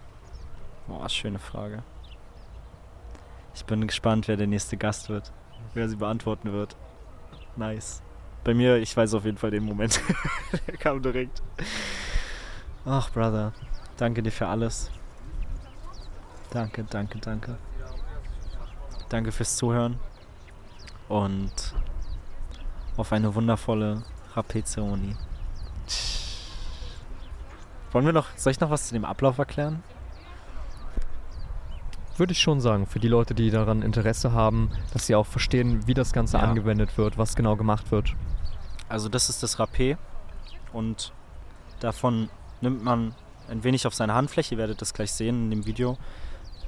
[0.89, 1.83] Boah, schöne Frage.
[3.55, 5.31] Ich bin gespannt, wer der nächste Gast wird.
[5.75, 6.77] Wer sie beantworten wird.
[7.57, 8.03] Nice.
[8.43, 10.01] Bei mir, ich weiß auf jeden Fall den Moment.
[10.67, 11.43] der kam direkt.
[12.87, 13.53] Ach, Brother.
[13.99, 14.91] Danke dir für alles.
[16.51, 17.57] Danke, danke, danke.
[19.09, 19.99] Danke fürs Zuhören.
[21.09, 21.75] Und
[22.97, 24.03] auf eine wundervolle
[24.35, 25.17] Rapé-Zeremonie.
[27.93, 29.83] Wollen wir noch, soll ich noch was zu dem Ablauf erklären?
[32.17, 35.87] Würde ich schon sagen, für die Leute, die daran Interesse haben, dass sie auch verstehen,
[35.87, 36.45] wie das Ganze Ja.
[36.45, 38.15] angewendet wird, was genau gemacht wird.
[38.89, 39.97] Also das ist das Rapé
[40.73, 41.13] und
[41.81, 42.29] davon
[42.61, 43.15] nimmt man
[43.49, 45.97] ein wenig auf seine Handfläche, ihr werdet das gleich sehen in dem Video.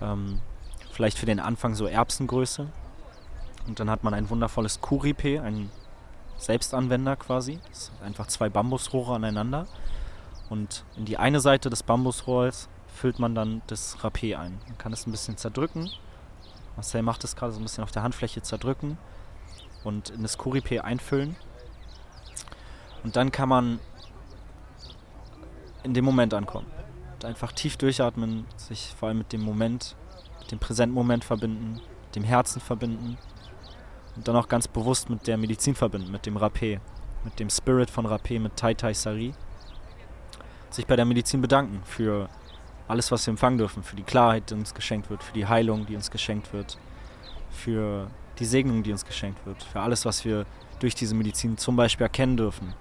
[0.03, 0.41] Ähm,
[0.91, 2.69] vielleicht für den Anfang so Erbsengröße.
[3.67, 5.71] Und dann hat man ein wundervolles Kuripé, ein
[6.37, 7.61] Selbstanwender quasi.
[7.71, 9.67] Das sind einfach zwei Bambusrohre aneinander.
[10.51, 14.59] Und in die eine Seite des Bambusrohrs füllt man dann das Rapé ein.
[14.67, 15.89] Man kann es ein bisschen zerdrücken.
[16.77, 18.99] Marcel macht es gerade so ein bisschen auf der Handfläche zerdrücken
[19.85, 21.37] und in das Kuripé einfüllen.
[23.05, 23.79] Und dann kann man
[25.83, 26.67] in dem Moment ankommen.
[27.25, 29.97] Einfach tief durchatmen, sich vor allem mit dem Moment,
[30.41, 33.17] mit dem präsenten Moment verbinden, mit dem Herzen verbinden
[34.17, 36.81] und dann auch ganz bewusst mit der Medizin verbinden, mit dem Rapé,
[37.25, 39.35] mit dem Spirit von Rapé, mit Tai Tai Sari.
[40.71, 42.29] Sich bei der Medizin bedanken für
[42.89, 45.87] alles, was wir empfangen dürfen, für die Klarheit, die uns geschenkt wird, für die Heilung,
[45.87, 46.79] die uns geschenkt wird,
[47.51, 50.47] für die Segnung, die uns geschenkt wird, für alles, was wir
[50.81, 52.75] durch diese Medizin zum Beispiel erkennen dürfen,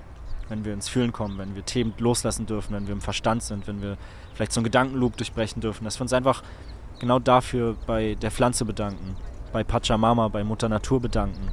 [0.52, 3.68] wenn wir ins Fühlen kommen, wenn wir Themen loslassen dürfen, wenn wir im Verstand sind,
[3.68, 3.98] wenn wir
[4.34, 6.44] vielleicht so einen Gedankenloop durchbrechen dürfen, dass wir uns einfach
[7.00, 9.16] genau dafür bei der Pflanze bedanken,
[9.54, 11.50] bei Pachamama, bei Mutter Natur bedanken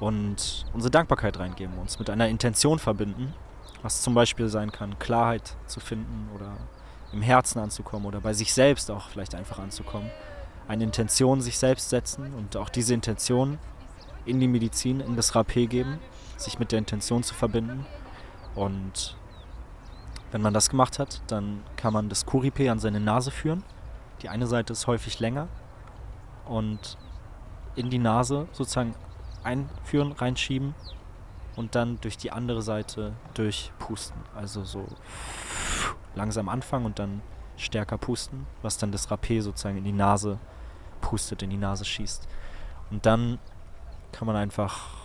[0.00, 3.34] und unsere Dankbarkeit reingeben, uns mit einer Intention verbinden,
[3.82, 6.56] was zum Beispiel sein kann, Klarheit zu finden oder
[7.12, 10.10] im Herzen anzukommen oder bei sich selbst auch vielleicht einfach anzukommen.
[10.66, 13.58] Eine Intention sich selbst setzen und auch diese Intention
[14.24, 15.98] in die Medizin, in das Rapé geben,
[16.36, 17.86] sich mit der Intention zu verbinden.
[18.54, 19.16] Und
[20.30, 23.64] wenn man das gemacht hat, dann kann man das Kuripé an seine Nase führen.
[24.22, 25.48] Die eine Seite ist häufig länger
[26.46, 26.96] und
[27.74, 28.94] in die Nase sozusagen
[29.42, 30.74] einführen, reinschieben
[31.56, 34.16] und dann durch die andere Seite durchpusten.
[34.34, 34.86] Also so
[36.14, 37.22] langsam anfangen und dann
[37.56, 40.38] stärker pusten, was dann das Rapé sozusagen in die Nase
[41.00, 42.28] pustet, in die Nase schießt.
[42.90, 43.38] Und dann
[44.12, 45.01] kann man einfach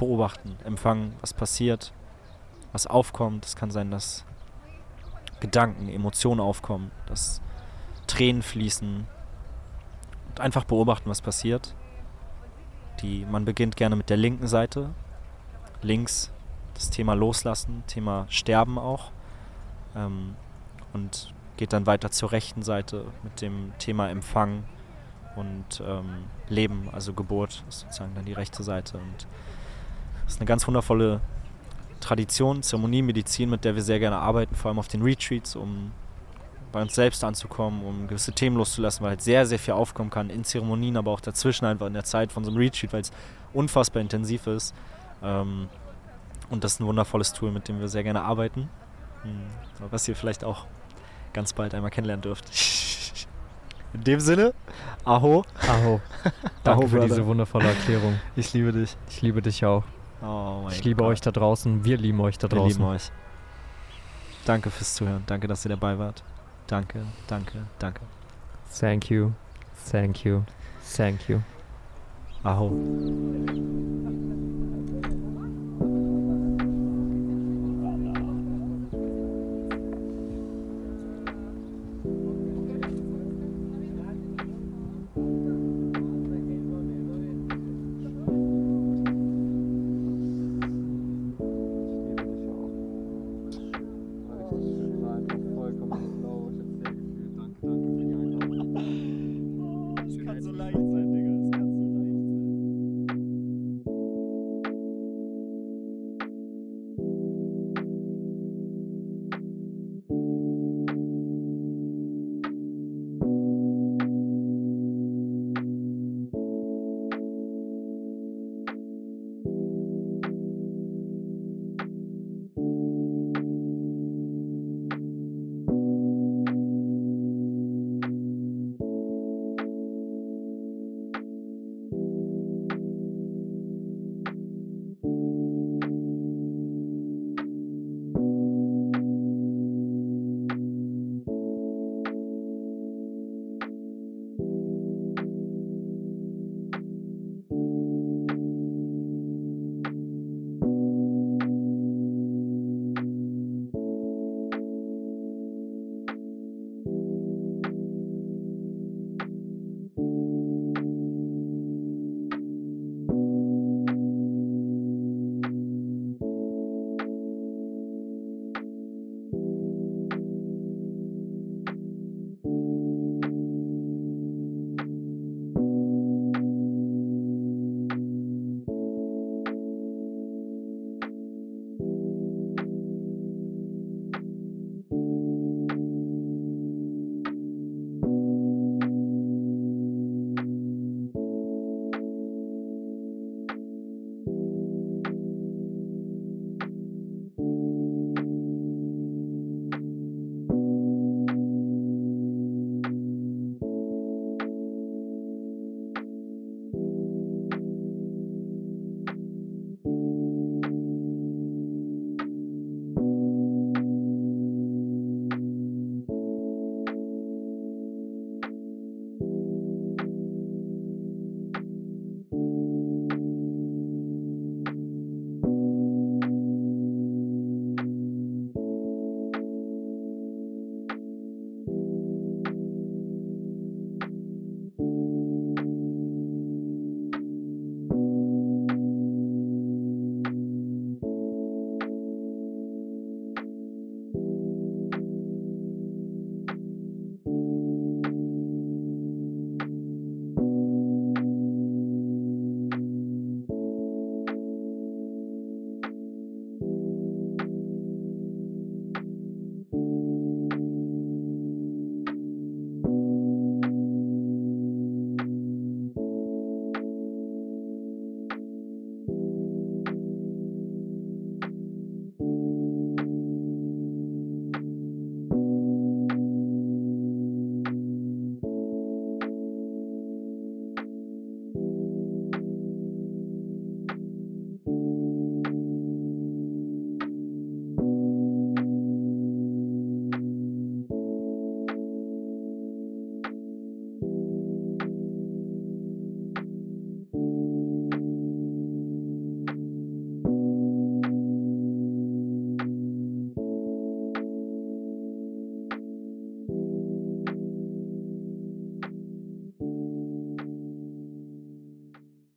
[0.00, 1.92] beobachten, empfangen, was passiert,
[2.72, 3.44] was aufkommt.
[3.44, 4.24] Es kann sein, dass
[5.40, 7.42] Gedanken, Emotionen aufkommen, dass
[8.06, 9.06] Tränen fließen
[10.28, 11.74] und einfach beobachten, was passiert.
[13.02, 14.90] Die, man beginnt gerne mit der linken Seite.
[15.82, 16.32] Links
[16.74, 19.12] das Thema Loslassen, Thema Sterben auch.
[19.94, 20.34] Ähm,
[20.94, 24.64] und geht dann weiter zur rechten Seite mit dem Thema Empfang
[25.36, 28.96] und ähm, Leben, also Geburt ist sozusagen dann die rechte Seite.
[28.96, 29.26] Und
[30.30, 31.20] das ist eine ganz wundervolle
[31.98, 35.90] Tradition, Zeremoniemedizin, mit der wir sehr gerne arbeiten, vor allem auf den Retreats, um
[36.70, 40.30] bei uns selbst anzukommen, um gewisse Themen loszulassen, weil halt sehr, sehr viel aufkommen kann
[40.30, 43.10] in Zeremonien, aber auch dazwischen einfach in der Zeit von so einem Retreat, weil es
[43.52, 44.72] unfassbar intensiv ist.
[45.20, 45.68] Ähm,
[46.48, 48.68] und das ist ein wundervolles Tool, mit dem wir sehr gerne arbeiten.
[49.22, 50.66] Hm, was ihr vielleicht auch
[51.32, 52.44] ganz bald einmal kennenlernen dürft.
[53.94, 54.54] In dem Sinne,
[55.04, 55.42] Aho.
[55.66, 56.00] Aho.
[56.62, 57.08] Danke Aho, für Brother.
[57.08, 58.20] diese wundervolle Erklärung.
[58.36, 58.96] Ich liebe dich.
[59.08, 59.82] Ich liebe dich auch.
[60.22, 61.12] Oh Ich liebe Gott.
[61.12, 61.84] euch da draußen.
[61.84, 62.84] Wir lieben euch da Wir lieben draußen.
[62.84, 63.10] euch.
[64.44, 65.22] Danke fürs Zuhören.
[65.26, 66.22] Danke, dass ihr dabei wart.
[66.66, 68.00] Danke, danke, danke.
[68.78, 69.32] Thank you.
[69.90, 70.42] Thank you.
[70.96, 71.40] Thank you.
[72.44, 72.70] Aho.